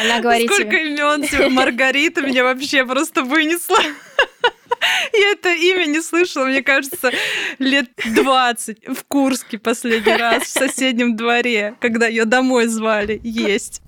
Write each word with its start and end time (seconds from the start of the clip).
Она 0.00 0.20
говорит 0.20 0.50
Сколько 0.50 0.70
тебе. 0.70 0.86
имен 0.88 1.52
Маргарита 1.52 2.22
меня 2.22 2.44
вообще 2.44 2.84
просто 2.84 3.22
вынесла. 3.22 3.78
Я 5.12 5.30
это 5.32 5.52
имя 5.54 5.86
не 5.86 6.02
слышала, 6.02 6.44
мне 6.46 6.62
кажется, 6.62 7.10
лет 7.58 7.88
20 8.04 8.88
в 8.88 9.04
Курске 9.04 9.58
последний 9.58 10.14
раз, 10.14 10.42
в 10.42 10.48
соседнем 10.48 11.16
дворе, 11.16 11.74
когда 11.80 12.06
ее 12.06 12.24
домой 12.26 12.66
звали 12.66 13.20
есть. 13.22 13.80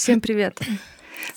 Всем 0.00 0.22
привет. 0.22 0.58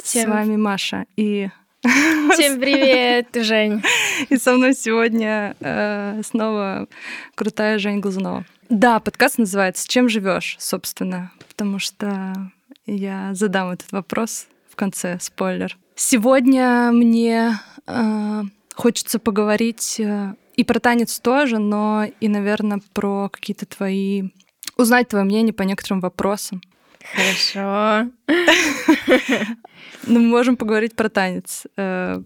Всем- 0.01 0.29
С 0.29 0.33
вами 0.33 0.55
Маша 0.55 1.05
и 1.17 1.49
Всем 1.81 2.61
привет, 2.61 3.27
Жень. 3.35 3.83
И 4.29 4.37
со 4.37 4.53
мной 4.53 4.73
сегодня 4.73 5.57
э, 5.59 6.21
снова 6.23 6.87
крутая 7.35 7.77
Жень 7.77 7.99
Глазунова. 7.99 8.45
Да, 8.69 9.01
подкаст 9.01 9.37
называется 9.37 9.85
«Чем 9.85 10.07
живешь, 10.07 10.55
собственно, 10.59 11.33
потому 11.49 11.77
что 11.77 12.33
я 12.85 13.31
задам 13.33 13.71
этот 13.71 13.91
вопрос 13.91 14.47
в 14.71 14.77
конце, 14.77 15.17
спойлер. 15.19 15.77
Сегодня 15.95 16.91
мне 16.93 17.59
э, 17.85 18.41
хочется 18.75 19.19
поговорить 19.19 19.99
э, 19.99 20.35
и 20.55 20.63
про 20.63 20.79
танец 20.79 21.19
тоже, 21.19 21.57
но 21.59 22.05
и, 22.21 22.29
наверное, 22.29 22.79
про 22.93 23.27
какие-то 23.27 23.65
твои... 23.65 24.29
Узнать 24.77 25.09
твое 25.09 25.25
мнение 25.25 25.51
по 25.51 25.63
некоторым 25.63 25.99
вопросам. 25.99 26.61
Хорошо. 27.11 28.09
Ну, 30.05 30.19
мы 30.19 30.27
можем 30.27 30.57
поговорить 30.57 30.95
про 30.95 31.07
танец. 31.09 31.63
Э, 31.77 32.21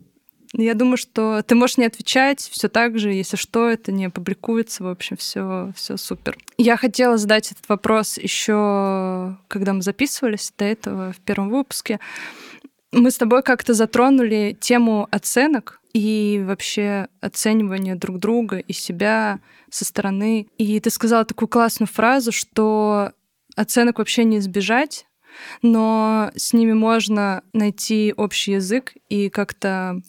Я 0.54 0.74
думаю, 0.74 0.98
что 0.98 1.44
ты 1.44 1.54
можешь 1.54 1.78
не 1.78 1.86
отвечать 1.86 2.40
все 2.40 2.70
так 2.70 2.98
же, 2.98 3.12
если 3.12 3.38
что, 3.38 3.70
это 3.70 3.92
не 3.92 4.10
публикуется, 4.10 4.84
в 4.84 4.88
общем, 4.88 5.16
все, 5.18 5.72
все 5.76 5.98
супер. 5.98 6.38
Я 6.58 6.76
хотела 6.78 7.18
задать 7.18 7.52
этот 7.52 7.70
вопрос 7.70 8.18
еще, 8.18 9.38
когда 9.48 9.74
мы 9.74 9.82
записывались 9.84 10.52
до 10.58 10.66
этого 10.66 11.12
в 11.12 11.20
первом 11.20 11.50
выпуске. 11.50 12.00
Мы 12.92 13.12
с 13.12 13.18
тобой 13.18 13.44
как-то 13.44 13.73
затронули 13.76 14.58
тему 14.60 15.08
оценок 15.12 15.80
и 15.94 16.42
вообще 16.46 17.10
оценивания 17.22 17.96
друг 17.96 18.18
друга 18.18 18.58
и 18.58 18.73
себя 18.73 19.40
со 19.70 19.86
стороны. 19.86 20.48
И 20.58 20.80
ты 20.80 20.90
сказала 20.90 21.26
такую 21.26 21.50
классную 21.50 21.88
фразу, 21.88 22.32
что 22.32 23.12
оценок 23.58 23.98
вообще 23.98 24.24
не 24.24 24.38
избежать, 24.38 25.06
но 25.62 26.32
с 26.36 26.54
ними 26.54 26.74
можно 26.74 27.44
найти 27.52 28.14
общий 28.16 28.54
язык 28.54 28.94
и 29.10 29.30
как-то 29.30 30.02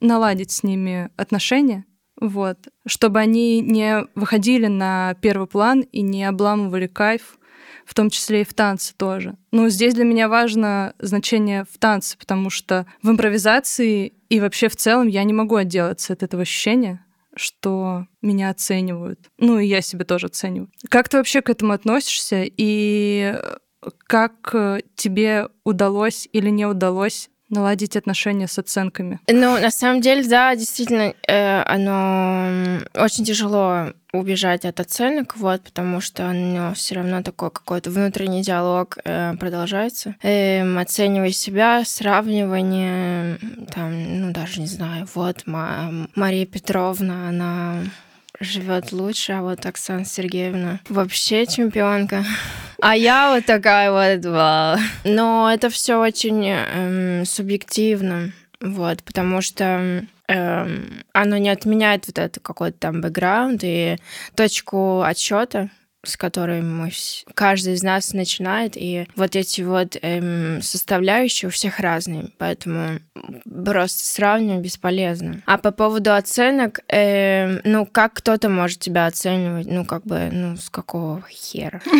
наладить 0.00 0.52
с 0.52 0.62
ними 0.62 1.10
отношения, 1.16 1.84
вот, 2.20 2.58
чтобы 2.86 3.18
они 3.18 3.60
не 3.60 4.06
выходили 4.14 4.66
на 4.66 5.14
первый 5.20 5.48
план 5.48 5.80
и 5.80 6.02
не 6.02 6.24
обламывали 6.24 6.86
кайф, 6.86 7.38
в 7.84 7.94
том 7.94 8.10
числе 8.10 8.42
и 8.42 8.44
в 8.44 8.54
танце 8.54 8.94
тоже. 8.96 9.36
Но 9.50 9.68
здесь 9.68 9.94
для 9.94 10.04
меня 10.04 10.28
важно 10.28 10.94
значение 10.98 11.64
в 11.64 11.78
танце, 11.78 12.16
потому 12.18 12.50
что 12.50 12.86
в 13.02 13.10
импровизации 13.10 14.14
и 14.28 14.40
вообще 14.40 14.68
в 14.68 14.76
целом 14.76 15.08
я 15.08 15.24
не 15.24 15.32
могу 15.32 15.56
отделаться 15.56 16.12
от 16.12 16.22
этого 16.22 16.42
ощущения, 16.42 17.04
что 17.36 18.06
меня 18.22 18.50
оценивают. 18.50 19.30
Ну, 19.38 19.58
и 19.58 19.66
я 19.66 19.80
себя 19.80 20.04
тоже 20.04 20.26
оцениваю. 20.26 20.70
Как 20.88 21.08
ты 21.08 21.16
вообще 21.16 21.42
к 21.42 21.50
этому 21.50 21.72
относишься? 21.72 22.44
И 22.44 23.34
как 24.06 24.54
э, 24.54 24.80
тебе 24.94 25.48
удалось 25.64 26.28
или 26.32 26.50
не 26.50 26.66
удалось 26.66 27.30
наладить 27.50 27.96
отношения 27.96 28.48
с 28.48 28.58
оценками? 28.58 29.20
Ну, 29.28 29.60
на 29.60 29.70
самом 29.70 30.00
деле, 30.00 30.26
да, 30.26 30.54
действительно, 30.56 31.14
э, 31.26 31.62
оно 31.62 32.80
очень 32.94 33.24
тяжело 33.24 33.92
убежать 34.12 34.64
от 34.64 34.80
оценок, 34.80 35.36
вот, 35.36 35.62
потому 35.62 36.00
что 36.00 36.26
оно 36.26 36.74
все 36.74 36.96
равно 36.96 37.22
такой 37.22 37.50
какой-то 37.50 37.90
внутренний 37.90 38.42
диалог 38.42 38.98
э, 39.04 39.34
продолжается. 39.38 40.16
Эм, 40.22 40.78
оценивая 40.78 41.30
себя, 41.30 41.84
сравнивание, 41.84 43.38
там, 43.72 44.20
ну, 44.20 44.32
даже 44.32 44.60
не 44.60 44.66
знаю, 44.66 45.06
вот 45.14 45.46
Ма- 45.46 46.08
Мария 46.16 46.46
Петровна, 46.46 47.28
она 47.28 47.76
живет 48.40 48.92
лучше, 48.92 49.32
а 49.32 49.42
вот 49.42 49.64
Оксана 49.66 50.04
Сергеевна 50.04 50.80
вообще 50.88 51.46
чемпионка. 51.46 52.24
А 52.82 52.96
я 52.96 53.34
вот 53.34 53.44
такая 53.44 53.90
вот, 53.90 54.24
вау. 54.24 54.78
Но 55.04 55.50
это 55.52 55.68
все 55.68 55.96
очень 55.96 56.48
эм, 56.48 57.26
субъективно, 57.26 58.32
вот, 58.58 59.02
потому 59.02 59.42
что 59.42 60.06
эм, 60.28 61.02
оно 61.12 61.36
не 61.36 61.50
отменяет 61.50 62.06
вот 62.06 62.18
это 62.18 62.40
какой-то 62.40 62.78
там 62.78 63.02
бэкграунд 63.02 63.60
и 63.64 63.98
точку 64.34 65.02
отсчета, 65.02 65.68
с 66.02 66.16
которой 66.16 66.62
мы 66.62 66.90
каждый 67.34 67.74
из 67.74 67.82
нас 67.82 68.12
начинает, 68.12 68.72
и 68.76 69.06
вот 69.16 69.36
эти 69.36 69.60
вот 69.62 69.96
эм, 70.00 70.62
составляющие 70.62 71.48
у 71.48 71.52
всех 71.52 71.78
разные, 71.78 72.30
поэтому 72.38 73.00
просто 73.64 74.06
сравнивать 74.06 74.64
бесполезно. 74.64 75.42
А 75.46 75.58
по 75.58 75.72
поводу 75.72 76.14
оценок, 76.14 76.80
эм, 76.88 77.60
ну 77.64 77.86
как 77.86 78.14
кто-то 78.14 78.48
может 78.48 78.78
тебя 78.80 79.06
оценивать, 79.06 79.66
ну 79.66 79.84
как 79.84 80.04
бы, 80.04 80.30
ну 80.32 80.56
с 80.56 80.70
какого 80.70 81.22
хера? 81.28 81.80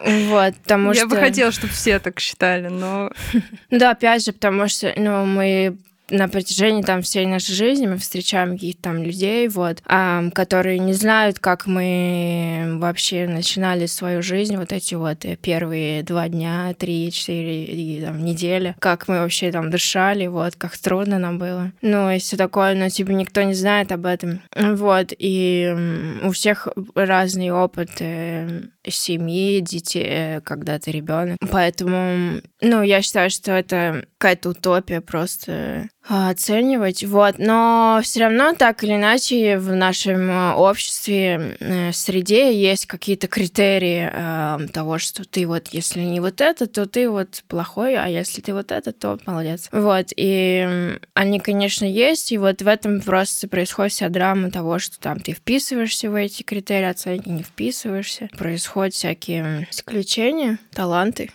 Вот, 0.00 0.54
потому 0.56 0.94
что... 0.94 1.02
Я 1.02 1.08
бы 1.08 1.16
хотела, 1.16 1.50
чтобы 1.50 1.72
все 1.72 1.98
так 1.98 2.20
считали, 2.20 2.68
но 2.68 3.10
да, 3.70 3.90
опять 3.90 4.24
же, 4.24 4.32
потому 4.32 4.68
что, 4.68 4.92
ну, 4.96 5.24
мы 5.24 5.76
на 6.10 6.28
протяжении 6.28 6.82
там 6.82 7.02
всей 7.02 7.26
нашей 7.26 7.54
жизни 7.54 7.86
мы 7.86 7.98
встречаем 7.98 8.52
каких-то 8.52 8.82
там 8.82 9.02
людей, 9.02 9.48
вот, 9.48 9.82
ам, 9.86 10.30
которые 10.30 10.78
не 10.78 10.92
знают, 10.92 11.38
как 11.38 11.66
мы 11.66 12.76
вообще 12.78 13.26
начинали 13.26 13.86
свою 13.86 14.22
жизнь, 14.22 14.56
вот 14.56 14.72
эти 14.72 14.94
вот 14.94 15.24
э, 15.24 15.36
первые 15.36 16.02
два 16.02 16.28
дня, 16.28 16.74
три, 16.78 17.10
четыре 17.12 17.64
и, 17.64 18.00
там, 18.00 18.24
недели, 18.24 18.74
как 18.78 19.08
мы 19.08 19.20
вообще 19.20 19.50
там 19.50 19.70
дышали, 19.70 20.26
вот, 20.26 20.56
как 20.56 20.76
трудно 20.78 21.18
нам 21.18 21.38
было. 21.38 21.72
Ну, 21.82 22.10
и 22.10 22.18
все 22.18 22.36
такое, 22.36 22.74
но 22.74 22.88
типа 22.88 23.10
никто 23.10 23.42
не 23.42 23.54
знает 23.54 23.92
об 23.92 24.06
этом. 24.06 24.40
Вот, 24.56 25.12
и 25.18 25.74
у 26.22 26.30
всех 26.30 26.68
разный 26.94 27.50
опыт 27.50 27.90
э, 28.00 28.62
семьи, 28.90 29.60
детей, 29.60 30.06
э, 30.06 30.40
когда 30.40 30.78
ты 30.78 30.90
ребенок. 30.90 31.38
Поэтому, 31.50 32.40
ну, 32.60 32.82
я 32.82 33.02
считаю, 33.02 33.30
что 33.30 33.52
это 33.52 34.04
какая-то 34.18 34.50
утопия 34.50 35.00
просто 35.00 35.88
а, 36.10 36.30
оценивать. 36.30 37.04
Вот. 37.04 37.34
Но 37.38 38.00
все 38.02 38.20
равно 38.20 38.54
так 38.54 38.82
или 38.82 38.94
иначе 38.94 39.58
в 39.58 39.74
нашем 39.74 40.30
а, 40.30 40.56
обществе, 40.56 41.56
э, 41.60 41.92
среде 41.92 42.58
есть 42.58 42.86
какие-то 42.86 43.28
критерии 43.28 44.08
а, 44.10 44.58
того, 44.72 44.98
что 44.98 45.28
ты 45.28 45.46
вот, 45.46 45.68
если 45.68 46.00
не 46.00 46.20
вот 46.20 46.40
это, 46.40 46.66
то 46.66 46.86
ты 46.86 47.10
вот 47.10 47.44
плохой, 47.46 47.96
а 47.96 48.06
если 48.06 48.40
ты 48.40 48.54
вот 48.54 48.72
это, 48.72 48.92
то 48.92 49.18
молодец. 49.26 49.68
Вот. 49.70 50.06
И 50.16 50.96
они, 51.12 51.40
конечно, 51.40 51.84
есть, 51.84 52.32
и 52.32 52.38
вот 52.38 52.62
в 52.62 52.66
этом 52.66 53.02
просто 53.02 53.46
происходит 53.46 53.92
вся 53.92 54.08
драма 54.08 54.50
того, 54.50 54.78
что 54.78 54.98
там 54.98 55.20
ты 55.20 55.32
вписываешься 55.32 56.10
в 56.10 56.14
эти 56.14 56.42
критерии 56.42 56.88
оценки, 56.88 57.28
не 57.28 57.42
вписываешься. 57.42 58.30
Происходят 58.78 58.94
всякие 58.94 59.68
исключения, 59.72 60.58
таланты. 60.72 61.32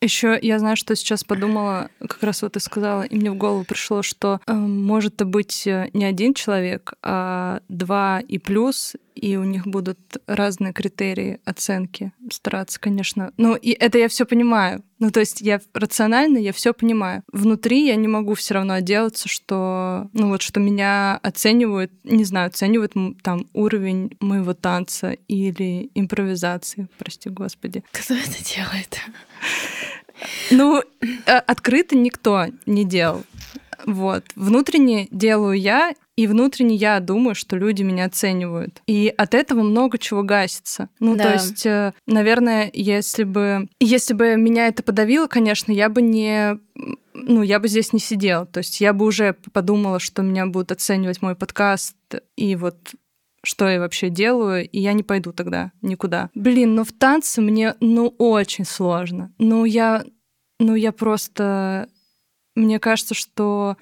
Еще 0.00 0.38
я 0.40 0.58
знаю, 0.58 0.76
что 0.76 0.94
сейчас 0.96 1.24
подумала, 1.24 1.90
как 2.00 2.22
раз 2.22 2.42
вот 2.42 2.52
ты 2.52 2.60
сказала, 2.60 3.02
и 3.02 3.16
мне 3.16 3.30
в 3.30 3.36
голову 3.36 3.64
пришло, 3.64 4.02
что 4.02 4.40
э, 4.46 4.52
может 4.52 5.22
быть 5.24 5.66
э, 5.66 5.90
не 5.92 6.04
один 6.04 6.34
человек, 6.34 6.94
а 7.02 7.60
два 7.68 8.20
и 8.20 8.38
плюс, 8.38 8.94
и 9.14 9.36
у 9.36 9.44
них 9.44 9.66
будут 9.66 9.98
разные 10.26 10.72
критерии 10.72 11.40
оценки. 11.44 12.12
Стараться, 12.30 12.80
конечно. 12.80 13.32
Ну, 13.36 13.54
и 13.54 13.70
это 13.70 13.98
я 13.98 14.08
все 14.08 14.24
понимаю. 14.24 14.82
Ну, 14.98 15.10
то 15.10 15.20
есть 15.20 15.40
я 15.40 15.60
рационально, 15.74 16.38
я 16.38 16.52
все 16.52 16.72
понимаю. 16.72 17.22
Внутри 17.32 17.86
я 17.86 17.96
не 17.96 18.08
могу 18.08 18.34
все 18.34 18.54
равно 18.54 18.74
отделаться, 18.74 19.28
что, 19.28 20.08
ну 20.12 20.28
вот, 20.28 20.42
что 20.42 20.60
меня 20.60 21.18
оценивают, 21.22 21.92
не 22.04 22.24
знаю, 22.24 22.48
оценивают 22.48 22.94
там 23.22 23.46
уровень 23.52 24.16
моего 24.20 24.54
танца 24.54 25.16
или 25.28 25.90
импровизации, 25.94 26.88
прости 26.98 27.28
господи. 27.30 27.84
Кто 27.92 28.14
это 28.14 28.44
делает? 28.44 28.98
Ну, 30.50 30.80
э, 30.80 31.36
открыто 31.36 31.96
никто 31.96 32.46
не 32.66 32.84
делал. 32.84 33.22
Вот. 33.84 34.24
Внутренне 34.36 35.08
делаю 35.10 35.58
я, 35.58 35.94
и 36.14 36.26
внутренне 36.26 36.76
я 36.76 37.00
думаю, 37.00 37.34
что 37.34 37.56
люди 37.56 37.82
меня 37.82 38.04
оценивают. 38.04 38.80
И 38.86 39.12
от 39.16 39.34
этого 39.34 39.62
много 39.62 39.98
чего 39.98 40.22
гасится. 40.22 40.88
Ну, 41.00 41.16
то 41.16 41.24
Да. 41.24 41.32
есть, 41.32 41.66
э, 41.66 41.92
наверное, 42.06 42.70
если 42.72 43.24
бы, 43.24 43.68
если 43.80 44.14
бы 44.14 44.36
меня 44.36 44.68
это 44.68 44.82
подавило, 44.82 45.26
конечно, 45.26 45.72
я 45.72 45.88
бы 45.88 46.02
не 46.02 46.58
ну, 47.14 47.42
я 47.42 47.60
бы 47.60 47.68
здесь 47.68 47.92
не 47.92 47.98
сидела. 48.00 48.46
То 48.46 48.58
есть 48.58 48.80
я 48.80 48.92
бы 48.92 49.04
уже 49.04 49.36
подумала, 49.52 50.00
что 50.00 50.22
меня 50.22 50.46
будут 50.46 50.72
оценивать 50.72 51.20
мой 51.20 51.34
подкаст 51.34 51.94
и 52.36 52.56
вот 52.56 52.76
что 53.44 53.68
я 53.68 53.80
вообще 53.80 54.08
делаю, 54.08 54.68
и 54.68 54.80
я 54.80 54.92
не 54.92 55.02
пойду 55.02 55.32
тогда 55.32 55.72
никуда. 55.82 56.30
Блин, 56.34 56.74
ну 56.74 56.84
в 56.84 56.92
танце 56.92 57.40
мне, 57.40 57.74
ну, 57.80 58.14
очень 58.18 58.64
сложно. 58.64 59.32
Ну, 59.38 59.64
я, 59.64 60.04
ну, 60.58 60.74
я 60.74 60.92
просто... 60.92 61.88
Мне 62.54 62.78
кажется, 62.78 63.14
что 63.14 63.76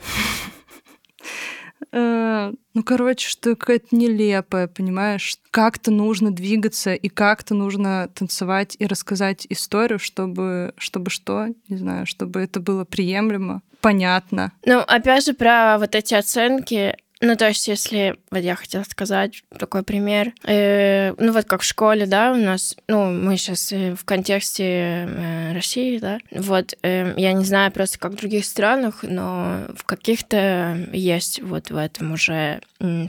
Э, 1.92 2.52
ну, 2.74 2.82
короче, 2.82 3.28
что 3.28 3.56
какая-то 3.56 3.88
нелепая, 3.96 4.68
понимаешь? 4.68 5.38
Как-то 5.50 5.90
нужно 5.90 6.30
двигаться 6.30 6.94
и 6.94 7.08
как-то 7.08 7.54
нужно 7.54 8.08
танцевать 8.14 8.76
и 8.78 8.86
рассказать 8.86 9.46
историю, 9.48 9.98
чтобы, 9.98 10.74
чтобы 10.76 11.10
что, 11.10 11.48
не 11.68 11.76
знаю, 11.76 12.06
чтобы 12.06 12.40
это 12.40 12.60
было 12.60 12.84
приемлемо, 12.84 13.62
понятно. 13.80 14.52
Ну, 14.64 14.78
опять 14.78 15.26
же, 15.26 15.34
про 15.34 15.78
вот 15.78 15.94
эти 15.94 16.14
оценки, 16.14 16.96
ну, 17.20 17.36
то 17.36 17.48
есть, 17.48 17.68
если, 17.68 18.16
вот 18.30 18.40
я 18.40 18.54
хотела 18.54 18.82
сказать 18.84 19.42
такой 19.58 19.82
пример, 19.82 20.32
э, 20.44 21.12
ну, 21.18 21.32
вот 21.32 21.44
как 21.44 21.60
в 21.60 21.64
школе, 21.64 22.06
да, 22.06 22.32
у 22.32 22.36
нас, 22.36 22.76
ну, 22.88 23.10
мы 23.10 23.36
сейчас 23.36 23.72
э, 23.72 23.94
в 23.94 24.04
контексте 24.04 24.64
э, 24.64 25.52
России, 25.52 25.98
да, 25.98 26.18
вот, 26.30 26.74
э, 26.82 27.12
я 27.16 27.32
не 27.34 27.44
знаю 27.44 27.72
просто 27.72 27.98
как 27.98 28.12
в 28.12 28.16
других 28.16 28.46
странах, 28.46 29.00
но 29.02 29.66
в 29.76 29.84
каких-то 29.84 30.88
есть 30.92 31.42
вот 31.42 31.70
в 31.70 31.76
этом 31.76 32.12
уже 32.12 32.60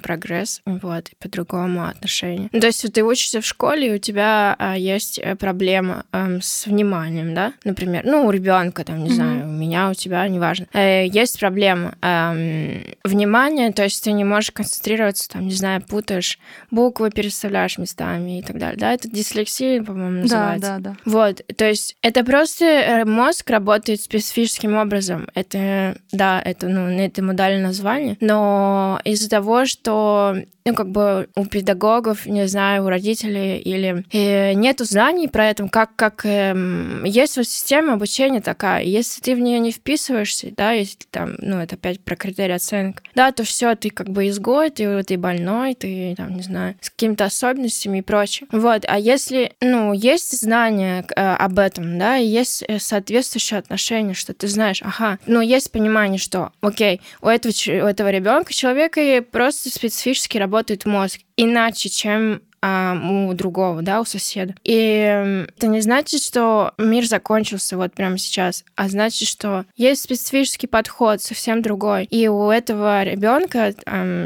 прогресс, 0.03 0.61
вот, 0.65 1.09
и 1.09 1.15
по-другому 1.15 1.87
отношение. 1.87 2.49
Ну, 2.51 2.59
то 2.59 2.67
есть, 2.67 2.83
вот 2.83 2.93
ты 2.93 3.03
учишься 3.03 3.39
в 3.39 3.45
школе, 3.45 3.87
и 3.87 3.95
у 3.95 3.97
тебя 3.97 4.55
а, 4.59 4.77
есть 4.77 5.19
э, 5.19 5.35
проблема 5.35 6.03
э, 6.11 6.39
с 6.41 6.65
вниманием, 6.65 7.33
да, 7.33 7.53
например, 7.63 8.03
ну, 8.05 8.25
у 8.25 8.31
ребенка, 8.31 8.83
там, 8.83 9.03
не 9.03 9.09
mm-hmm. 9.09 9.13
знаю, 9.13 9.47
у 9.47 9.51
меня, 9.51 9.89
у 9.89 9.93
тебя, 9.93 10.27
неважно, 10.27 10.67
э, 10.73 11.07
есть 11.07 11.39
проблема 11.39 11.95
э, 12.01 12.95
внимания, 13.05 13.71
то 13.71 13.83
есть 13.83 14.00
есть 14.01 14.03
ты 14.03 14.11
не 14.11 14.23
можешь 14.23 14.51
концентрироваться, 14.51 15.29
там, 15.29 15.47
не 15.47 15.53
знаю, 15.53 15.81
путаешь 15.81 16.39
буквы, 16.71 17.11
переставляешь 17.11 17.77
местами 17.77 18.39
и 18.39 18.41
так 18.41 18.57
далее. 18.57 18.77
Да, 18.77 18.93
это 18.93 19.09
дислексия, 19.09 19.83
по-моему, 19.83 20.21
называется. 20.21 20.69
Да, 20.69 20.79
да, 20.79 20.91
да. 20.91 20.97
Вот, 21.05 21.41
то 21.55 21.65
есть 21.65 21.95
это 22.01 22.23
просто 22.23 22.65
э, 22.65 23.05
мозг 23.05 23.49
работает 23.49 24.01
специфическим 24.01 24.75
образом. 24.75 25.27
Это, 25.33 25.97
да, 26.11 26.41
это, 26.43 26.67
ну, 26.67 26.87
это 26.89 27.23
модальное 27.23 27.67
название, 27.67 28.17
но 28.19 28.99
из-за 29.03 29.29
того, 29.29 29.65
что 29.65 30.35
ну, 30.65 30.75
как 30.75 30.89
бы 30.89 31.27
у 31.35 31.45
педагогов, 31.45 32.25
не 32.25 32.47
знаю, 32.47 32.85
у 32.85 32.89
родителей 32.89 33.59
или 33.59 34.05
э, 34.11 34.53
нету 34.53 34.85
знаний 34.85 35.27
про 35.27 35.47
это, 35.47 35.67
как, 35.69 35.95
как 35.95 36.25
э, 36.25 37.01
есть 37.03 37.37
вот 37.37 37.47
система 37.47 37.93
обучения 37.93 38.41
такая, 38.41 38.83
если 38.83 39.21
ты 39.21 39.35
в 39.35 39.39
нее 39.39 39.59
не 39.59 39.71
вписываешься, 39.71 40.51
да, 40.55 40.71
если 40.71 40.97
там, 41.09 41.35
ну, 41.39 41.57
это 41.57 41.75
опять 41.75 42.01
про 42.01 42.15
критерии 42.15 42.53
оценок, 42.53 43.01
да, 43.15 43.31
то 43.31 43.43
все, 43.43 43.73
ты 43.75 43.89
как 43.91 44.09
бы 44.09 44.27
изгой, 44.27 44.69
ты, 44.69 45.03
ты 45.03 45.17
больной, 45.17 45.75
ты, 45.75 46.15
там, 46.17 46.35
не 46.35 46.43
знаю, 46.43 46.75
с 46.81 46.89
какими-то 46.89 47.25
особенностями 47.25 47.99
и 47.99 48.01
прочее. 48.01 48.47
Вот, 48.51 48.83
а 48.87 48.97
если, 48.97 49.53
ну, 49.61 49.93
есть 49.93 50.39
знания 50.39 51.05
э, 51.15 51.21
об 51.21 51.59
этом, 51.59 51.97
да, 51.97 52.17
и 52.17 52.25
есть 52.25 52.63
э, 52.67 52.79
соответствующее 52.79 53.59
отношение, 53.59 54.13
что 54.13 54.33
ты 54.33 54.47
знаешь, 54.47 54.81
ага, 54.83 55.19
ну, 55.25 55.41
есть 55.41 55.71
понимание, 55.71 56.19
что, 56.19 56.51
окей, 56.61 57.01
у 57.21 57.27
этого, 57.27 57.51
у 57.51 57.87
этого 57.87 58.09
ребенка, 58.09 58.53
человека 58.53 59.23
просто 59.29 59.69
специфически 59.69 60.37
работает 60.37 60.85
мозг 60.85 61.19
иначе, 61.37 61.89
чем 61.89 62.41
а, 62.61 62.93
у 62.93 63.33
другого, 63.33 63.81
да, 63.81 64.01
у 64.01 64.05
соседа. 64.05 64.55
И 64.63 65.45
это 65.55 65.67
не 65.67 65.81
значит, 65.81 66.21
что 66.21 66.73
мир 66.77 67.05
закончился 67.05 67.75
вот 67.77 67.93
прямо 67.93 68.17
сейчас, 68.17 68.63
а 68.75 68.87
значит, 68.87 69.27
что 69.27 69.65
есть 69.75 70.03
специфический 70.03 70.67
подход, 70.67 71.21
совсем 71.21 71.61
другой. 71.61 72.05
И 72.05 72.27
у 72.27 72.49
этого 72.49 73.03
ребенка, 73.03 73.73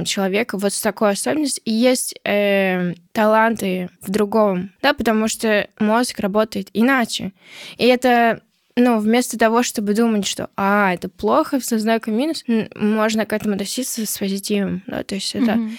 человека 0.06 0.58
вот 0.58 0.74
с 0.74 0.82
такой 0.82 1.12
особенностью, 1.12 1.64
есть 1.66 2.16
э, 2.24 2.94
таланты 3.14 3.90
в 4.02 4.12
другом, 4.12 4.72
да, 4.82 4.94
потому 4.94 5.28
что 5.28 5.68
мозг 5.80 6.20
работает 6.20 6.70
иначе. 6.74 7.32
И 7.78 7.86
это 7.86 8.42
ну, 8.76 9.00
вместо 9.00 9.38
того, 9.38 9.64
чтобы 9.64 9.94
думать, 9.94 10.28
что, 10.28 10.50
а, 10.58 10.94
это 10.94 11.08
плохо, 11.08 11.62
со 11.62 11.80
знаком 11.80 12.16
минус, 12.16 12.44
можно 12.76 13.26
к 13.26 13.32
этому 13.32 13.54
относиться 13.54 14.06
с 14.06 14.18
позитивом, 14.18 14.84
да, 14.88 15.04
то 15.04 15.16
есть 15.16 15.34
это... 15.36 15.52
Mm-hmm 15.52 15.78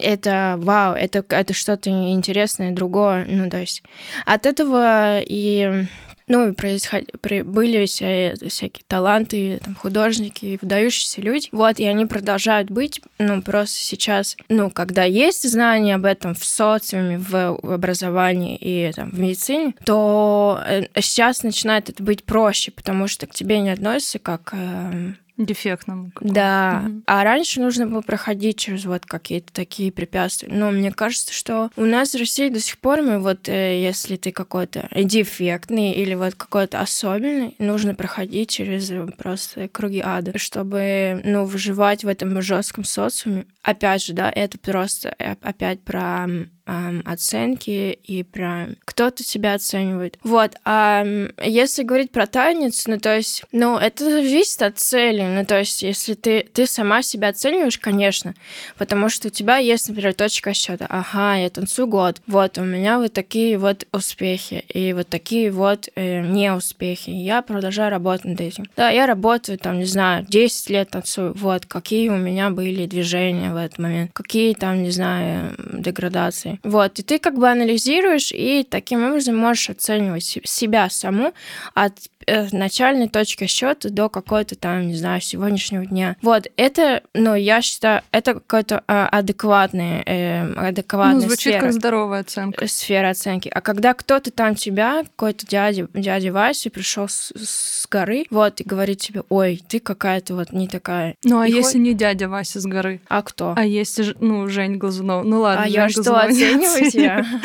это 0.00 0.56
вау, 0.58 0.94
это, 0.94 1.24
это 1.28 1.54
что-то 1.54 1.90
интересное, 1.90 2.72
другое. 2.72 3.26
Ну, 3.28 3.50
то 3.50 3.58
есть 3.58 3.82
от 4.24 4.46
этого 4.46 5.20
и 5.20 5.86
ну, 6.28 6.54
происход... 6.54 7.04
были 7.22 7.86
вся... 7.86 8.34
всякие 8.48 8.84
таланты, 8.88 9.60
там, 9.64 9.74
художники, 9.74 10.58
выдающиеся 10.60 11.20
люди. 11.20 11.48
Вот, 11.52 11.78
и 11.78 11.84
они 11.84 12.06
продолжают 12.06 12.70
быть, 12.70 13.00
ну, 13.18 13.42
просто 13.42 13.78
сейчас, 13.78 14.36
ну, 14.48 14.70
когда 14.70 15.04
есть 15.04 15.48
знания 15.48 15.94
об 15.94 16.04
этом 16.04 16.34
в 16.34 16.44
социуме, 16.44 17.18
в 17.18 17.56
образовании 17.62 18.56
и 18.56 18.92
там, 18.92 19.10
в 19.10 19.20
медицине, 19.20 19.74
то 19.84 20.60
э, 20.66 20.86
сейчас 21.00 21.42
начинает 21.42 21.90
это 21.90 22.02
быть 22.02 22.24
проще, 22.24 22.72
потому 22.72 23.06
что 23.06 23.26
к 23.26 23.32
тебе 23.32 23.60
не 23.60 23.70
относятся 23.70 24.18
как 24.18 24.52
э, 24.52 25.12
дефектному. 25.36 26.12
Да. 26.20 26.84
Угу. 26.84 27.02
А 27.06 27.24
раньше 27.24 27.60
нужно 27.60 27.86
было 27.86 28.00
проходить 28.00 28.58
через 28.58 28.84
вот 28.84 29.04
какие-то 29.06 29.52
такие 29.52 29.92
препятствия. 29.92 30.48
Но 30.52 30.70
мне 30.70 30.92
кажется, 30.92 31.32
что 31.32 31.70
у 31.76 31.84
нас 31.84 32.14
в 32.14 32.18
России 32.18 32.48
до 32.48 32.60
сих 32.60 32.78
пор 32.78 33.02
мы 33.02 33.18
вот, 33.18 33.48
э, 33.48 33.82
если 33.82 34.16
ты 34.16 34.32
какой-то 34.32 34.88
дефектный 34.94 35.92
или 35.92 36.14
вот 36.14 36.34
какой-то 36.34 36.80
особенный, 36.80 37.54
нужно 37.58 37.94
проходить 37.94 38.50
через 38.50 38.90
просто 39.16 39.68
круги 39.68 40.02
ада, 40.04 40.38
чтобы, 40.38 41.20
ну, 41.24 41.44
выживать 41.44 42.04
в 42.04 42.08
этом 42.08 42.40
жестком 42.40 42.84
социуме. 42.84 43.46
Опять 43.62 44.04
же, 44.04 44.12
да, 44.12 44.30
это 44.30 44.58
просто 44.58 45.14
э, 45.18 45.34
опять 45.42 45.80
про 45.80 46.26
эм, 46.66 47.02
оценки 47.04 47.98
и 48.02 48.22
про 48.22 48.68
кто-то 48.84 49.24
тебя 49.24 49.54
оценивает. 49.54 50.18
Вот. 50.22 50.56
А 50.64 51.04
если 51.42 51.82
говорить 51.82 52.10
про 52.10 52.26
танец, 52.26 52.86
ну, 52.86 52.98
то 52.98 53.16
есть, 53.16 53.44
ну, 53.52 53.76
это 53.78 54.04
зависит 54.04 54.62
от 54.62 54.78
цели. 54.78 55.22
Ну, 55.22 55.44
то 55.44 55.58
есть, 55.58 55.82
если 55.82 56.14
ты, 56.14 56.42
ты 56.52 56.66
сама 56.66 57.02
себя 57.02 57.28
оцениваешь, 57.28 57.78
конечно, 57.78 58.34
потому 58.78 59.08
что 59.08 59.28
у 59.28 59.30
тебя 59.30 59.58
есть, 59.58 59.88
например, 59.88 60.14
точка 60.14 60.54
счета. 60.54 60.86
Ага, 60.88 61.36
я 61.36 61.50
танцую 61.50 61.86
год. 61.86 62.20
Вот, 62.26 62.58
у 62.58 62.64
меня 62.64 62.98
вот 62.98 63.12
такие 63.12 63.58
вот 63.58 63.86
успехи 63.92 64.64
и 64.72 64.92
вот 64.92 65.08
такие 65.08 65.50
вот 65.50 65.88
э, 65.94 66.20
неуспехи. 66.22 67.10
Я 67.10 67.42
продолжаю 67.42 67.90
работать 67.90 68.24
над 68.24 68.40
этим. 68.40 68.64
Да, 68.76 68.90
я 68.90 69.06
работаю, 69.06 69.58
там, 69.58 69.78
не 69.78 69.84
знаю, 69.84 70.24
10 70.28 70.70
лет 70.70 70.90
танцую. 70.90 71.34
Вот, 71.34 71.66
какие 71.66 72.08
у 72.08 72.16
меня 72.16 72.50
были 72.50 72.86
движения 72.86 73.52
в 73.52 73.56
этот 73.56 73.78
момент, 73.78 74.10
какие 74.12 74.54
там, 74.54 74.82
не 74.82 74.90
знаю, 74.90 75.54
деградации. 75.72 76.55
Вот, 76.62 76.98
и 76.98 77.02
ты 77.02 77.18
как 77.18 77.38
бы 77.38 77.48
анализируешь 77.48 78.32
и 78.32 78.66
таким 78.68 79.04
образом 79.04 79.36
можешь 79.36 79.70
оценивать 79.70 80.38
себя 80.44 80.88
саму 80.90 81.32
от 81.74 81.94
начальной 82.26 83.08
точки 83.08 83.46
счета 83.46 83.88
до 83.88 84.08
какой-то 84.08 84.56
там, 84.56 84.88
не 84.88 84.94
знаю, 84.94 85.20
сегодняшнего 85.20 85.86
дня. 85.86 86.16
Вот, 86.22 86.48
это, 86.56 87.02
ну, 87.14 87.34
я 87.34 87.62
считаю, 87.62 88.02
это 88.10 88.34
какой-то 88.34 88.82
а, 88.88 89.08
адекватный, 89.08 90.02
э, 90.04 90.52
адекватная 90.54 91.14
ну, 91.14 91.20
звучит 91.20 91.52
сфера. 91.52 91.60
как 91.60 91.72
здоровая 91.72 92.20
оценка. 92.20 92.64
Э, 92.64 92.68
сфера 92.68 93.10
оценки. 93.10 93.48
А 93.48 93.60
когда 93.60 93.94
кто-то 93.94 94.30
там 94.30 94.54
тебя, 94.54 95.04
какой-то 95.04 95.46
дядя, 95.46 95.88
дядя 95.94 96.32
Вася 96.32 96.70
пришел 96.70 97.08
с, 97.08 97.32
с 97.36 97.86
горы, 97.88 98.26
вот, 98.30 98.60
и 98.60 98.64
говорит 98.64 99.00
тебе, 99.00 99.22
ой, 99.28 99.62
ты 99.68 99.78
какая-то 99.78 100.34
вот 100.34 100.52
не 100.52 100.68
такая. 100.68 101.14
Ну, 101.24 101.40
а 101.40 101.46
и 101.46 101.52
если 101.52 101.78
хоть... 101.78 101.86
не 101.86 101.94
дядя 101.94 102.28
Вася 102.28 102.60
с 102.60 102.66
горы? 102.66 103.00
А 103.08 103.22
кто? 103.22 103.54
А 103.56 103.64
если, 103.64 104.14
ну, 104.20 104.48
Жень 104.48 104.76
Глазунов. 104.76 105.24
Ну, 105.24 105.40
ладно, 105.40 105.64
А 105.64 105.68
я 105.68 105.88
что, 105.88 106.18
оцениваю 106.18 106.90
тебя? 106.90 107.24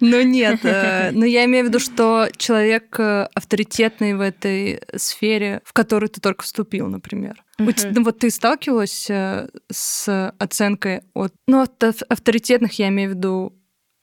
Ну, 0.00 0.22
нет. 0.22 0.60
Э, 0.64 1.10
но 1.12 1.24
я 1.24 1.44
имею 1.44 1.64
в 1.64 1.68
виду, 1.68 1.78
что 1.78 2.28
человек 2.36 2.98
авторитетный 2.98 4.14
в 4.14 4.29
этой 4.30 4.82
сфере, 4.96 5.60
в 5.64 5.72
которую 5.72 6.08
ты 6.08 6.20
только 6.20 6.44
вступил, 6.44 6.88
например. 6.88 7.44
Uh-huh. 7.60 7.92
Ну, 7.94 8.04
вот 8.04 8.18
ты 8.18 8.30
сталкивалась 8.30 9.10
э, 9.10 9.48
с 9.70 10.32
оценкой 10.38 11.02
от, 11.14 11.32
ну, 11.46 11.60
от 11.60 11.82
авторитетных, 11.82 12.78
я 12.78 12.88
имею 12.88 13.10
в 13.10 13.14
виду, 13.14 13.52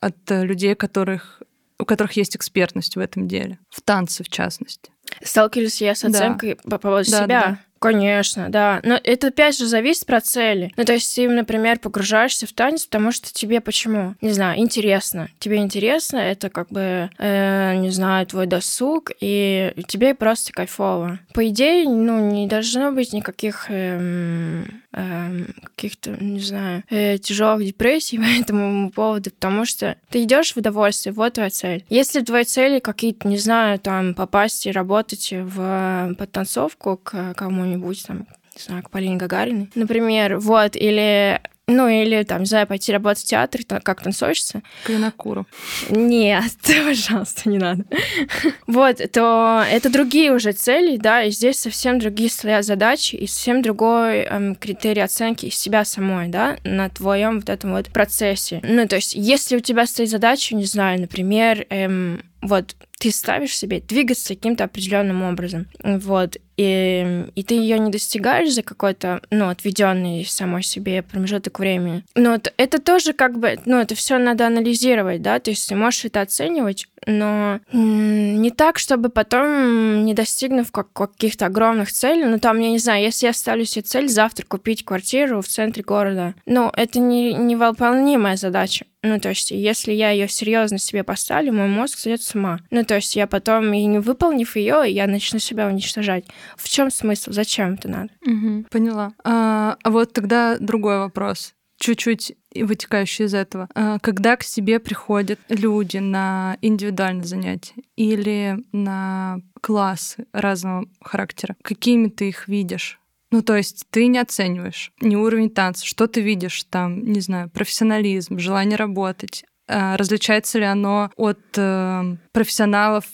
от 0.00 0.16
людей, 0.30 0.74
которых, 0.74 1.42
у 1.78 1.84
которых 1.84 2.12
есть 2.12 2.36
экспертность 2.36 2.96
в 2.96 3.00
этом 3.00 3.26
деле, 3.26 3.58
в 3.68 3.80
танце 3.80 4.22
в 4.22 4.28
частности. 4.28 4.92
Сталкиваюсь 5.22 5.80
я 5.80 5.94
с 5.94 6.04
оценкой 6.04 6.58
да. 6.64 6.70
по 6.70 6.78
поводу 6.78 7.10
да, 7.10 7.24
себя. 7.24 7.26
Да. 7.26 7.58
Конечно, 7.78 8.48
да. 8.48 8.80
Но 8.82 8.98
это 9.02 9.28
опять 9.28 9.56
же 9.56 9.66
зависит 9.66 10.10
от 10.10 10.26
цели. 10.26 10.72
Ну, 10.76 10.84
то 10.84 10.94
есть 10.94 11.14
ты, 11.14 11.28
например, 11.28 11.78
погружаешься 11.78 12.46
в 12.46 12.52
танец, 12.52 12.86
потому 12.86 13.12
что 13.12 13.32
тебе 13.32 13.60
почему? 13.60 14.14
Не 14.20 14.30
знаю, 14.30 14.58
интересно. 14.58 15.28
Тебе 15.38 15.58
интересно, 15.58 16.16
это 16.16 16.50
как 16.50 16.68
бы, 16.68 17.10
э, 17.18 17.74
не 17.76 17.90
знаю, 17.90 18.26
твой 18.26 18.46
досуг, 18.46 19.10
и 19.20 19.72
тебе 19.86 20.14
просто 20.14 20.52
кайфово. 20.52 21.18
По 21.34 21.46
идее, 21.48 21.88
ну, 21.88 22.30
не 22.30 22.46
должно 22.46 22.92
быть 22.92 23.12
никаких 23.12 23.66
э, 23.68 24.64
э, 24.98 25.44
каких-то, 25.62 26.16
не 26.22 26.40
знаю, 26.40 26.84
э, 26.90 27.18
тяжелых 27.18 27.64
депрессий 27.64 28.18
по 28.18 28.42
этому 28.42 28.90
поводу, 28.90 29.30
потому 29.30 29.64
что 29.64 29.96
ты 30.10 30.22
идешь 30.22 30.52
в 30.52 30.56
удовольствие, 30.56 31.12
вот 31.12 31.34
твоя 31.34 31.50
цель. 31.50 31.84
Если 31.88 32.20
твои 32.22 32.44
цели 32.44 32.78
какие-то, 32.78 33.28
не 33.28 33.38
знаю, 33.38 33.78
там, 33.78 34.14
попасть 34.14 34.66
и 34.66 34.72
работать 34.72 35.32
в 35.32 36.14
подтанцовку 36.18 36.96
к 36.96 37.34
кому 37.34 37.58
кому-нибудь, 37.58 38.06
там, 38.06 38.26
не 38.54 38.62
знаю, 38.62 38.82
к 38.82 38.90
Полине 38.90 39.16
Гагариной, 39.16 39.70
например, 39.74 40.38
вот, 40.38 40.76
или 40.76 41.40
ну, 41.68 41.86
или 41.86 42.22
там, 42.22 42.40
не 42.40 42.46
знаю, 42.46 42.66
пойти 42.66 42.92
работать 42.92 43.22
в 43.22 43.26
театр, 43.26 43.60
как 43.82 44.02
танцовщица. 44.02 44.62
Клинокуру. 44.84 45.46
Нет, 45.90 46.52
пожалуйста, 46.86 47.48
не 47.48 47.58
надо. 47.58 47.84
Вот, 48.66 48.98
то 49.12 49.64
это 49.70 49.90
другие 49.90 50.32
уже 50.32 50.52
цели, 50.52 50.96
да, 50.96 51.22
и 51.22 51.30
здесь 51.30 51.58
совсем 51.58 51.98
другие 51.98 52.30
стоят 52.30 52.64
задачи 52.64 53.16
и 53.16 53.26
совсем 53.26 53.62
другой 53.62 54.22
эм, 54.22 54.54
критерий 54.54 55.02
оценки 55.02 55.50
себя 55.50 55.84
самой, 55.84 56.28
да, 56.28 56.58
на 56.64 56.88
твоем 56.88 57.40
вот 57.40 57.48
этом 57.48 57.72
вот 57.72 57.88
процессе. 57.88 58.60
Ну, 58.62 58.86
то 58.88 58.96
есть, 58.96 59.14
если 59.14 59.56
у 59.56 59.60
тебя 59.60 59.86
стоит 59.86 60.10
задача, 60.10 60.54
не 60.54 60.64
знаю, 60.64 61.00
например, 61.00 61.66
эм, 61.70 62.22
вот 62.40 62.76
ты 62.98 63.10
ставишь 63.12 63.56
себе 63.56 63.80
двигаться 63.80 64.34
каким-то 64.34 64.64
определенным 64.64 65.22
образом, 65.22 65.66
вот, 65.82 66.36
и, 66.56 67.26
и 67.36 67.42
ты 67.44 67.54
ее 67.54 67.78
не 67.78 67.90
достигаешь 67.90 68.52
за 68.52 68.62
какой-то, 68.62 69.20
ну, 69.30 69.48
отведенный 69.48 70.24
самой 70.24 70.64
себе 70.64 71.02
промежуток 71.02 71.60
времени. 71.60 72.04
Но 72.16 72.34
это, 72.34 72.52
это 72.56 72.80
тоже 72.80 73.12
как 73.12 73.38
бы, 73.38 73.60
ну, 73.64 73.78
это 73.78 73.94
все 73.94 74.18
надо 74.18 74.46
анализировать, 74.46 75.22
да, 75.22 75.38
то 75.38 75.50
есть 75.50 75.68
ты 75.68 75.76
можешь 75.76 76.04
это 76.06 76.20
оценивать, 76.20 76.88
но 77.06 77.60
не 77.72 78.50
так, 78.50 78.78
чтобы 78.78 79.08
потом, 79.08 80.04
не 80.04 80.14
достигнув 80.14 80.72
как, 80.72 80.92
каких-то 80.92 81.46
огромных 81.46 81.92
целей, 81.92 82.24
ну, 82.24 82.40
там, 82.40 82.58
я 82.58 82.70
не 82.70 82.78
знаю, 82.78 83.04
если 83.04 83.26
я 83.26 83.32
ставлю 83.32 83.64
себе 83.64 83.82
цель 83.82 84.08
завтра 84.08 84.44
купить 84.44 84.84
квартиру 84.84 85.40
в 85.40 85.46
центре 85.46 85.84
города, 85.84 86.34
ну, 86.46 86.72
это 86.74 86.98
не, 86.98 87.32
невыполнимая 87.32 88.36
задача. 88.36 88.86
Ну, 89.02 89.20
то 89.20 89.28
есть, 89.28 89.50
если 89.50 89.92
я 89.92 90.10
ее 90.10 90.28
серьезно 90.28 90.78
себе 90.78 91.04
поставлю, 91.04 91.52
мой 91.52 91.68
мозг 91.68 91.98
сойдет 91.98 92.22
с 92.22 92.34
ума. 92.34 92.58
Ну, 92.70 92.84
то 92.84 92.96
есть, 92.96 93.14
я 93.14 93.26
потом, 93.26 93.72
и 93.72 93.84
не 93.84 94.00
выполнив 94.00 94.56
ее, 94.56 94.82
я 94.86 95.06
начну 95.06 95.38
себя 95.38 95.68
уничтожать. 95.68 96.24
В 96.56 96.68
чем 96.68 96.90
смысл? 96.90 97.30
Зачем 97.30 97.74
это 97.74 97.88
надо? 97.88 98.10
Угу, 98.26 98.66
поняла. 98.70 99.12
А, 99.24 99.76
а 99.82 99.90
вот 99.90 100.12
тогда 100.12 100.56
другой 100.58 100.98
вопрос 100.98 101.54
чуть-чуть 101.78 102.34
вытекающий 102.54 103.26
из 103.26 103.34
этого. 103.34 103.68
А, 103.74 103.98
когда 104.00 104.36
к 104.36 104.42
себе 104.42 104.78
приходят 104.80 105.38
люди 105.48 105.98
на 105.98 106.58
индивидуальные 106.60 107.24
занятия 107.24 107.74
или 107.96 108.58
на 108.72 109.40
классы 109.60 110.26
разного 110.32 110.86
характера, 111.00 111.56
какими 111.62 112.08
ты 112.08 112.28
их 112.28 112.48
видишь? 112.48 112.97
Ну, 113.30 113.42
то 113.42 113.56
есть 113.56 113.86
ты 113.90 114.06
не 114.06 114.18
оцениваешь 114.18 114.92
ни 115.00 115.16
уровень 115.16 115.50
танца, 115.50 115.84
что 115.84 116.06
ты 116.06 116.20
видишь 116.22 116.64
там, 116.64 117.04
не 117.04 117.20
знаю, 117.20 117.50
профессионализм, 117.50 118.38
желание 118.38 118.76
работать, 118.76 119.44
а, 119.68 119.96
различается 119.96 120.58
ли 120.58 120.64
оно 120.64 121.10
от 121.16 121.38
э, 121.56 122.16
профессионалов 122.32 123.04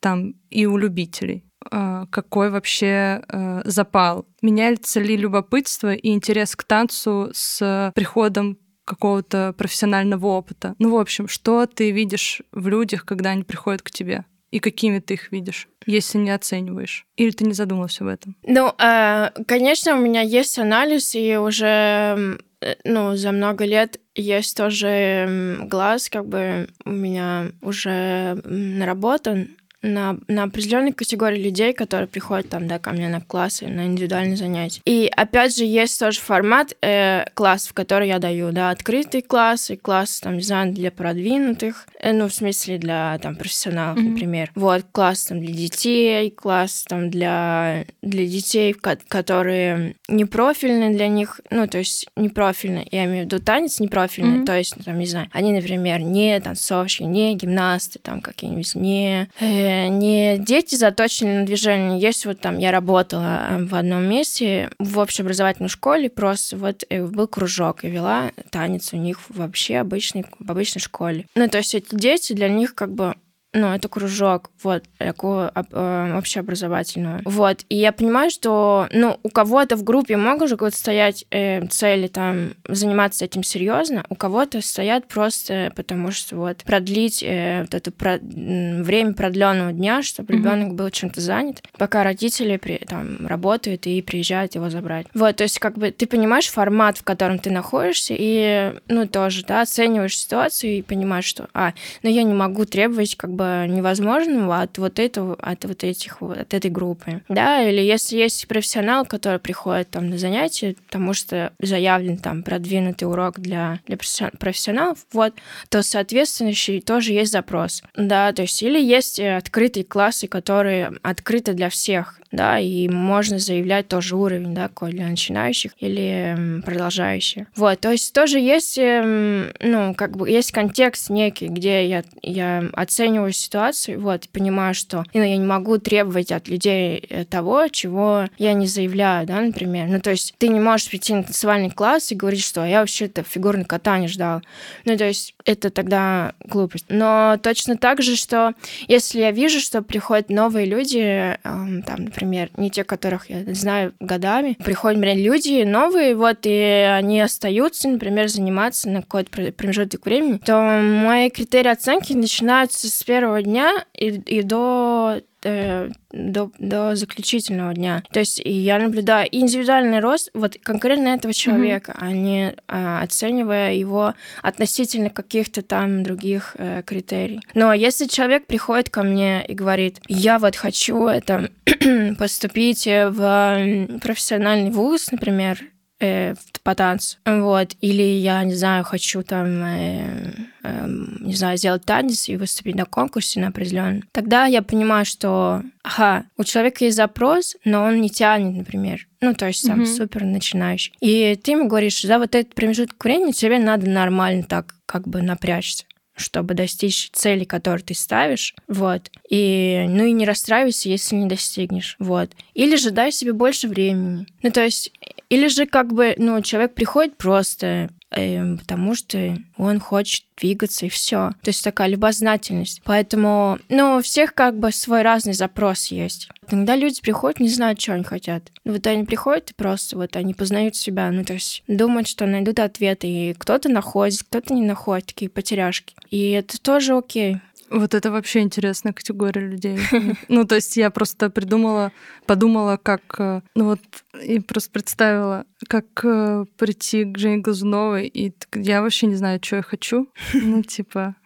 там 0.00 0.34
и 0.50 0.66
у 0.66 0.76
любителей? 0.76 1.44
А, 1.70 2.06
какой 2.06 2.50
вообще 2.50 3.22
э, 3.26 3.62
запал? 3.64 4.26
Меняется 4.42 5.00
ли 5.00 5.16
любопытство 5.16 5.94
и 5.94 6.10
интерес 6.10 6.54
к 6.54 6.64
танцу 6.64 7.30
с 7.32 7.92
приходом 7.94 8.58
какого-то 8.84 9.54
профессионального 9.56 10.26
опыта? 10.26 10.74
Ну, 10.78 10.90
в 10.90 10.98
общем, 10.98 11.26
что 11.26 11.66
ты 11.66 11.90
видишь 11.90 12.42
в 12.52 12.68
людях, 12.68 13.06
когда 13.06 13.30
они 13.30 13.44
приходят 13.44 13.80
к 13.80 13.90
тебе? 13.90 14.26
И 14.50 14.60
какими 14.60 14.98
ты 14.98 15.14
их 15.14 15.30
видишь, 15.30 15.68
если 15.86 16.18
не 16.18 16.30
оцениваешь? 16.30 17.06
Или 17.16 17.30
ты 17.30 17.44
не 17.44 17.52
задумался 17.52 18.04
об 18.04 18.10
этом? 18.10 18.36
Ну, 18.44 18.72
э, 18.78 19.30
конечно, 19.46 19.94
у 19.94 20.00
меня 20.00 20.22
есть 20.22 20.58
анализ, 20.58 21.14
и 21.14 21.36
уже 21.36 22.38
э, 22.60 22.74
ну, 22.84 23.14
за 23.14 23.32
много 23.32 23.66
лет 23.66 24.00
есть 24.14 24.56
тоже 24.56 25.58
глаз, 25.64 26.08
как 26.08 26.26
бы 26.26 26.68
у 26.84 26.90
меня 26.90 27.52
уже 27.60 28.40
наработан, 28.44 29.57
на, 29.82 30.16
на 30.26 30.44
определенной 30.44 30.92
категории 30.92 31.40
людей, 31.40 31.72
которые 31.72 32.08
приходят 32.08 32.48
там, 32.48 32.66
да, 32.66 32.78
ко 32.78 32.90
мне 32.90 33.08
на 33.08 33.20
классы, 33.20 33.66
на 33.66 33.86
индивидуальные 33.86 34.36
занятия. 34.36 34.80
И 34.84 35.10
опять 35.14 35.56
же 35.56 35.64
есть 35.64 35.98
тоже 35.98 36.20
формат 36.20 36.76
э, 36.82 37.24
классов, 37.34 37.74
который 37.74 38.08
я 38.08 38.18
даю, 38.18 38.50
да, 38.50 38.70
открытый 38.70 39.22
класс 39.22 39.70
и 39.70 39.76
класс, 39.76 40.20
там, 40.20 40.40
знаю, 40.40 40.72
для 40.72 40.90
продвинутых, 40.90 41.86
э, 42.00 42.12
ну, 42.12 42.28
в 42.28 42.34
смысле 42.34 42.78
для, 42.78 43.18
там, 43.22 43.36
профессионалов, 43.36 43.98
mm-hmm. 43.98 44.08
например. 44.08 44.50
Вот, 44.54 44.84
класс 44.90 45.26
там 45.26 45.40
для 45.40 45.54
детей, 45.54 46.30
класс 46.30 46.84
там 46.88 47.10
для, 47.10 47.84
для 48.02 48.26
детей, 48.26 48.72
которые 48.72 49.94
не 50.08 50.24
профильны 50.24 50.94
для 50.94 51.08
них, 51.08 51.40
ну, 51.50 51.68
то 51.68 51.78
есть 51.78 52.08
не 52.16 52.28
профильны, 52.28 52.86
я 52.90 53.04
имею 53.04 53.22
в 53.22 53.26
виду 53.26 53.40
танец 53.40 53.78
не 53.78 53.88
профильный, 53.88 54.40
mm-hmm. 54.40 54.46
то 54.46 54.58
есть, 54.58 54.74
там, 54.84 54.98
не 54.98 55.06
знаю, 55.06 55.28
они, 55.32 55.52
например, 55.52 56.00
не 56.00 56.38
танцовщики, 56.40 57.04
не 57.04 57.36
гимнасты, 57.36 58.00
там, 58.00 58.20
какие-нибудь, 58.20 58.74
не... 58.74 59.28
Э, 59.38 59.67
не 59.88 60.38
дети 60.38 60.74
заточены 60.74 61.40
на 61.40 61.46
движение. 61.46 62.00
Есть 62.00 62.26
вот 62.26 62.40
там, 62.40 62.58
я 62.58 62.70
работала 62.70 63.46
э, 63.50 63.64
в 63.64 63.74
одном 63.74 64.04
месте 64.04 64.70
в 64.78 64.98
общеобразовательной 64.98 65.68
школе, 65.68 66.10
просто 66.10 66.56
вот 66.56 66.84
э, 66.88 67.04
был 67.04 67.28
кружок, 67.28 67.84
и 67.84 67.88
вела 67.88 68.32
танец 68.50 68.92
у 68.92 68.96
них 68.96 69.20
вообще 69.28 69.78
обычный, 69.78 70.24
в 70.38 70.50
обычной 70.50 70.80
школе. 70.80 71.26
Ну, 71.34 71.48
то 71.48 71.58
есть 71.58 71.74
эти 71.74 71.94
дети, 71.94 72.32
для 72.32 72.48
них 72.48 72.74
как 72.74 72.92
бы 72.92 73.14
ну, 73.54 73.68
это 73.68 73.88
кружок, 73.88 74.50
вот, 74.62 74.84
такую 74.98 75.50
э, 75.54 76.18
общеобразовательную. 76.18 77.22
Вот, 77.24 77.64
и 77.70 77.76
я 77.76 77.92
понимаю, 77.92 78.30
что, 78.30 78.88
ну, 78.92 79.18
у 79.22 79.30
кого-то 79.30 79.76
в 79.76 79.84
группе 79.84 80.16
могут 80.16 80.60
вот 80.60 80.74
стоять 80.74 81.24
э, 81.30 81.66
цели, 81.68 82.08
там, 82.08 82.50
заниматься 82.68 83.24
этим 83.24 83.42
серьезно, 83.42 84.04
у 84.10 84.14
кого-то 84.14 84.60
стоят 84.60 85.08
просто 85.08 85.72
потому, 85.74 86.10
что 86.10 86.36
вот 86.36 86.58
продлить 86.58 87.22
э, 87.22 87.62
вот 87.62 87.74
это 87.74 87.90
про... 87.90 88.18
время 88.18 89.14
продленного 89.14 89.72
дня, 89.72 90.02
чтобы 90.02 90.32
mm-hmm. 90.32 90.36
ребенок 90.36 90.74
был 90.74 90.90
чем-то 90.90 91.20
занят, 91.22 91.62
пока 91.78 92.04
родители 92.04 92.58
при, 92.58 92.76
там 92.76 93.26
работают 93.26 93.86
и 93.86 94.02
приезжают 94.02 94.56
его 94.56 94.68
забрать. 94.68 95.06
Вот, 95.14 95.36
то 95.36 95.44
есть 95.44 95.58
как 95.58 95.78
бы 95.78 95.90
ты 95.90 96.06
понимаешь 96.06 96.48
формат, 96.48 96.98
в 96.98 97.02
котором 97.02 97.38
ты 97.38 97.50
находишься, 97.50 98.14
и, 98.16 98.74
ну, 98.88 99.08
тоже, 99.08 99.44
да, 99.46 99.62
оцениваешь 99.62 100.18
ситуацию 100.18 100.72
и 100.72 100.82
понимаешь, 100.82 101.24
что, 101.24 101.48
а, 101.54 101.72
ну, 102.02 102.10
я 102.10 102.22
не 102.24 102.34
могу 102.34 102.66
требовать 102.66 103.16
как 103.16 103.30
бы 103.30 103.37
невозможного 103.66 104.60
от 104.60 104.78
вот 104.78 104.98
этого, 104.98 105.34
от 105.34 105.64
вот 105.64 105.84
этих 105.84 106.20
вот, 106.20 106.38
от 106.38 106.54
этой 106.54 106.70
группы. 106.70 107.22
Да, 107.28 107.62
или 107.62 107.80
если 107.80 108.16
есть 108.16 108.46
профессионал, 108.48 109.04
который 109.06 109.38
приходит 109.38 109.90
там 109.90 110.08
на 110.08 110.18
занятия, 110.18 110.76
потому 110.86 111.14
что 111.14 111.52
заявлен 111.60 112.18
там 112.18 112.42
продвинутый 112.42 113.08
урок 113.08 113.40
для, 113.40 113.80
для 113.86 113.98
профессионалов, 114.38 114.98
вот, 115.12 115.34
то, 115.68 115.82
соответственно, 115.82 116.52
тоже 116.84 117.12
есть 117.12 117.32
запрос. 117.32 117.82
Да, 117.96 118.32
то 118.32 118.42
есть 118.42 118.62
или 118.62 118.80
есть 118.80 119.18
э, 119.18 119.36
открытые 119.36 119.84
классы, 119.84 120.26
которые 120.26 120.92
открыты 121.02 121.52
для 121.52 121.68
всех, 121.68 122.20
да, 122.32 122.58
и 122.58 122.88
можно 122.88 123.38
заявлять 123.38 123.88
тоже 123.88 124.16
уровень, 124.16 124.54
да, 124.54 124.68
какой 124.68 124.92
для 124.92 125.06
начинающих 125.06 125.72
или 125.78 126.60
продолжающих. 126.64 127.46
Вот, 127.56 127.80
то 127.80 127.90
есть 127.90 128.12
тоже 128.12 128.38
есть, 128.38 128.78
эм, 128.78 129.52
ну, 129.60 129.94
как 129.94 130.16
бы 130.16 130.28
есть 130.28 130.52
контекст 130.52 131.10
некий, 131.10 131.48
где 131.48 131.86
я, 131.86 132.04
я 132.22 132.68
оцениваю 132.72 133.32
ситуацию, 133.32 134.00
вот, 134.00 134.28
понимаю, 134.28 134.74
что 134.74 135.04
ну, 135.14 135.22
я 135.22 135.36
не 135.36 135.46
могу 135.46 135.78
требовать 135.78 136.32
от 136.32 136.48
людей 136.48 137.04
э, 137.08 137.24
того, 137.24 137.68
чего 137.68 138.26
я 138.38 138.52
не 138.52 138.66
заявляю, 138.66 139.26
да, 139.26 139.40
например. 139.40 139.88
Ну, 139.88 140.00
то 140.00 140.10
есть 140.10 140.34
ты 140.38 140.48
не 140.48 140.60
можешь 140.60 140.88
прийти 140.88 141.14
на 141.14 141.22
танцевальный 141.22 141.70
класс 141.70 142.12
и 142.12 142.14
говорить, 142.14 142.44
что 142.44 142.64
я 142.64 142.80
вообще-то 142.80 143.22
фигурное 143.22 143.64
катание 143.64 144.08
ждал. 144.08 144.42
Ну, 144.84 144.96
то 144.96 145.04
есть 145.04 145.34
это 145.48 145.70
тогда 145.70 146.34
глупость. 146.44 146.86
Но 146.90 147.38
точно 147.42 147.78
так 147.78 148.02
же, 148.02 148.16
что 148.16 148.52
если 148.86 149.20
я 149.20 149.30
вижу, 149.30 149.60
что 149.60 149.80
приходят 149.80 150.28
новые 150.28 150.66
люди, 150.66 151.38
там, 151.42 152.04
например, 152.04 152.50
не 152.58 152.70
те, 152.70 152.84
которых 152.84 153.30
я 153.30 153.42
знаю 153.54 153.94
годами, 153.98 154.58
приходят, 154.62 154.98
например, 154.98 155.24
люди 155.24 155.62
новые, 155.62 156.14
вот, 156.14 156.40
и 156.42 156.50
они 156.50 157.22
остаются, 157.22 157.88
например, 157.88 158.28
заниматься 158.28 158.90
на 158.90 159.00
какой-то 159.00 159.52
промежуток 159.52 160.04
времени, 160.04 160.36
то 160.36 160.80
мои 160.82 161.30
критерии 161.30 161.70
оценки 161.70 162.12
начинаются 162.12 162.88
с 162.88 163.02
первого 163.02 163.42
дня 163.42 163.86
и, 163.94 164.08
и 164.08 164.42
до 164.42 165.22
э, 165.44 165.90
до, 166.12 166.50
до 166.58 166.96
заключительного 166.96 167.74
дня. 167.74 168.02
То 168.12 168.20
есть 168.20 168.40
я 168.44 168.78
наблюдаю 168.78 169.28
индивидуальный 169.30 170.00
рост 170.00 170.30
вот 170.34 170.56
конкретно 170.62 171.08
этого 171.08 171.34
человека, 171.34 171.92
mm-hmm. 171.92 172.06
а 172.06 172.12
не 172.12 172.54
а, 172.66 173.02
оценивая 173.02 173.74
его 173.74 174.14
относительно 174.42 175.10
каких-то 175.10 175.62
там 175.62 176.02
других 176.02 176.56
э, 176.58 176.82
критерий. 176.84 177.40
Но 177.54 177.72
если 177.72 178.06
человек 178.06 178.46
приходит 178.46 178.90
ко 178.90 179.02
мне 179.02 179.44
и 179.46 179.54
говорит, 179.54 180.00
я 180.08 180.38
вот 180.38 180.56
хочу 180.56 181.06
это 181.06 181.50
поступить 182.18 182.86
в 182.86 183.98
профессиональный 184.00 184.70
вуз, 184.70 185.10
например, 185.10 185.60
э, 186.00 186.34
по 186.62 186.74
танцу. 186.74 187.16
Вот. 187.24 187.74
Или 187.80 188.02
я, 188.02 188.42
не 188.44 188.54
знаю, 188.54 188.84
хочу 188.84 189.22
там, 189.22 189.46
э, 189.64 190.32
э, 190.62 190.86
не 191.20 191.34
знаю, 191.34 191.56
сделать 191.58 191.84
танец 191.84 192.28
и 192.28 192.36
выступить 192.36 192.74
на 192.74 192.84
конкурсе 192.84 193.40
на 193.40 193.48
определенном. 193.48 194.04
Тогда 194.12 194.46
я 194.46 194.62
понимаю, 194.62 195.04
что, 195.04 195.62
ага, 195.82 196.24
у 196.36 196.44
человека 196.44 196.84
есть 196.84 196.96
запрос, 196.96 197.56
но 197.64 197.84
он 197.84 198.00
не 198.00 198.10
тянет, 198.10 198.56
например. 198.56 199.06
Ну, 199.20 199.34
то 199.34 199.46
есть 199.46 199.66
там 199.66 199.82
mm-hmm. 199.82 199.96
супер 199.96 200.24
начинающий. 200.24 200.94
И 201.00 201.38
ты 201.42 201.52
ему 201.52 201.68
говоришь, 201.68 202.02
за 202.02 202.18
вот 202.18 202.34
этот 202.34 202.54
промежуток 202.54 203.02
времени 203.02 203.32
тебе 203.32 203.58
надо 203.58 203.88
нормально 203.88 204.44
так 204.44 204.74
как 204.86 205.08
бы 205.08 205.22
напрячься 205.22 205.84
чтобы 206.20 206.54
достичь 206.54 207.10
цели, 207.12 207.44
которую 207.44 207.82
ты 207.82 207.94
ставишь, 207.94 208.54
вот. 208.66 209.10
И, 209.30 209.86
ну 209.88 210.04
и 210.04 210.12
не 210.12 210.26
расстраивайся, 210.26 210.88
если 210.88 211.14
не 211.14 211.26
достигнешь, 211.26 211.96
вот. 211.98 212.32
Или 212.54 212.76
же 212.76 212.90
дай 212.90 213.12
себе 213.12 213.32
больше 213.32 213.68
времени. 213.68 214.26
Ну, 214.42 214.50
то 214.50 214.64
есть 214.64 214.92
Или 215.28 215.48
же 215.48 215.66
как 215.66 215.92
бы, 215.92 216.14
ну, 216.16 216.40
человек 216.42 216.74
приходит 216.74 217.16
просто 217.16 217.90
э, 218.10 218.56
потому 218.56 218.94
что 218.94 219.36
он 219.56 219.78
хочет 219.78 220.24
двигаться 220.38 220.86
и 220.86 220.88
все. 220.88 221.32
То 221.42 221.48
есть 221.48 221.62
такая 221.62 221.88
любознательность. 221.88 222.80
Поэтому, 222.84 223.58
ну, 223.68 223.96
у 223.96 224.02
всех 224.02 224.34
как 224.34 224.58
бы 224.58 224.72
свой 224.72 225.02
разный 225.02 225.34
запрос 225.34 225.86
есть. 225.86 226.28
Иногда 226.50 226.76
люди 226.76 227.00
приходят, 227.02 227.40
не 227.40 227.48
знают, 227.48 227.80
что 227.80 227.92
они 227.92 228.04
хотят. 228.04 228.50
Вот 228.64 228.86
они 228.86 229.04
приходят 229.04 229.50
и 229.50 229.54
просто 229.54 229.96
вот 229.96 230.16
они 230.16 230.32
познают 230.32 230.76
себя, 230.76 231.10
ну, 231.10 231.24
то 231.24 231.34
есть 231.34 231.62
думают, 231.66 232.08
что 232.08 232.26
найдут 232.26 232.58
ответы, 232.58 233.06
и 233.06 233.34
кто-то 233.34 233.68
находит, 233.68 234.22
кто-то 234.22 234.54
не 234.54 234.62
находит, 234.62 235.06
такие 235.06 235.30
потеряшки. 235.30 235.94
И 236.10 236.30
это 236.30 236.60
тоже 236.60 236.96
окей. 236.96 237.38
Вот 237.70 237.94
это 237.94 238.10
вообще 238.10 238.40
интересная 238.40 238.92
категория 238.92 239.46
людей. 239.46 239.78
Ну, 240.28 240.44
то 240.44 240.54
есть 240.56 240.76
я 240.76 240.90
просто 240.90 241.30
придумала, 241.30 241.92
подумала, 242.26 242.76
как... 242.76 243.02
Э, 243.18 243.40
ну 243.54 243.64
вот, 243.64 243.80
и 244.22 244.40
просто 244.40 244.70
представила, 244.70 245.44
как 245.68 245.86
э, 246.04 246.44
прийти 246.56 247.04
к 247.04 247.18
Жене 247.18 247.38
Глазуновой, 247.38 248.06
и 248.06 248.32
я 248.54 248.82
вообще 248.82 249.06
не 249.06 249.16
знаю, 249.16 249.40
что 249.42 249.56
я 249.56 249.62
хочу. 249.62 250.08
Ну, 250.32 250.62
типа, 250.62 251.16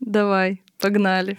давай, 0.00 0.62
погнали. 0.78 1.38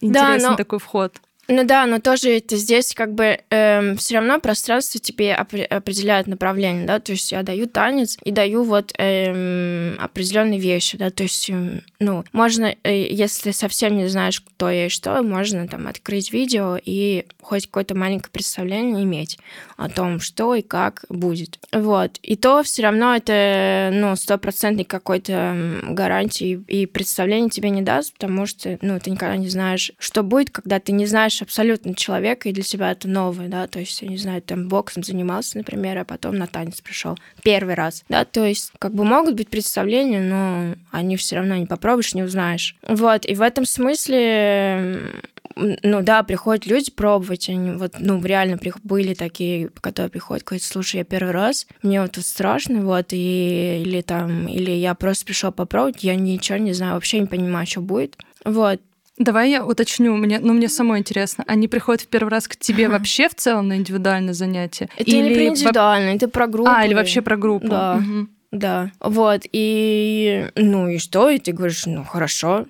Интересный 0.00 0.56
такой 0.56 0.78
вход. 0.78 1.20
Ну 1.52 1.64
да, 1.64 1.84
но 1.86 1.98
тоже 1.98 2.36
это 2.36 2.54
здесь 2.54 2.94
как 2.94 3.12
бы 3.12 3.40
эм, 3.50 3.96
все 3.96 4.14
равно 4.14 4.38
пространство 4.38 5.00
тебе 5.00 5.34
определяет 5.34 6.28
направление, 6.28 6.86
да, 6.86 7.00
то 7.00 7.10
есть 7.10 7.32
я 7.32 7.42
даю 7.42 7.66
танец 7.66 8.16
и 8.22 8.30
даю 8.30 8.62
вот 8.62 8.92
эм, 8.98 9.96
определенные 9.98 10.60
вещи, 10.60 10.96
да, 10.96 11.10
то 11.10 11.24
есть, 11.24 11.50
эм, 11.50 11.82
ну, 11.98 12.24
можно, 12.32 12.76
э, 12.84 13.04
если 13.10 13.50
совсем 13.50 13.96
не 13.96 14.06
знаешь, 14.06 14.40
кто 14.40 14.70
я 14.70 14.86
и 14.86 14.88
что, 14.88 15.20
можно 15.24 15.66
там 15.66 15.88
открыть 15.88 16.32
видео 16.32 16.78
и 16.80 17.26
хоть 17.42 17.66
какое-то 17.66 17.96
маленькое 17.96 18.30
представление 18.30 19.02
иметь 19.02 19.36
о 19.76 19.88
том, 19.88 20.20
что 20.20 20.54
и 20.54 20.62
как 20.62 21.04
будет. 21.08 21.58
Вот. 21.72 22.18
И 22.22 22.36
то 22.36 22.62
все 22.62 22.82
равно 22.82 23.16
это, 23.16 23.90
ну, 23.92 24.14
стопроцентной 24.14 24.84
какой-то 24.84 25.80
гарантии 25.82 26.62
и 26.68 26.86
представления 26.86 27.50
тебе 27.50 27.70
не 27.70 27.82
даст, 27.82 28.12
потому 28.12 28.46
что, 28.46 28.78
ну, 28.82 29.00
ты 29.00 29.10
никогда 29.10 29.36
не 29.36 29.48
знаешь, 29.48 29.90
что 29.98 30.22
будет, 30.22 30.50
когда 30.50 30.78
ты 30.78 30.92
не 30.92 31.06
знаешь 31.06 31.39
узнаешь 31.40 31.42
абсолютно 31.42 31.94
человека, 31.94 32.48
и 32.48 32.52
для 32.52 32.62
себя 32.62 32.92
это 32.92 33.08
новое, 33.08 33.48
да, 33.48 33.66
то 33.66 33.78
есть, 33.78 34.02
я 34.02 34.08
не 34.08 34.16
знаю, 34.16 34.42
там 34.42 34.68
боксом 34.68 35.02
занимался, 35.02 35.58
например, 35.58 35.98
а 35.98 36.04
потом 36.04 36.36
на 36.36 36.46
танец 36.46 36.80
пришел 36.80 37.18
первый 37.42 37.74
раз, 37.74 38.04
да, 38.08 38.24
то 38.24 38.44
есть, 38.44 38.72
как 38.78 38.94
бы 38.94 39.04
могут 39.04 39.34
быть 39.34 39.48
представления, 39.48 40.20
но 40.20 40.74
они 40.90 41.16
все 41.16 41.36
равно 41.36 41.56
не 41.56 41.66
попробуешь, 41.66 42.14
не 42.14 42.22
узнаешь. 42.22 42.76
Вот, 42.86 43.26
и 43.26 43.34
в 43.34 43.42
этом 43.42 43.64
смысле 43.64 45.22
ну 45.56 46.00
да, 46.02 46.22
приходят 46.22 46.64
люди 46.64 46.90
пробовать, 46.90 47.48
они 47.48 47.72
вот, 47.72 47.96
ну, 47.98 48.22
реально 48.24 48.58
были 48.82 49.14
такие, 49.14 49.68
которые 49.68 50.08
приходят, 50.08 50.44
говорят, 50.44 50.62
слушай, 50.62 50.98
я 50.98 51.04
первый 51.04 51.32
раз, 51.32 51.66
мне 51.82 52.00
вот 52.00 52.12
тут 52.12 52.24
страшно, 52.24 52.80
вот, 52.82 53.08
и, 53.10 53.82
или 53.84 54.00
там, 54.00 54.46
или 54.46 54.70
я 54.70 54.94
просто 54.94 55.26
пришел 55.26 55.52
попробовать, 55.52 56.04
я 56.04 56.14
ничего 56.14 56.56
не 56.56 56.72
знаю, 56.72 56.94
вообще 56.94 57.18
не 57.18 57.26
понимаю, 57.26 57.66
что 57.66 57.80
будет. 57.80 58.16
Вот, 58.44 58.80
Давай 59.18 59.50
я 59.50 59.64
уточню, 59.64 60.14
мне, 60.16 60.38
ну 60.38 60.52
мне 60.52 60.68
самой 60.68 61.00
интересно, 61.00 61.44
они 61.46 61.68
приходят 61.68 62.02
в 62.02 62.06
первый 62.06 62.30
раз 62.30 62.48
к 62.48 62.56
тебе 62.56 62.88
вообще 62.88 63.28
в 63.28 63.34
целом 63.34 63.68
на 63.68 63.76
индивидуальное 63.76 64.34
занятие? 64.34 64.88
Это 64.96 65.10
или 65.10 65.28
не 65.28 65.34
про 65.34 65.44
индивидуальное, 65.44 66.16
это 66.16 66.28
про 66.28 66.46
группу. 66.46 66.70
А, 66.70 66.86
или 66.86 66.94
вообще 66.94 67.20
про 67.20 67.36
группу. 67.36 67.68
Да, 67.68 67.96
угу. 67.96 68.28
да. 68.50 68.92
Вот, 69.00 69.42
и 69.52 70.46
ну 70.54 70.88
и 70.88 70.98
что? 70.98 71.28
И 71.28 71.38
ты 71.38 71.52
говоришь, 71.52 71.84
ну 71.86 72.04
хорошо, 72.04 72.66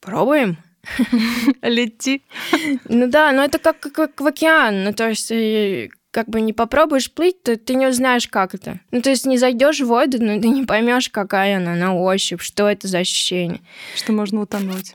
пробуем. 0.00 0.56
Лети. 1.62 2.22
Ну 2.88 3.08
да, 3.08 3.32
но 3.32 3.44
это 3.44 3.58
как, 3.58 3.80
как 3.80 4.20
в 4.20 4.26
океан. 4.26 4.84
Ну, 4.84 4.92
то 4.92 5.08
есть 5.08 5.30
э, 5.30 5.88
как 6.10 6.28
бы 6.28 6.40
не 6.40 6.52
попробуешь 6.52 7.12
плыть, 7.12 7.42
то 7.42 7.56
ты 7.56 7.74
не 7.74 7.86
узнаешь, 7.86 8.28
как 8.28 8.54
это. 8.54 8.80
Ну, 8.90 9.02
то 9.02 9.10
есть 9.10 9.26
не 9.26 9.36
зайдешь 9.36 9.80
в 9.80 9.86
воду, 9.86 10.18
но 10.18 10.40
ты 10.40 10.48
не 10.48 10.64
поймешь, 10.64 11.10
какая 11.10 11.58
она 11.58 11.74
на 11.74 11.94
ощупь, 11.94 12.40
что 12.40 12.68
это 12.68 12.88
за 12.88 12.98
ощущение. 12.98 13.60
Что 13.94 14.12
можно 14.12 14.40
утонуть. 14.40 14.94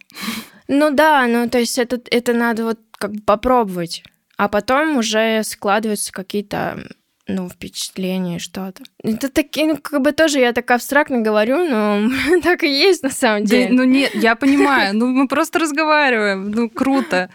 Ну 0.73 0.89
да, 0.89 1.27
ну 1.27 1.49
то 1.49 1.59
есть 1.59 1.77
это, 1.77 1.99
это 2.09 2.33
надо 2.33 2.63
вот 2.63 2.79
как 2.97 3.11
бы 3.11 3.21
попробовать. 3.21 4.03
А 4.37 4.47
потом 4.47 4.97
уже 4.97 5.43
складываются 5.43 6.13
какие-то 6.13 6.87
ну, 7.27 7.49
впечатления, 7.49 8.39
что-то. 8.39 8.83
Это 9.03 9.29
такие, 9.29 9.67
ну, 9.67 9.77
как 9.77 10.01
бы 10.01 10.13
тоже 10.13 10.39
я 10.39 10.53
так 10.53 10.71
абстрактно 10.71 11.19
говорю, 11.19 11.69
но 11.69 12.09
так 12.43 12.63
и 12.63 12.69
есть 12.69 13.03
на 13.03 13.09
самом 13.09 13.43
деле. 13.43 13.67
Да, 13.67 13.73
ну, 13.73 13.83
нет, 13.83 14.15
я 14.15 14.35
понимаю, 14.35 14.95
ну, 14.95 15.07
мы 15.07 15.27
просто 15.27 15.59
разговариваем, 15.59 16.49
ну, 16.49 16.69
круто. 16.69 17.29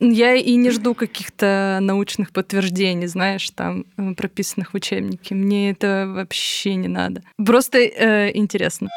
Я 0.00 0.34
и 0.34 0.56
не 0.56 0.70
жду 0.70 0.94
каких-то 0.94 1.78
научных 1.80 2.32
подтверждений, 2.32 3.06
знаешь, 3.06 3.48
там, 3.50 3.86
э, 3.96 4.14
прописанных 4.14 4.72
в 4.72 4.74
учебнике. 4.74 5.34
Мне 5.34 5.70
это 5.70 6.06
вообще 6.06 6.74
не 6.74 6.88
надо. 6.88 7.22
Просто 7.44 7.78
э, 7.78 8.30
интересно. 8.36 8.90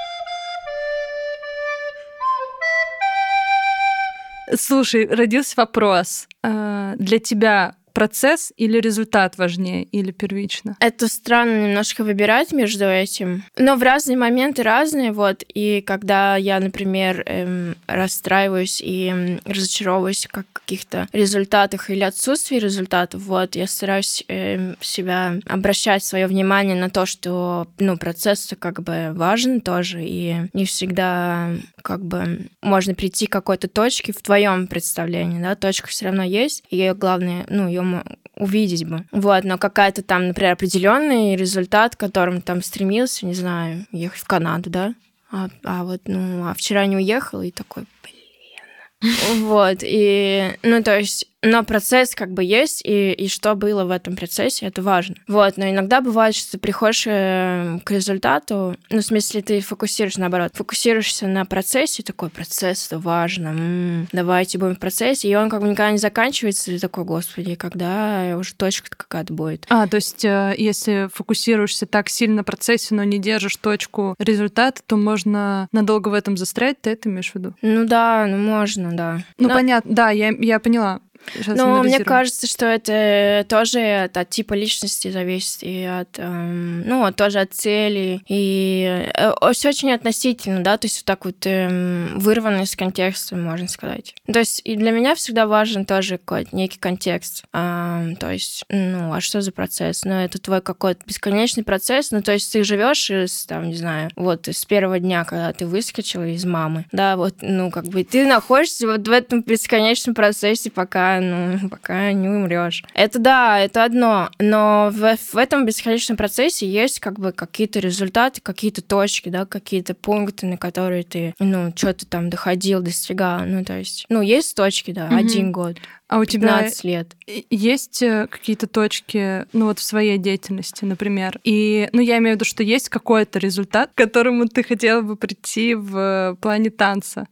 Слушай, 4.56 5.08
родился 5.08 5.54
вопрос. 5.58 6.28
Э, 6.44 6.96
для 6.98 7.20
тебя 7.20 7.76
процесс 8.02 8.52
или 8.58 8.80
результат 8.80 9.38
важнее, 9.38 9.84
или 9.84 10.10
первично? 10.10 10.76
Это 10.80 11.08
странно 11.08 11.68
немножко 11.68 12.04
выбирать 12.04 12.52
между 12.52 12.86
этим. 12.86 13.44
Но 13.60 13.76
в 13.76 13.84
разные 13.84 14.18
моменты 14.18 14.64
разные, 14.64 15.12
вот. 15.12 15.44
И 15.54 15.84
когда 15.86 16.36
я, 16.36 16.60
например, 16.60 17.22
эм, 17.28 17.76
расстраиваюсь 17.86 18.82
и 18.84 19.40
разочаровываюсь 19.46 20.26
в 20.26 20.32
каких-то 20.32 21.10
результатах 21.14 21.92
или 21.92 22.02
отсутствии 22.02 22.58
результатов, 22.58 23.22
вот, 23.22 23.56
я 23.56 23.68
стараюсь 23.68 24.24
эм, 24.28 24.78
себя 24.82 25.36
обращать 25.46 26.04
свое 26.04 26.26
внимание 26.26 26.76
на 26.76 26.90
то, 26.90 27.06
что, 27.06 27.68
ну, 27.78 28.00
процесс 28.00 28.52
как 28.58 28.82
бы 28.82 29.12
важен 29.14 29.62
тоже, 29.62 30.00
и 30.02 30.38
не 30.54 30.66
всегда 30.66 31.52
как 31.84 32.04
бы 32.04 32.50
можно 32.64 32.96
прийти 32.96 33.28
к 33.28 33.32
какой-то 33.32 33.68
точке 33.68 34.12
в 34.12 34.24
твоем 34.24 34.66
представлении, 34.66 35.40
да, 35.40 35.54
точка 35.54 35.88
все 35.88 36.06
равно 36.06 36.24
есть, 36.24 36.64
и 36.72 36.92
главное, 36.98 37.46
ну, 37.48 37.68
ее 37.68 37.91
увидеть 38.36 38.86
бы. 38.86 39.06
Вот, 39.12 39.44
но 39.44 39.58
какая-то 39.58 40.02
там, 40.02 40.28
например, 40.28 40.54
определенный 40.54 41.36
результат, 41.36 41.96
к 41.96 42.00
которому 42.00 42.42
там 42.42 42.62
стремился, 42.62 43.26
не 43.26 43.34
знаю, 43.34 43.86
ехать 43.92 44.22
в 44.22 44.28
Канаду, 44.28 44.70
да, 44.70 44.94
а, 45.32 45.50
а 45.64 45.84
вот, 45.84 46.02
ну, 46.06 46.48
а 46.48 46.54
вчера 46.54 46.86
не 46.86 46.98
уехал 46.98 47.42
и 47.42 47.52
такой, 47.52 47.86
блин. 48.04 49.16
Вот, 49.48 49.80
и, 49.82 50.58
ну, 50.64 50.84
то 50.84 50.98
есть 50.98 51.28
но 51.44 51.64
процесс 51.64 52.16
как 52.16 52.32
бы 52.32 52.44
есть, 52.44 52.82
и, 52.84 53.12
и 53.14 53.28
что 53.28 53.56
было 53.56 53.84
в 53.84 53.92
этом 53.92 54.16
процессе, 54.16 54.66
это 54.68 54.82
важно. 54.82 55.16
Вот, 55.28 55.58
но 55.58 55.70
иногда 55.70 56.02
бывает, 56.02 56.36
что 56.36 56.54
ты 56.54 56.58
приходишь 56.58 57.06
э, 57.08 57.80
к 57.84 57.92
результату, 57.92 58.76
ну, 58.90 59.00
в 59.00 59.04
смысле, 59.04 59.42
ты 59.42 59.62
фокусируешь 59.62 60.18
наоборот, 60.18 60.52
фокусируешься 60.54 61.28
на 61.28 61.46
процессе, 61.46 62.04
такой 62.04 62.30
процесс, 62.30 62.88
это 62.88 63.00
важно, 63.00 63.48
м-м, 63.50 64.08
давайте 64.12 64.58
будем 64.58 64.76
в 64.76 64.80
процессе, 64.80 65.30
и 65.30 65.36
он 65.36 65.50
как 65.50 65.62
бы 65.62 65.70
никогда 65.70 65.92
не 65.92 65.98
заканчивается, 65.98 66.72
и 66.72 66.80
такой, 66.80 67.04
господи, 67.04 67.56
когда 67.56 68.36
уже 68.38 68.54
точка 68.54 68.90
какая-то 68.96 69.34
будет. 69.34 69.66
А, 69.70 69.88
то 69.88 69.96
есть, 69.96 70.24
э, 70.24 70.54
если 70.58 71.10
фокусируешься 71.14 71.86
так 71.86 72.10
сильно 72.10 72.38
на 72.38 72.44
процессе, 72.44 72.94
но 72.94 73.04
не 73.04 73.20
держишь 73.20 73.56
точку 73.56 74.16
результата, 74.20 74.82
то 74.86 74.96
можно 74.96 75.68
надолго 75.72 76.10
в 76.10 76.14
этом 76.14 76.38
застрять, 76.38 76.82
ты 76.82 76.92
это 76.92 77.10
имеешь 77.10 77.32
в 77.32 77.36
виду? 77.36 77.54
Ну 77.62 77.86
да, 77.86 78.26
ну 78.28 78.38
можно, 78.38 78.96
да. 78.96 79.24
Ну 79.38 79.48
но... 79.48 79.54
понятно, 79.54 79.94
да, 79.94 80.12
я, 80.12 80.30
я 80.40 80.60
поняла. 80.60 81.02
Сейчас 81.34 81.58
Но 81.58 81.82
мне 81.84 82.00
кажется, 82.00 82.48
что 82.48 82.66
это 82.66 83.46
тоже 83.48 84.10
от 84.14 84.30
типа 84.30 84.54
личности 84.54 85.12
зависит 85.12 85.64
и 85.64 85.84
от, 85.84 86.18
эм, 86.18 86.82
ну, 86.88 87.12
тоже 87.14 87.40
от 87.40 87.54
цели. 87.54 88.22
И 88.28 89.10
э, 89.14 89.54
все 89.54 89.70
очень 89.70 89.92
относительно, 89.92 90.64
да, 90.64 90.78
то 90.78 90.86
есть 90.86 91.00
вот 91.00 91.06
так 91.06 91.26
вот 91.26 91.38
эм, 91.46 92.20
вырвано 92.20 92.64
из 92.64 92.76
контекста, 92.76 93.36
можно 93.36 93.68
сказать. 93.68 94.16
То 94.32 94.40
есть 94.40 94.62
и 94.64 94.76
для 94.76 94.92
меня 94.92 95.16
всегда 95.16 95.48
важен 95.48 95.86
тоже 95.86 96.18
какой-то 96.18 96.56
некий 96.56 96.80
контекст. 96.80 97.44
Эм, 97.54 98.16
то 98.16 98.32
есть, 98.32 98.64
ну, 98.70 99.14
а 99.14 99.22
что 99.22 99.42
за 99.42 99.52
процесс? 99.52 100.04
Ну, 100.06 100.14
это 100.14 100.40
твой 100.40 100.62
какой-то 100.62 101.02
бесконечный 101.06 101.64
процесс, 101.64 102.12
ну, 102.12 102.22
то 102.22 102.34
есть 102.34 102.52
ты 102.52 102.64
живешь 102.64 103.10
из, 103.10 103.46
там, 103.46 103.70
не 103.70 103.76
знаю, 103.76 104.10
вот 104.16 104.48
с 104.48 104.66
первого 104.66 105.00
дня, 105.00 105.24
когда 105.24 105.54
ты 105.54 105.66
выскочила 105.66 106.28
из 106.28 106.46
мамы, 106.46 106.86
да, 106.92 107.16
вот, 107.16 107.36
ну, 107.42 107.72
как 107.72 107.86
бы 107.86 108.04
ты 108.04 108.26
находишься 108.26 108.88
вот 108.88 109.08
в 109.08 109.12
этом 109.12 109.42
бесконечном 109.42 110.16
процессе, 110.16 110.70
пока 110.70 111.11
ну, 111.20 111.70
пока 111.70 112.12
не 112.14 112.30
умрешь. 112.30 112.84
Это 112.94 113.20
да, 113.20 113.60
это 113.60 113.84
одно, 113.84 114.30
но 114.40 114.90
в, 114.94 115.18
в 115.18 115.38
этом 115.38 115.66
бесконечном 115.66 116.18
процессе 116.18 116.68
есть 116.68 117.00
как 117.00 117.20
бы 117.20 117.32
какие-то 117.32 117.80
результаты, 117.80 118.42
какие-то 118.42 118.82
точки, 118.82 119.30
да, 119.30 119.46
какие-то 119.46 119.94
пункты, 119.94 120.46
на 120.46 120.58
которые 120.58 121.04
ты, 121.04 121.34
ну, 121.40 121.74
что-то 121.76 122.06
там 122.06 122.30
доходил, 122.30 122.82
достигал, 122.82 123.42
ну, 123.46 123.64
то 123.66 123.78
есть, 123.78 124.06
ну, 124.10 124.22
есть 124.22 124.56
точки, 124.56 124.92
да, 124.92 125.06
угу. 125.06 125.16
один 125.16 125.52
год. 125.52 125.78
А 126.12 126.20
у 126.20 126.26
тебя 126.26 126.58
15 126.58 126.84
лет. 126.84 127.16
Есть 127.50 128.04
э, 128.04 128.28
какие-то 128.30 128.68
точки, 128.68 129.46
ну 129.54 129.68
вот 129.68 129.80
в 129.80 129.82
своей 129.82 130.18
деятельности, 130.18 130.84
например. 130.84 131.40
И, 131.46 131.88
ну 131.94 132.02
я 132.02 132.18
имею 132.18 132.34
в 132.34 132.36
виду, 132.36 132.44
что 132.44 132.64
есть 132.64 132.90
какой-то 132.90 133.40
результат, 133.40 133.92
к 133.92 133.98
которому 133.98 134.50
ты 134.50 134.62
хотела 134.62 135.02
бы 135.02 135.16
прийти 135.16 135.74
в 135.74 136.38
плане 136.42 136.70
танца. 136.70 137.30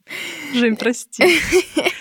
Жень, 0.53 0.77
прости. 0.77 1.23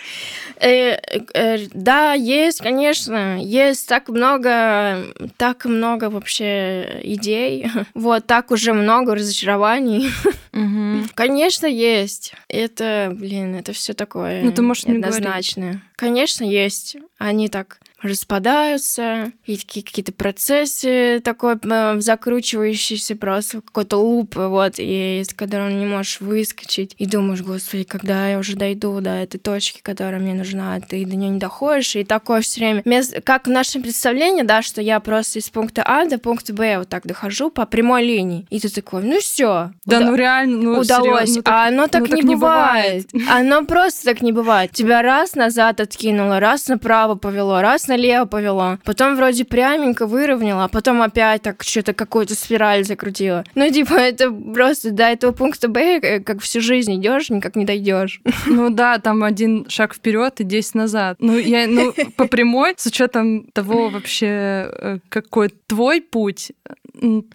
Э, 0.61 0.97
э, 1.35 1.67
да, 1.73 2.15
есть, 2.15 2.61
конечно, 2.61 3.43
есть 3.43 3.89
так 3.89 4.09
много, 4.09 5.05
так 5.37 5.65
много 5.65 6.11
вообще 6.11 7.01
идей, 7.03 7.71
вот 7.95 8.27
так 8.27 8.51
уже 8.51 8.73
много 8.73 9.15
разочарований. 9.15 10.09
Конечно, 11.15 11.67
есть. 11.67 12.33
Это, 12.49 13.13
блин, 13.15 13.55
это 13.55 13.73
все 13.73 13.93
такое 13.93 14.43
ну, 14.43 14.51
ты 14.51 14.63
можешь 14.63 14.85
однозначное. 14.85 15.83
Конечно, 15.95 16.45
есть. 16.45 16.97
Они 17.19 17.49
так 17.49 17.79
распадаются, 18.03 19.33
и 19.45 19.57
такие 19.57 19.85
какие-то 19.85 20.13
процессы 20.13 21.21
такой 21.25 21.57
э, 21.63 22.01
закручивающиеся 22.01 23.17
просто 23.17 23.61
какой-то 23.61 23.97
луп, 23.97 24.37
вот, 24.37 24.75
и 24.79 25.21
из 25.21 25.35
которого 25.35 25.69
не 25.69 25.87
можешь 25.87 26.21
выскочить. 26.21 26.95
И 26.99 27.07
думаешь, 27.07 27.43
господи, 27.43 27.85
когда 27.85 28.29
я 28.29 28.39
уже 28.39 28.57
дойду 28.57 29.01
до 29.01 29.11
этой 29.11 29.39
точки, 29.39 29.81
которая 29.83 30.21
мне 30.21 30.35
нужна, 30.35 30.79
ты 30.81 31.05
до 31.05 31.17
нее 31.17 31.31
не 31.31 31.39
доходишь, 31.39 31.97
и 31.97 32.05
такое 32.05 32.41
все 32.41 32.61
время. 32.61 33.03
Как 33.25 33.47
в 33.47 33.51
нашем 33.51 33.83
представлении, 33.83 34.43
да, 34.43 34.63
что 34.63 34.81
я 34.81 35.01
просто 35.01 35.41
из 35.41 35.49
пункта 35.51 35.83
А 35.85 36.05
до 36.07 36.19
пункта 36.19 36.53
Б 36.53 36.79
вот 36.79 36.89
так 36.89 37.07
дохожу 37.07 37.51
по 37.51 37.67
прямой 37.67 38.05
линии. 38.05 38.47
И 38.51 38.61
ты 38.61 38.69
такой, 38.69 39.03
ну 39.03 39.19
все. 39.21 39.73
Да, 39.85 39.99
уда- 39.99 40.07
ну 40.07 40.15
реально, 40.15 40.59
ну 40.59 40.79
удалось. 40.79 41.37
Ну, 41.37 41.43
так, 41.43 41.55
а 41.55 41.69
оно 41.69 41.87
так, 41.89 42.03
ну, 42.03 42.07
не, 42.07 42.13
так 42.13 42.25
не 42.25 42.37
бывает. 42.37 43.09
бывает. 43.13 43.31
Оно 43.31 43.65
просто 43.65 44.05
так 44.05 44.23
не 44.23 44.33
бывает. 44.33 44.73
Тебя 44.73 45.03
раз 45.03 45.35
назад 45.35 45.81
откинуло, 45.81 46.41
раз 46.41 46.69
направо 46.69 47.15
повело, 47.17 47.61
раз 47.61 47.88
налево 47.89 48.27
повело. 48.27 48.79
Потом 48.85 49.17
вроде 49.17 49.45
пряменько 49.45 50.07
выровняла, 50.07 50.65
а 50.65 50.69
потом 50.69 51.03
опять 51.03 51.43
так 51.43 51.63
что-то 51.63 51.93
какую-то 51.93 52.35
спираль 52.35 52.85
закрутила. 52.85 53.45
Ну, 53.55 53.71
типа, 53.71 53.95
это 53.95 54.31
просто 54.31 54.91
до 54.91 55.05
этого 55.05 55.33
пункта 55.33 55.69
Б, 55.69 55.99
э, 55.99 56.21
как 56.21 56.41
всю 56.41 56.61
жизнь 56.61 56.95
идешь, 57.01 57.31
никак 57.31 57.57
не 57.57 57.65
дойдешь. 57.65 58.21
Ну 58.47 58.71
да, 58.71 58.99
там 58.99 59.25
один 59.25 59.67
шаг 59.69 59.95
вперед 59.95 60.41
и 60.41 60.45
10 60.45 60.75
назад. 60.75 61.17
Ну, 61.21 61.39
я, 61.39 61.67
ну, 61.67 61.93
по 62.17 62.27
прямой, 62.27 62.75
с 62.77 62.87
учетом 62.87 63.45
того 63.53 63.89
вообще, 63.89 64.27
э, 64.27 64.99
какой 65.09 65.51
твой 65.67 66.01
путь, 66.01 66.53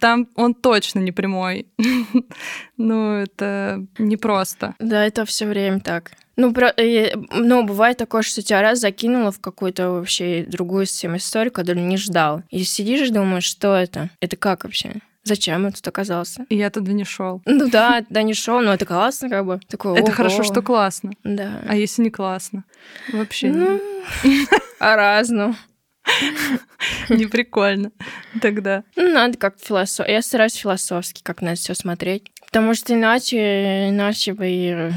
там 0.00 0.28
он 0.34 0.54
точно 0.54 1.00
не 1.00 1.12
прямой. 1.12 1.66
ну, 2.76 3.14
это 3.14 3.84
непросто. 3.98 4.74
Да, 4.78 5.04
это 5.04 5.24
все 5.24 5.46
время 5.46 5.80
так. 5.80 6.12
Ну, 6.36 6.52
про, 6.52 6.72
э, 6.76 7.14
ну, 7.32 7.64
бывает 7.64 7.96
такое, 7.96 8.22
что 8.22 8.42
тебя 8.42 8.60
раз 8.60 8.80
закинуло 8.80 9.30
в 9.30 9.40
какую-то 9.40 9.90
вообще 9.90 10.44
другую 10.48 10.86
совсем 10.86 11.16
историю, 11.16 11.52
которую 11.52 11.86
не 11.86 11.96
ждал. 11.96 12.42
И 12.50 12.64
сидишь 12.64 13.08
и 13.08 13.12
думаешь, 13.12 13.44
что 13.44 13.74
это? 13.74 14.10
Это 14.20 14.36
как 14.36 14.64
вообще? 14.64 14.94
Зачем 15.22 15.64
я 15.64 15.70
тут 15.70 15.86
оказался? 15.88 16.44
И 16.50 16.56
я 16.56 16.68
туда 16.70 16.92
не 16.92 17.04
шел. 17.04 17.40
Ну 17.46 17.68
да, 17.70 18.02
туда 18.02 18.22
не 18.22 18.34
шел, 18.34 18.60
но 18.60 18.74
это 18.74 18.84
классно, 18.84 19.30
как 19.30 19.46
бы. 19.46 19.60
Такое, 19.68 19.98
это 19.98 20.12
хорошо, 20.12 20.42
что 20.42 20.60
классно. 20.60 21.12
Да. 21.24 21.62
А 21.66 21.76
если 21.76 22.02
не 22.02 22.10
классно? 22.10 22.64
Вообще. 23.10 23.48
Ну, 23.48 23.80
а 24.80 24.96
разно. 24.96 25.56
Не 27.08 27.26
прикольно 27.26 27.92
тогда. 28.40 28.84
Ну, 28.96 29.12
надо 29.12 29.38
как 29.38 29.58
философ... 29.58 30.06
Я 30.08 30.22
стараюсь 30.22 30.54
философски 30.54 31.22
как 31.22 31.42
на 31.42 31.50
это 31.52 31.60
все 31.60 31.74
смотреть. 31.74 32.30
Потому 32.46 32.74
что 32.74 32.94
иначе, 32.94 33.88
иначе 33.88 34.34
бы 34.34 34.92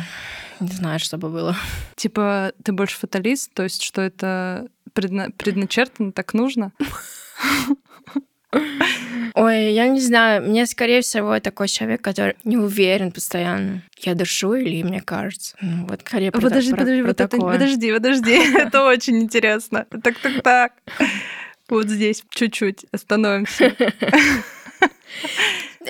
не 0.59 0.71
знаю, 0.71 0.99
что 0.99 1.17
бы 1.17 1.29
было. 1.29 1.55
Типа, 1.95 2.51
ты 2.63 2.71
больше 2.71 2.97
фаталист, 2.97 3.53
то 3.53 3.63
есть, 3.63 3.81
что 3.83 4.01
это 4.01 4.67
предна... 4.93 5.29
предначертано, 5.37 6.11
так 6.11 6.33
нужно? 6.33 6.71
Ой, 9.37 9.71
я 9.71 9.87
не 9.87 9.99
знаю. 9.99 10.41
Мне, 10.41 10.65
скорее 10.65 11.01
всего, 11.01 11.39
такой 11.39 11.67
человек, 11.67 12.01
который 12.01 12.35
не 12.43 12.57
уверен 12.57 13.11
постоянно. 13.11 13.83
Я 13.99 14.15
дышу 14.15 14.55
или 14.55 14.81
мне 14.81 14.99
кажется? 14.99 15.55
Ну, 15.61 15.85
вот 15.85 16.01
скорее 16.01 16.31
про, 16.31 16.41
подожди, 16.41 16.71
про, 16.71 16.77
подожди, 16.79 17.01
про 17.01 17.07
вот 17.07 17.21
это, 17.21 17.37
подожди, 17.37 17.93
подожди. 17.93 18.35
это 18.57 18.83
очень 18.83 19.21
интересно. 19.21 19.85
Так, 20.03 20.17
так, 20.17 20.41
так. 20.41 20.73
Вот 21.69 21.87
здесь 21.87 22.23
чуть-чуть 22.29 22.87
остановимся. 22.91 23.75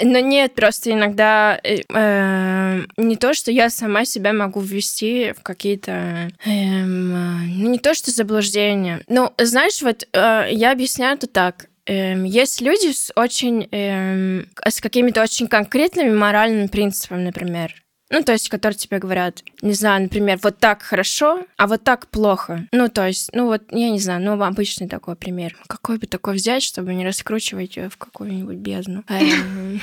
Но 0.03 0.19
нет, 0.19 0.53
просто 0.53 0.91
иногда 0.91 1.59
э, 1.63 1.77
э, 1.89 2.81
не 2.97 3.15
то, 3.15 3.33
что 3.33 3.51
я 3.51 3.69
сама 3.69 4.05
себя 4.05 4.33
могу 4.33 4.59
ввести 4.59 5.33
в 5.37 5.41
какие-то, 5.41 6.29
э, 6.45 6.83
ну 6.83 7.69
не 7.69 7.79
то, 7.79 7.93
что 7.93 8.11
заблуждения. 8.11 9.01
Ну, 9.07 9.33
знаешь, 9.37 9.81
вот 9.81 10.07
э, 10.11 10.47
я 10.51 10.71
объясняю 10.71 11.15
это 11.15 11.27
так. 11.27 11.67
Эм, 11.87 12.25
есть 12.25 12.59
люди 12.59 12.91
с 12.91 13.11
очень 13.15 13.67
эм, 13.71 14.47
с 14.67 14.81
какими-то 14.81 15.23
очень 15.23 15.47
конкретными 15.47 16.13
моральными 16.13 16.67
принципами, 16.67 17.23
например. 17.23 17.73
Ну, 18.09 18.23
то 18.23 18.31
есть, 18.31 18.47
которые 18.49 18.77
тебе 18.77 18.99
говорят, 18.99 19.43
не 19.61 19.73
знаю, 19.73 20.03
например, 20.03 20.39
вот 20.41 20.59
так 20.59 20.81
хорошо, 20.81 21.45
а 21.57 21.67
вот 21.67 21.83
так 21.83 22.07
плохо. 22.07 22.65
Ну, 22.71 22.87
то 22.87 23.05
есть, 23.05 23.29
ну 23.33 23.47
вот, 23.47 23.63
я 23.71 23.89
не 23.89 23.99
знаю, 23.99 24.21
ну, 24.21 24.41
обычный 24.41 24.87
такой 24.87 25.15
пример. 25.15 25.57
Какой 25.67 25.97
бы 25.97 26.07
такой 26.07 26.35
взять, 26.35 26.63
чтобы 26.63 26.93
не 26.93 27.05
раскручивать 27.05 27.75
ее 27.75 27.89
в 27.89 27.97
какую-нибудь 27.97 28.57
бездну? 28.57 29.03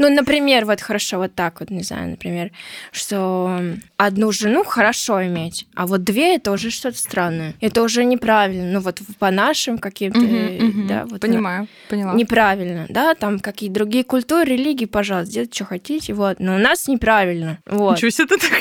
Ну, 0.00 0.08
например, 0.08 0.64
вот 0.64 0.80
хорошо, 0.80 1.18
вот 1.18 1.34
так 1.34 1.60
вот, 1.60 1.68
не 1.68 1.82
знаю, 1.82 2.08
например, 2.08 2.52
что 2.90 3.60
одну 3.98 4.32
жену 4.32 4.64
хорошо 4.64 5.26
иметь, 5.26 5.66
а 5.74 5.86
вот 5.86 6.04
две 6.04 6.36
это 6.36 6.52
уже 6.52 6.70
что-то 6.70 6.96
странное. 6.96 7.52
Это 7.60 7.82
уже 7.82 8.06
неправильно. 8.06 8.64
Ну, 8.72 8.80
вот 8.80 9.02
по 9.18 9.30
нашим 9.30 9.76
каким-то, 9.76 10.20
угу, 10.20 10.68
угу. 10.68 10.88
да, 10.88 11.04
вот. 11.04 11.20
Понимаю, 11.20 11.68
поняла. 11.90 12.14
Неправильно, 12.14 12.86
да, 12.88 13.14
там 13.14 13.40
какие 13.40 13.68
другие 13.68 14.02
культуры, 14.02 14.46
религии, 14.46 14.86
пожалуйста, 14.86 15.34
делайте, 15.34 15.54
что 15.54 15.64
хотите, 15.66 16.14
вот. 16.14 16.40
Но 16.40 16.54
у 16.54 16.58
нас 16.58 16.88
неправильно, 16.88 17.58
вот. 17.66 17.98
Ничего 17.98 18.10
себе 18.10 18.28
ты 18.28 18.38
так... 18.38 18.58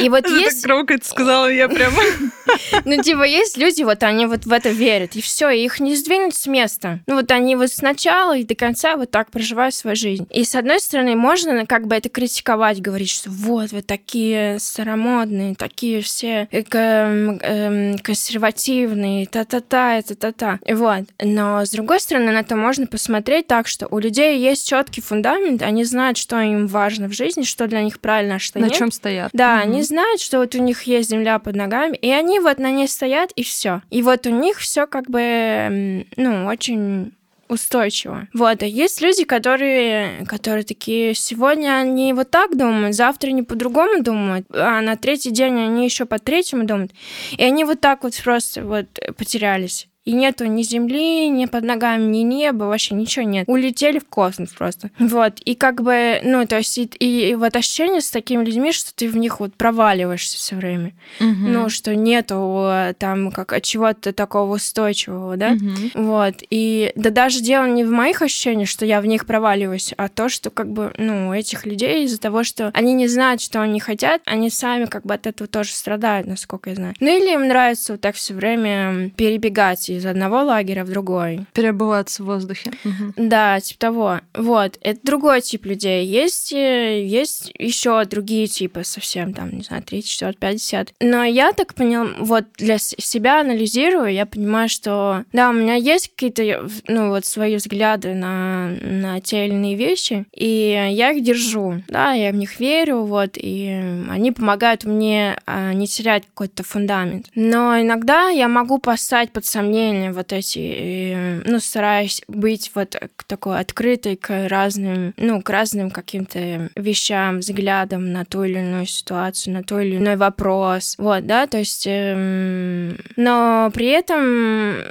И 0.00 0.08
вот 0.08 0.18
это 0.24 0.34
есть... 0.34 0.62
так 0.62 0.68
громко 0.68 0.94
это 0.94 1.06
сказала 1.06 1.46
я 1.46 1.68
прямо. 1.68 2.02
Ну, 2.84 3.02
типа, 3.02 3.22
есть 3.22 3.56
люди, 3.56 3.82
вот 3.82 4.02
они 4.02 4.26
вот 4.26 4.44
в 4.44 4.52
это 4.52 4.68
верят, 4.70 5.16
и 5.16 5.22
все, 5.22 5.50
их 5.50 5.80
не 5.80 5.94
сдвинуть 5.94 6.34
с 6.34 6.46
места. 6.46 7.00
Ну, 7.06 7.14
вот 7.14 7.30
они 7.30 7.56
вот 7.56 7.70
сначала 7.70 8.36
и 8.36 8.44
до 8.44 8.54
конца 8.54 8.96
вот 8.96 9.10
так 9.10 9.30
проживают 9.30 9.74
свою 9.74 9.96
жизнь. 9.96 10.26
И 10.30 10.44
с 10.44 10.54
одной 10.54 10.71
одной 10.72 10.80
стороны, 10.80 11.16
можно 11.16 11.66
как 11.66 11.86
бы 11.86 11.94
это 11.94 12.08
критиковать, 12.08 12.80
говорить, 12.80 13.10
что 13.10 13.30
вот 13.30 13.72
вы 13.72 13.82
такие 13.82 14.58
старомодные, 14.58 15.54
такие 15.54 16.00
все 16.00 16.48
эко, 16.50 17.38
э, 17.42 17.96
консервативные, 18.02 19.26
та-та-та, 19.26 19.98
это 19.98 20.14
та-та. 20.14 20.58
Вот. 20.66 21.04
Но 21.22 21.64
с 21.64 21.70
другой 21.70 22.00
стороны, 22.00 22.32
на 22.32 22.40
это 22.40 22.56
можно 22.56 22.86
посмотреть 22.86 23.46
так, 23.48 23.68
что 23.68 23.86
у 23.88 23.98
людей 23.98 24.38
есть 24.38 24.66
четкий 24.66 25.02
фундамент, 25.02 25.60
они 25.60 25.84
знают, 25.84 26.16
что 26.16 26.40
им 26.40 26.66
важно 26.66 27.08
в 27.08 27.12
жизни, 27.12 27.42
что 27.42 27.66
для 27.66 27.82
них 27.82 28.00
правильно, 28.00 28.36
а 28.36 28.38
что 28.38 28.58
на 28.58 28.64
нет. 28.64 28.72
На 28.72 28.78
чем 28.78 28.92
стоят. 28.92 29.30
Да, 29.34 29.58
mm-hmm. 29.58 29.62
они 29.62 29.82
знают, 29.82 30.20
что 30.22 30.38
вот 30.38 30.54
у 30.54 30.58
них 30.58 30.84
есть 30.84 31.10
земля 31.10 31.38
под 31.38 31.54
ногами, 31.54 31.96
и 31.96 32.10
они 32.10 32.40
вот 32.40 32.58
на 32.58 32.70
ней 32.70 32.88
стоят, 32.88 33.30
и 33.32 33.42
все. 33.42 33.82
И 33.90 34.00
вот 34.00 34.26
у 34.26 34.30
них 34.30 34.58
все 34.58 34.86
как 34.86 35.10
бы, 35.10 36.06
ну, 36.16 36.46
очень 36.46 37.12
устойчиво. 37.52 38.28
Вот, 38.32 38.62
а 38.62 38.66
есть 38.66 39.00
люди, 39.00 39.24
которые, 39.24 40.24
которые 40.26 40.64
такие, 40.64 41.14
сегодня 41.14 41.76
они 41.76 42.12
вот 42.12 42.30
так 42.30 42.56
думают, 42.56 42.96
завтра 42.96 43.28
они 43.28 43.42
по-другому 43.42 44.02
думают, 44.02 44.46
а 44.50 44.80
на 44.80 44.96
третий 44.96 45.30
день 45.30 45.60
они 45.60 45.84
еще 45.84 46.06
по-третьему 46.06 46.64
думают. 46.64 46.92
И 47.36 47.44
они 47.44 47.64
вот 47.64 47.80
так 47.80 48.02
вот 48.02 48.14
просто 48.22 48.64
вот 48.64 48.86
потерялись 49.16 49.88
и 50.04 50.12
нету 50.12 50.46
ни 50.46 50.62
земли, 50.62 51.28
ни 51.28 51.46
под 51.46 51.64
ногами, 51.64 52.04
ни 52.04 52.18
неба, 52.18 52.64
вообще 52.64 52.94
ничего 52.94 53.24
нет. 53.24 53.44
Улетели 53.48 53.98
в 53.98 54.06
космос 54.06 54.50
просто. 54.50 54.90
Вот, 54.98 55.38
и 55.44 55.54
как 55.54 55.82
бы, 55.82 56.20
ну, 56.24 56.46
то 56.46 56.56
есть, 56.56 56.76
и, 56.76 56.88
и 56.98 57.34
вот 57.34 57.54
ощущение 57.54 58.00
с 58.00 58.10
такими 58.10 58.44
людьми, 58.44 58.72
что 58.72 58.92
ты 58.94 59.08
в 59.08 59.16
них 59.16 59.38
вот 59.38 59.54
проваливаешься 59.54 60.36
все 60.38 60.56
время. 60.56 60.92
Угу. 61.20 61.28
Ну, 61.28 61.68
что 61.68 61.94
нету 61.94 62.64
э, 62.68 62.94
там 62.98 63.30
как 63.30 63.60
чего-то 63.62 64.12
такого 64.12 64.54
устойчивого, 64.54 65.36
да? 65.36 65.52
Угу. 65.52 66.02
Вот, 66.02 66.34
и 66.50 66.92
да 66.96 67.10
даже 67.10 67.40
дело 67.40 67.66
не 67.66 67.84
в 67.84 67.90
моих 67.90 68.22
ощущениях, 68.22 68.68
что 68.68 68.84
я 68.84 69.00
в 69.00 69.06
них 69.06 69.24
проваливаюсь, 69.26 69.94
а 69.96 70.08
то, 70.08 70.28
что 70.28 70.50
как 70.50 70.72
бы, 70.72 70.92
ну, 70.98 71.32
этих 71.32 71.64
людей 71.64 72.04
из-за 72.04 72.18
того, 72.18 72.42
что 72.42 72.70
они 72.74 72.92
не 72.92 73.06
знают, 73.06 73.40
что 73.40 73.62
они 73.62 73.78
хотят, 73.78 74.22
они 74.24 74.50
сами 74.50 74.86
как 74.86 75.04
бы 75.04 75.14
от 75.14 75.28
этого 75.28 75.46
тоже 75.46 75.70
страдают, 75.70 76.26
насколько 76.26 76.70
я 76.70 76.76
знаю. 76.76 76.94
Ну, 76.98 77.06
или 77.06 77.34
им 77.34 77.46
нравится 77.46 77.92
вот 77.92 78.00
так 78.00 78.16
все 78.16 78.34
время 78.34 79.10
перебегать 79.10 79.91
из 79.96 80.06
одного 80.06 80.42
лагеря 80.42 80.84
в 80.84 80.90
другой. 80.90 81.46
Перебываться 81.52 82.22
в 82.22 82.26
воздухе. 82.26 82.72
Угу. 82.84 83.14
Да, 83.16 83.60
типа 83.60 83.80
того. 83.80 84.20
Вот. 84.34 84.78
Это 84.80 85.00
другой 85.02 85.40
тип 85.40 85.66
людей. 85.66 86.06
Есть, 86.06 86.52
э, 86.52 87.04
есть 87.04 87.52
еще 87.58 88.04
другие 88.04 88.46
типы 88.46 88.84
совсем, 88.84 89.34
там, 89.34 89.50
не 89.50 89.62
знаю, 89.62 89.82
3, 89.82 90.02
4, 90.02 90.34
50. 90.34 90.94
Но 91.00 91.24
я 91.24 91.52
так 91.52 91.74
поняла, 91.74 92.08
вот 92.18 92.44
для 92.56 92.78
себя 92.78 93.40
анализирую, 93.40 94.12
я 94.12 94.24
понимаю, 94.26 94.68
что 94.68 95.24
да, 95.32 95.50
у 95.50 95.52
меня 95.52 95.74
есть 95.74 96.10
какие-то, 96.10 96.68
ну, 96.86 97.08
вот 97.08 97.24
свои 97.26 97.56
взгляды 97.56 98.14
на, 98.14 98.68
на 98.80 99.20
те 99.20 99.46
или 99.46 99.54
иные 99.54 99.74
вещи, 99.74 100.26
и 100.32 100.88
я 100.90 101.10
их 101.10 101.22
держу, 101.22 101.82
да, 101.88 102.12
я 102.12 102.30
в 102.30 102.36
них 102.36 102.60
верю, 102.60 103.02
вот, 103.02 103.32
и 103.34 103.68
они 104.08 104.32
помогают 104.32 104.84
мне 104.84 105.36
а, 105.46 105.72
не 105.72 105.86
терять 105.86 106.24
какой-то 106.26 106.62
фундамент. 106.62 107.26
Но 107.34 107.80
иногда 107.80 108.28
я 108.28 108.48
могу 108.48 108.78
поставить 108.78 109.32
под 109.32 109.44
сомнение 109.44 109.81
сомнения 109.82 110.12
вот 110.12 110.32
эти, 110.32 111.42
ну, 111.48 111.60
стараюсь 111.60 112.22
быть 112.28 112.70
вот 112.74 112.96
такой 113.26 113.58
открытой 113.58 114.16
к 114.16 114.48
разным, 114.48 115.14
ну, 115.16 115.42
к 115.42 115.50
разным 115.50 115.90
каким-то 115.90 116.70
вещам, 116.76 117.38
взглядам 117.38 118.12
на 118.12 118.24
ту 118.24 118.44
или 118.44 118.58
иную 118.58 118.86
ситуацию, 118.86 119.54
на 119.54 119.62
тот 119.62 119.82
или 119.82 119.96
иной 119.96 120.16
вопрос, 120.16 120.94
вот, 120.98 121.26
да, 121.26 121.46
то 121.46 121.58
есть, 121.58 121.84
эм, 121.86 122.96
но 123.16 123.70
при 123.74 123.86
этом 123.86 124.22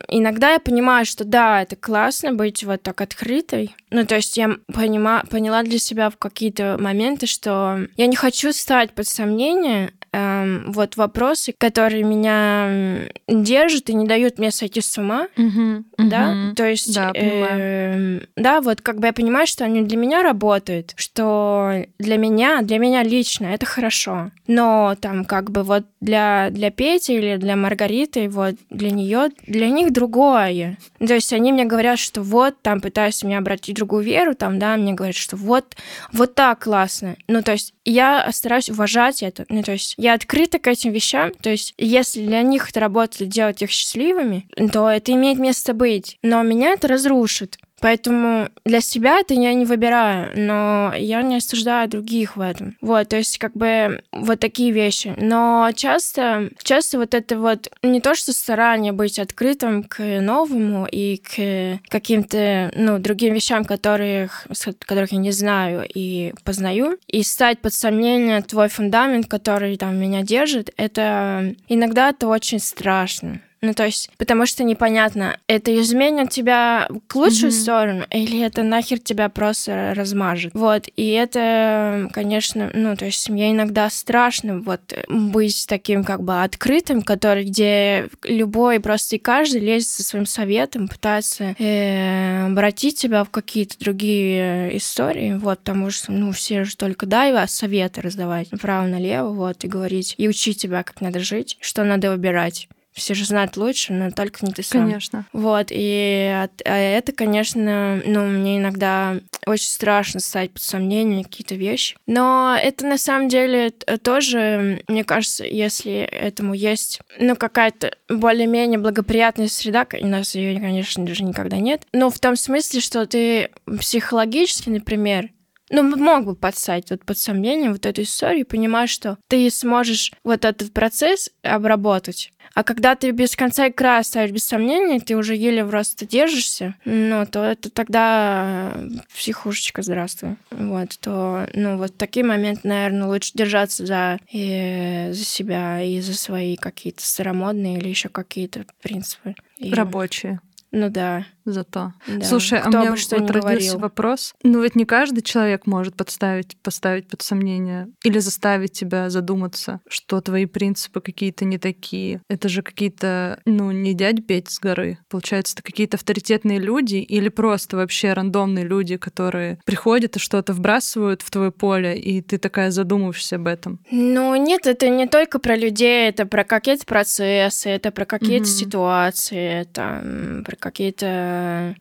иногда 0.07 0.53
я 0.53 0.59
понимаю, 0.59 1.05
что 1.05 1.23
да, 1.23 1.61
это 1.61 1.75
классно 1.75 2.33
быть 2.33 2.63
вот 2.63 2.81
так 2.81 3.01
открытой, 3.01 3.75
ну, 3.89 4.05
то 4.05 4.15
есть 4.15 4.37
я 4.37 4.57
понима, 4.73 5.23
поняла 5.29 5.63
для 5.63 5.79
себя 5.79 6.09
в 6.09 6.17
какие-то 6.17 6.77
моменты, 6.79 7.27
что 7.27 7.87
я 7.97 8.07
не 8.07 8.15
хочу 8.15 8.51
стать 8.51 8.93
под 8.93 9.07
сомнение 9.07 9.91
эм, 10.13 10.71
вот 10.71 10.97
вопросы, 10.97 11.53
которые 11.57 12.03
меня 12.03 13.07
держат 13.27 13.89
и 13.89 13.93
не 13.93 14.05
дают 14.07 14.39
мне 14.39 14.51
сойти 14.51 14.81
с 14.81 14.97
ума, 14.97 15.27
угу, 15.37 15.83
да, 15.97 16.31
угу. 16.31 16.55
то 16.55 16.65
есть, 16.65 16.93
да, 16.93 17.11
э, 17.13 18.19
да, 18.35 18.61
вот 18.61 18.81
как 18.81 18.99
бы 18.99 19.07
я 19.07 19.13
понимаю, 19.13 19.47
что 19.47 19.63
они 19.63 19.81
для 19.83 19.97
меня 19.97 20.21
работают, 20.23 20.93
что 20.95 21.85
для 21.99 22.17
меня, 22.17 22.61
для 22.61 22.77
меня 22.77 23.03
лично 23.03 23.47
это 23.47 23.65
хорошо, 23.65 24.31
но 24.47 24.95
там 24.99 25.25
как 25.25 25.51
бы 25.51 25.63
вот 25.63 25.85
для 26.01 26.49
для 26.51 26.71
Пети 26.71 27.13
или 27.13 27.37
для 27.37 27.55
Маргариты, 27.55 28.27
вот 28.27 28.55
для 28.69 28.91
нее, 28.91 29.29
для 29.47 29.69
них 29.69 29.93
другое, 29.93 30.77
то 30.99 31.13
есть 31.13 31.31
они 31.31 31.53
мне 31.53 31.65
говорят, 31.65 31.99
что 31.99 32.21
вот 32.21 32.61
там 32.61 32.81
пытаются 32.81 33.25
меня 33.25 33.37
обратить 33.37 33.75
в 33.75 33.77
другую 33.77 34.03
веру, 34.03 34.35
там, 34.35 34.59
да, 34.59 34.75
мне 34.75 34.93
говорят, 34.93 35.15
что 35.15 35.37
вот 35.37 35.75
вот 36.11 36.35
так 36.35 36.63
классно, 36.63 37.15
ну 37.27 37.41
то 37.41 37.53
есть 37.53 37.73
я 37.85 38.29
стараюсь 38.31 38.69
уважать 38.69 39.23
это, 39.23 39.45
ну 39.49 39.63
то 39.63 39.71
есть 39.71 39.95
я 40.01 40.15
открыта 40.15 40.57
к 40.57 40.67
этим 40.67 40.91
вещам. 40.91 41.31
То 41.31 41.51
есть, 41.51 41.75
если 41.77 42.25
для 42.25 42.41
них 42.41 42.69
это 42.69 42.79
работает 42.79 43.29
делать 43.29 43.61
их 43.61 43.69
счастливыми, 43.69 44.47
то 44.73 44.89
это 44.89 45.11
имеет 45.11 45.37
место 45.37 45.75
быть. 45.75 46.17
Но 46.23 46.41
меня 46.41 46.71
это 46.71 46.87
разрушит. 46.87 47.59
Поэтому 47.81 48.49
для 48.63 48.79
себя 48.79 49.19
это 49.19 49.33
я 49.33 49.53
не 49.53 49.65
выбираю, 49.65 50.31
но 50.35 50.93
я 50.95 51.21
не 51.23 51.37
осуждаю 51.37 51.89
других 51.89 52.37
в 52.37 52.41
этом. 52.41 52.77
Вот, 52.79 53.09
то 53.09 53.17
есть 53.17 53.39
как 53.39 53.53
бы 53.53 54.03
вот 54.11 54.39
такие 54.39 54.71
вещи. 54.71 55.13
Но 55.17 55.69
часто, 55.75 56.49
часто 56.61 56.99
вот 56.99 57.13
это 57.13 57.37
вот 57.37 57.71
не 57.81 57.99
то, 57.99 58.13
что 58.15 58.33
старание 58.33 58.91
быть 58.91 59.17
открытым 59.17 59.83
к 59.83 59.99
новому 60.21 60.87
и 60.89 61.17
к 61.17 61.79
каким-то, 61.89 62.71
ну, 62.75 62.99
другим 62.99 63.33
вещам, 63.33 63.65
которых, 63.65 64.47
которых 64.85 65.11
я 65.11 65.17
не 65.17 65.31
знаю 65.31 65.85
и 65.91 66.33
познаю, 66.43 66.97
и 67.07 67.23
стать 67.23 67.59
под 67.59 67.73
сомнение 67.73 68.41
твой 68.43 68.69
фундамент, 68.69 69.27
который 69.27 69.75
там 69.77 69.97
меня 69.97 70.21
держит, 70.21 70.71
это 70.77 71.55
иногда 71.67 72.09
это 72.09 72.27
очень 72.27 72.59
страшно. 72.59 73.41
Ну, 73.63 73.75
то 73.75 73.85
есть, 73.85 74.09
потому 74.17 74.47
что 74.47 74.63
непонятно, 74.63 75.37
это 75.45 75.79
изменит 75.79 76.31
тебя 76.31 76.87
к 77.07 77.15
лучшую 77.15 77.51
mm-hmm. 77.51 77.61
сторону, 77.61 78.05
или 78.09 78.41
это 78.41 78.63
нахер 78.63 78.97
тебя 78.97 79.29
просто 79.29 79.93
размажет. 79.95 80.51
Вот, 80.55 80.87
и 80.95 81.09
это, 81.11 82.09
конечно, 82.11 82.71
ну, 82.73 82.95
то 82.95 83.05
есть 83.05 83.29
мне 83.29 83.51
иногда 83.51 83.87
страшно 83.91 84.59
вот 84.59 84.81
быть 85.07 85.67
таким 85.67 86.03
как 86.03 86.23
бы 86.23 86.41
открытым, 86.41 87.03
который, 87.03 87.45
где 87.45 88.09
любой, 88.23 88.79
просто 88.79 89.17
и 89.17 89.19
каждый 89.19 89.61
лезет 89.61 89.89
со 89.89 90.03
своим 90.03 90.25
советом, 90.25 90.87
пытается 90.87 91.55
э, 91.59 92.47
обратить 92.47 92.97
тебя 92.97 93.23
в 93.23 93.29
какие-то 93.29 93.77
другие 93.77 94.75
истории, 94.75 95.33
вот, 95.33 95.59
потому 95.59 95.91
что, 95.91 96.11
ну, 96.11 96.31
все 96.31 96.63
же 96.63 96.75
только 96.75 97.05
дай 97.05 97.31
вас 97.31 97.53
советы 97.53 98.01
раздавать 98.01 98.51
направо-налево, 98.51 99.29
вот, 99.29 99.63
и 99.63 99.67
говорить, 99.67 100.15
и 100.17 100.27
учить 100.27 100.59
тебя, 100.59 100.81
как 100.81 100.99
надо 100.99 101.19
жить, 101.19 101.57
что 101.61 101.83
надо 101.83 102.09
выбирать 102.09 102.67
все 102.93 103.13
же 103.13 103.25
знают 103.25 103.57
лучше, 103.57 103.93
но 103.93 104.11
только 104.11 104.45
не 104.45 104.51
ты 104.51 104.63
сам. 104.63 104.83
Конечно. 104.83 105.25
Вот, 105.33 105.67
и 105.69 106.47
а 106.65 106.77
это, 106.77 107.11
конечно, 107.11 108.01
ну, 108.05 108.25
мне 108.27 108.57
иногда 108.57 109.19
очень 109.45 109.67
страшно 109.67 110.19
ставить 110.19 110.51
под 110.51 110.61
сомнение 110.61 111.23
какие-то 111.23 111.55
вещи. 111.55 111.95
Но 112.05 112.57
это 112.61 112.85
на 112.85 112.97
самом 112.97 113.29
деле 113.29 113.71
тоже, 113.71 114.83
мне 114.87 115.03
кажется, 115.03 115.45
если 115.45 115.93
этому 115.93 116.53
есть, 116.53 116.99
ну, 117.19 117.35
какая-то 117.35 117.95
более-менее 118.09 118.79
благоприятная 118.79 119.47
среда, 119.47 119.87
у 119.99 120.07
нас 120.07 120.35
ее, 120.35 120.59
конечно, 120.59 121.05
даже 121.05 121.23
никогда 121.23 121.57
нет, 121.57 121.83
но 121.93 122.09
в 122.09 122.19
том 122.19 122.35
смысле, 122.35 122.81
что 122.81 123.05
ты 123.05 123.49
психологически, 123.65 124.69
например, 124.69 125.29
ну, 125.69 125.83
мог 125.95 126.25
бы 126.25 126.35
подстать 126.35 126.89
вот 126.89 127.05
под 127.05 127.17
сомнение 127.17 127.71
вот 127.71 127.85
эту 127.85 128.01
историю, 128.01 128.45
понимаешь, 128.45 128.89
что 128.89 129.17
ты 129.29 129.49
сможешь 129.49 130.11
вот 130.23 130.43
этот 130.43 130.73
процесс 130.73 131.31
обработать. 131.43 132.33
А 132.53 132.63
когда 132.63 132.95
ты 132.95 133.11
без 133.11 133.35
конца 133.35 133.67
и 133.67 133.71
края 133.71 134.03
ставишь 134.03 134.31
без 134.31 134.43
сомнения, 134.43 134.99
ты 134.99 135.15
уже 135.15 135.35
еле 135.35 135.65
просто 135.65 136.05
держишься, 136.05 136.75
ну, 136.85 137.25
то 137.25 137.43
это 137.43 137.69
тогда 137.69 138.73
психушечка, 139.13 139.81
здравствуй. 139.81 140.35
Вот, 140.51 140.97
то, 140.99 141.47
ну, 141.53 141.77
вот 141.77 141.95
такие 141.97 142.25
моменты, 142.25 142.67
наверное, 142.67 143.07
лучше 143.07 143.31
держаться 143.33 143.85
за, 143.85 144.19
и, 144.29 145.09
за 145.11 145.23
себя 145.23 145.81
и 145.81 146.01
за 146.01 146.13
свои 146.13 146.55
какие-то 146.55 147.03
старомодные 147.05 147.77
или 147.77 147.87
еще 147.87 148.09
какие-то 148.09 148.65
принципы. 148.81 149.35
И... 149.57 149.73
Рабочие. 149.73 150.41
Ну 150.71 150.89
да 150.89 151.25
зато. 151.45 151.93
Да. 152.07 152.25
Слушай, 152.25 152.59
Кто 152.59 152.77
а 152.77 152.81
у 152.81 152.85
меня 152.85 152.97
что 152.97 153.17
вот 153.17 153.29
родился 153.29 153.71
говорил. 153.73 153.79
вопрос. 153.79 154.33
Ну 154.43 154.61
ведь 154.61 154.75
не 154.75 154.85
каждый 154.85 155.21
человек 155.21 155.65
может 155.65 155.95
подставить, 155.95 156.57
поставить 156.57 157.07
под 157.07 157.21
сомнение 157.21 157.89
или 158.03 158.19
заставить 158.19 158.73
тебя 158.73 159.09
задуматься, 159.09 159.81
что 159.87 160.21
твои 160.21 160.45
принципы 160.45 161.01
какие-то 161.01 161.45
не 161.45 161.57
такие. 161.57 162.21
Это 162.29 162.49
же 162.49 162.61
какие-то, 162.61 163.39
ну, 163.45 163.71
не 163.71 163.93
дядь 163.93 164.25
Петь 164.25 164.49
с 164.49 164.59
горы. 164.59 164.99
Получается, 165.09 165.55
это 165.55 165.63
какие-то 165.63 165.97
авторитетные 165.97 166.59
люди 166.59 166.97
или 166.97 167.29
просто 167.29 167.77
вообще 167.77 168.13
рандомные 168.13 168.65
люди, 168.65 168.97
которые 168.97 169.59
приходят 169.65 170.15
и 170.15 170.19
что-то 170.19 170.53
вбрасывают 170.53 171.21
в 171.21 171.31
твое 171.31 171.51
поле, 171.51 171.97
и 171.97 172.21
ты 172.21 172.37
такая 172.37 172.71
задумываешься 172.71 173.37
об 173.37 173.47
этом. 173.47 173.79
Ну 173.89 174.35
нет, 174.35 174.67
это 174.67 174.89
не 174.89 175.07
только 175.07 175.39
про 175.39 175.55
людей, 175.55 176.09
это 176.09 176.25
про 176.25 176.43
какие-то 176.43 176.85
процессы, 176.85 177.69
это 177.69 177.91
про 177.91 178.05
какие-то 178.05 178.43
угу. 178.43 178.51
ситуации, 178.51 179.61
это 179.61 180.43
про 180.45 180.55
какие-то 180.55 181.30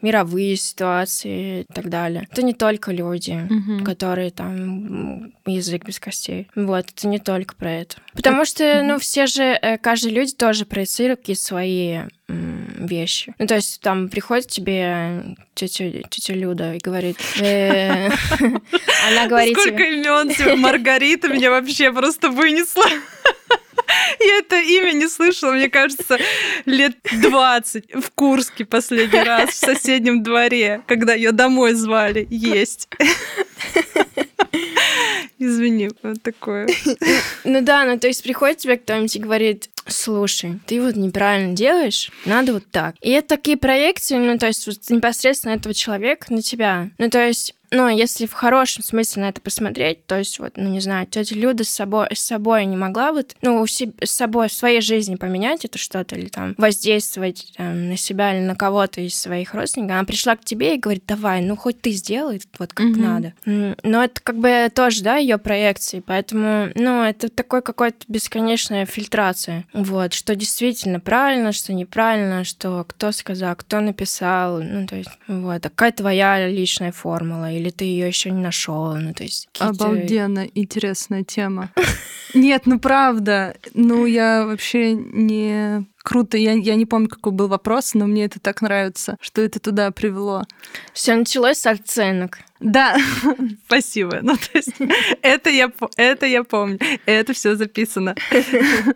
мировые 0.02 0.56
ситуации 0.56 1.60
и 1.60 1.72
так 1.72 1.88
далее. 1.88 2.26
Это 2.30 2.42
не 2.42 2.54
только 2.54 2.92
люди, 2.92 3.48
угу. 3.50 3.84
которые 3.84 4.30
там 4.30 5.32
язык 5.46 5.84
без 5.84 5.98
костей. 5.98 6.48
Вот, 6.54 6.86
это 6.90 7.08
не 7.08 7.18
только 7.18 7.54
про 7.54 7.72
это. 7.72 7.96
Потому 8.14 8.44
что, 8.44 8.82
ну, 8.82 8.98
все 8.98 9.26
же, 9.26 9.42
э, 9.42 9.78
каждый 9.78 10.12
люди 10.12 10.32
тоже 10.32 10.64
проецируют 10.64 11.20
какие-то 11.20 11.42
свои 11.42 11.98
вещи. 12.28 13.34
Ну, 13.38 13.46
то 13.46 13.56
есть 13.56 13.80
там 13.80 14.08
приходит 14.08 14.48
тебе 14.48 15.36
тетя, 15.54 15.90
тетя 16.08 16.34
Люда 16.34 16.74
и 16.74 16.78
говорит... 16.78 17.16
Э, 17.40 18.08
она 19.08 19.26
говорит 19.28 19.58
Сколько 19.58 19.82
имен 19.82 20.60
Маргарита 20.60 21.28
меня 21.28 21.50
вообще 21.50 21.92
просто 21.92 22.30
вынесла. 22.30 22.84
Я 24.20 24.38
это 24.38 24.60
имя 24.60 24.92
не 24.92 25.08
слышала, 25.08 25.52
мне 25.52 25.68
кажется, 25.68 26.18
лет 26.66 26.96
20 27.12 27.94
в 27.94 28.10
Курске 28.10 28.64
последний 28.64 29.22
раз, 29.22 29.50
в 29.50 29.54
соседнем 29.54 30.22
дворе, 30.22 30.82
когда 30.86 31.14
ее 31.14 31.32
домой 31.32 31.74
звали 31.74 32.26
есть. 32.30 32.88
Извини, 35.38 35.90
вот 36.02 36.22
такое. 36.22 36.68
Ну 37.44 37.62
да, 37.62 37.84
ну 37.84 37.98
то 37.98 38.08
есть 38.08 38.22
приходит 38.22 38.58
тебе 38.58 38.76
кто-нибудь 38.76 39.16
и 39.16 39.20
говорит, 39.20 39.70
слушай, 39.86 40.60
ты 40.66 40.82
вот 40.82 40.96
неправильно 40.96 41.54
делаешь, 41.54 42.10
надо 42.26 42.52
вот 42.52 42.64
так. 42.70 42.94
И 43.00 43.10
это 43.10 43.36
такие 43.36 43.56
проекции, 43.56 44.16
ну 44.16 44.38
то 44.38 44.48
есть 44.48 44.66
вот 44.66 44.76
непосредственно 44.90 45.52
этого 45.52 45.74
человека 45.74 46.26
на 46.32 46.42
тебя. 46.42 46.90
Ну 46.98 47.08
то 47.08 47.26
есть 47.26 47.54
ну, 47.70 47.88
если 47.88 48.26
в 48.26 48.32
хорошем 48.32 48.82
смысле 48.82 49.22
на 49.22 49.28
это 49.28 49.40
посмотреть, 49.40 50.04
то 50.06 50.18
есть 50.18 50.38
вот, 50.38 50.52
ну, 50.56 50.68
не 50.68 50.80
знаю, 50.80 51.06
тетя 51.06 51.36
Люда 51.36 51.64
с 51.64 51.68
собой, 51.68 52.08
с 52.12 52.20
собой 52.20 52.64
не 52.66 52.76
могла 52.76 53.12
вот, 53.12 53.36
ну, 53.42 53.64
с 53.66 53.86
собой 54.04 54.48
в 54.48 54.52
своей 54.52 54.80
жизни 54.80 55.14
поменять 55.14 55.64
это 55.64 55.78
что-то 55.78 56.16
или 56.16 56.28
там 56.28 56.54
воздействовать 56.58 57.52
там, 57.56 57.90
на 57.90 57.96
себя 57.96 58.36
или 58.36 58.44
на 58.44 58.56
кого-то 58.56 59.00
из 59.00 59.14
своих 59.14 59.54
родственников, 59.54 59.96
она 59.96 60.04
пришла 60.04 60.36
к 60.36 60.44
тебе 60.44 60.74
и 60.74 60.78
говорит, 60.78 61.04
давай, 61.06 61.42
ну, 61.42 61.56
хоть 61.56 61.80
ты 61.80 61.90
сделай 61.90 62.40
вот 62.58 62.72
как 62.72 62.86
mm-hmm. 62.86 63.00
надо. 63.00 63.34
Но 63.44 64.02
это 64.02 64.20
как 64.20 64.36
бы 64.36 64.70
тоже, 64.74 65.02
да, 65.02 65.16
ее 65.16 65.38
проекции, 65.38 66.02
поэтому, 66.04 66.70
ну, 66.74 67.04
это 67.04 67.28
такой 67.28 67.62
какой-то 67.62 67.98
бесконечная 68.08 68.84
фильтрация, 68.86 69.64
вот, 69.72 70.12
что 70.12 70.34
действительно 70.34 70.98
правильно, 70.98 71.52
что 71.52 71.72
неправильно, 71.72 72.44
что 72.44 72.84
кто 72.88 73.12
сказал, 73.12 73.54
кто 73.54 73.80
написал, 73.80 74.60
ну, 74.60 74.86
то 74.86 74.96
есть, 74.96 75.10
вот, 75.28 75.62
какая 75.62 75.92
твоя 75.92 76.48
личная 76.48 76.90
формула 76.92 77.59
или 77.60 77.70
ты 77.70 77.84
ее 77.84 78.06
еще 78.06 78.30
не 78.30 78.40
нашел. 78.40 78.94
Ну, 78.96 79.12
то 79.14 79.22
есть 79.22 79.48
Обалденно 79.58 80.46
интересная 80.54 81.24
тема. 81.24 81.70
Нет, 82.34 82.62
ну 82.66 82.78
правда. 82.78 83.56
Ну, 83.74 84.06
я 84.06 84.46
вообще 84.46 84.94
не 84.94 85.86
круто. 86.02 86.36
Я, 86.36 86.52
я 86.52 86.74
не 86.74 86.86
помню, 86.86 87.08
какой 87.08 87.32
был 87.32 87.48
вопрос, 87.48 87.94
но 87.94 88.06
мне 88.06 88.24
это 88.24 88.40
так 88.40 88.62
нравится, 88.62 89.16
что 89.20 89.40
это 89.42 89.60
туда 89.60 89.90
привело. 89.90 90.44
Все 90.92 91.14
началось 91.14 91.58
с 91.58 91.66
оценок. 91.66 92.38
Да, 92.60 92.96
спасибо. 93.66 94.18
Ну, 94.20 94.36
то 94.36 94.50
есть, 94.54 94.74
это 95.22 95.50
я, 95.50 95.72
это 95.96 96.26
я 96.26 96.44
помню. 96.44 96.78
Это 97.06 97.32
все 97.32 97.56
записано. 97.56 98.14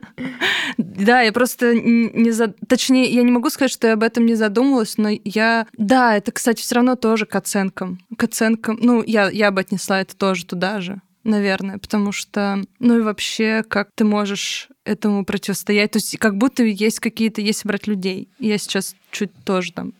Да, 0.76 1.22
я 1.22 1.32
просто 1.32 1.74
не 1.74 2.30
за... 2.30 2.54
Точнее, 2.68 3.04
я 3.06 3.22
не 3.22 3.32
могу 3.32 3.50
сказать, 3.50 3.70
что 3.70 3.88
я 3.88 3.94
об 3.94 4.02
этом 4.02 4.26
не 4.26 4.34
задумывалась, 4.34 4.96
но 4.96 5.08
я... 5.24 5.66
Да, 5.76 6.16
это, 6.16 6.30
кстати, 6.32 6.62
все 6.62 6.76
равно 6.76 6.94
тоже 6.94 7.26
к 7.26 7.34
оценкам. 7.34 7.98
К 8.16 8.24
оценкам. 8.24 8.78
Ну, 8.80 9.02
я, 9.04 9.28
я 9.30 9.50
бы 9.50 9.60
отнесла 9.60 10.00
это 10.00 10.16
тоже 10.16 10.46
туда 10.46 10.80
же 10.80 11.00
наверное, 11.24 11.78
потому 11.78 12.12
что, 12.12 12.62
ну 12.78 12.98
и 12.98 13.02
вообще, 13.02 13.64
как 13.66 13.88
ты 13.94 14.04
можешь 14.04 14.68
этому 14.84 15.24
противостоять? 15.24 15.92
То 15.92 15.98
есть 15.98 16.16
как 16.18 16.36
будто 16.36 16.62
есть 16.62 17.00
какие-то, 17.00 17.40
если 17.40 17.66
брать 17.66 17.86
людей, 17.86 18.28
я 18.38 18.58
сейчас 18.58 18.94
чуть 19.10 19.30
тоже 19.44 19.72
там 19.72 19.92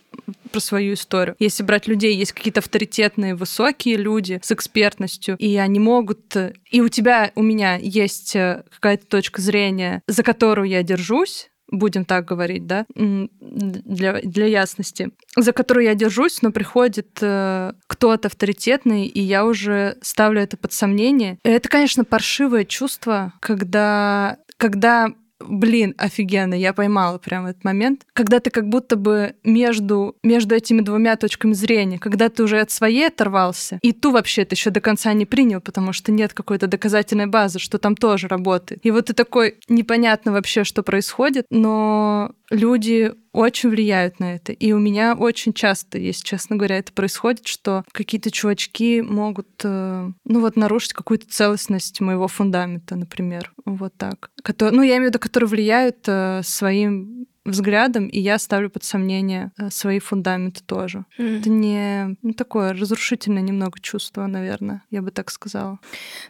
про 0.53 0.61
свою 0.61 0.95
историю. 0.95 1.35
Если 1.39 1.63
брать 1.63 1.89
людей, 1.89 2.15
есть 2.17 2.33
какие-то 2.33 2.61
авторитетные, 2.61 3.35
высокие 3.35 3.97
люди 3.97 4.41
с 4.43 4.53
экспертностью, 4.53 5.37
и 5.39 5.57
они 5.57 5.81
могут... 5.81 6.37
И 6.71 6.81
у 6.81 6.89
тебя, 6.89 7.33
у 7.35 7.43
меня 7.43 7.77
есть 7.77 8.37
э, 8.37 8.63
какая-то 8.71 9.07
точка 9.07 9.41
зрения, 9.41 10.03
за 10.07 10.23
которую 10.23 10.69
я 10.69 10.83
держусь, 10.83 11.51
будем 11.71 12.05
так 12.05 12.25
говорить, 12.25 12.67
да, 12.67 12.87
для, 12.95 14.21
для 14.21 14.47
ясности, 14.47 15.11
за 15.37 15.53
которую 15.53 15.85
я 15.85 15.95
держусь, 15.95 16.43
но 16.43 16.53
приходит 16.53 17.19
э, 17.21 17.73
кто-то 17.87 18.29
авторитетный, 18.29 19.07
и 19.07 19.21
я 19.21 19.45
уже 19.45 19.97
ставлю 20.03 20.41
это 20.41 20.57
под 20.57 20.73
сомнение. 20.73 21.39
Это, 21.43 21.69
конечно, 21.69 22.05
паршивое 22.05 22.65
чувство, 22.65 23.33
когда, 23.41 24.39
когда 24.57 25.09
блин, 25.49 25.95
офигенно, 25.99 26.55
я 26.55 26.73
поймала 26.73 27.19
прямо 27.19 27.51
этот 27.51 27.65
момент, 27.65 28.07
когда 28.13 28.41
ты 28.41 28.51
как 28.51 28.69
будто 28.69 28.97
бы 28.97 29.35
между, 29.45 30.17
между 30.23 30.55
этими 30.55 30.81
двумя 30.81 31.17
точками 31.17 31.53
зрения, 31.53 31.99
когда 31.99 32.29
ты 32.29 32.43
уже 32.43 32.61
от 32.61 32.71
своей 32.71 33.09
оторвался, 33.09 33.79
и 33.83 33.93
ту 33.93 34.11
вообще 34.11 34.43
это 34.43 34.55
еще 34.55 34.71
до 34.71 34.81
конца 34.81 35.13
не 35.13 35.27
принял, 35.27 35.61
потому 35.61 35.93
что 35.93 36.13
нет 36.13 36.33
какой-то 36.33 36.67
доказательной 36.67 37.27
базы, 37.27 37.59
что 37.59 37.79
там 37.79 37.97
тоже 37.97 38.29
работает. 38.29 38.81
И 38.85 38.91
вот 38.91 39.07
ты 39.07 39.13
такой, 39.13 39.57
непонятно 39.69 40.33
вообще, 40.33 40.65
что 40.65 40.83
происходит, 40.83 41.47
но 41.51 42.33
люди 42.55 43.13
очень 43.33 43.71
влияют 43.71 44.21
на 44.21 44.35
это. 44.35 44.53
И 44.53 44.73
у 44.73 44.79
меня 44.79 45.15
очень 45.15 45.53
часто, 45.53 45.99
если 45.99 46.25
честно 46.25 46.57
говоря, 46.57 46.79
это 46.79 46.93
происходит, 46.93 47.47
что 47.47 47.85
какие-то 47.93 48.31
чувачки 48.31 49.01
могут, 49.01 49.49
э, 49.65 50.11
ну 50.25 50.41
вот, 50.41 50.57
нарушить 50.57 50.93
какую-то 50.93 51.27
целостность 51.29 52.01
моего 52.01 52.29
фундамента, 52.29 52.97
например. 52.97 53.53
Вот 53.65 53.95
так. 53.97 54.31
Который, 54.43 54.73
ну, 54.73 54.83
я 54.83 54.97
имею 54.97 55.07
в 55.07 55.09
виду, 55.09 55.19
которые 55.19 55.49
влияют 55.49 55.99
э, 56.07 56.43
своим 56.45 57.27
взглядом, 57.45 58.07
и 58.07 58.19
я 58.21 58.39
ставлю 58.39 58.71
под 58.71 58.85
сомнение 58.85 59.53
э, 59.59 59.71
свои 59.71 59.99
фундаменты 59.99 60.63
тоже. 60.65 61.05
Mm. 61.19 61.41
Это 61.41 61.51
не 61.51 62.17
ну, 62.23 62.33
такое 62.33 62.73
разрушительное 62.73 63.43
немного 63.43 63.79
чувство, 63.81 64.27
наверное, 64.27 64.83
я 64.91 65.03
бы 65.03 65.11
так 65.11 65.31
сказала. 65.31 65.79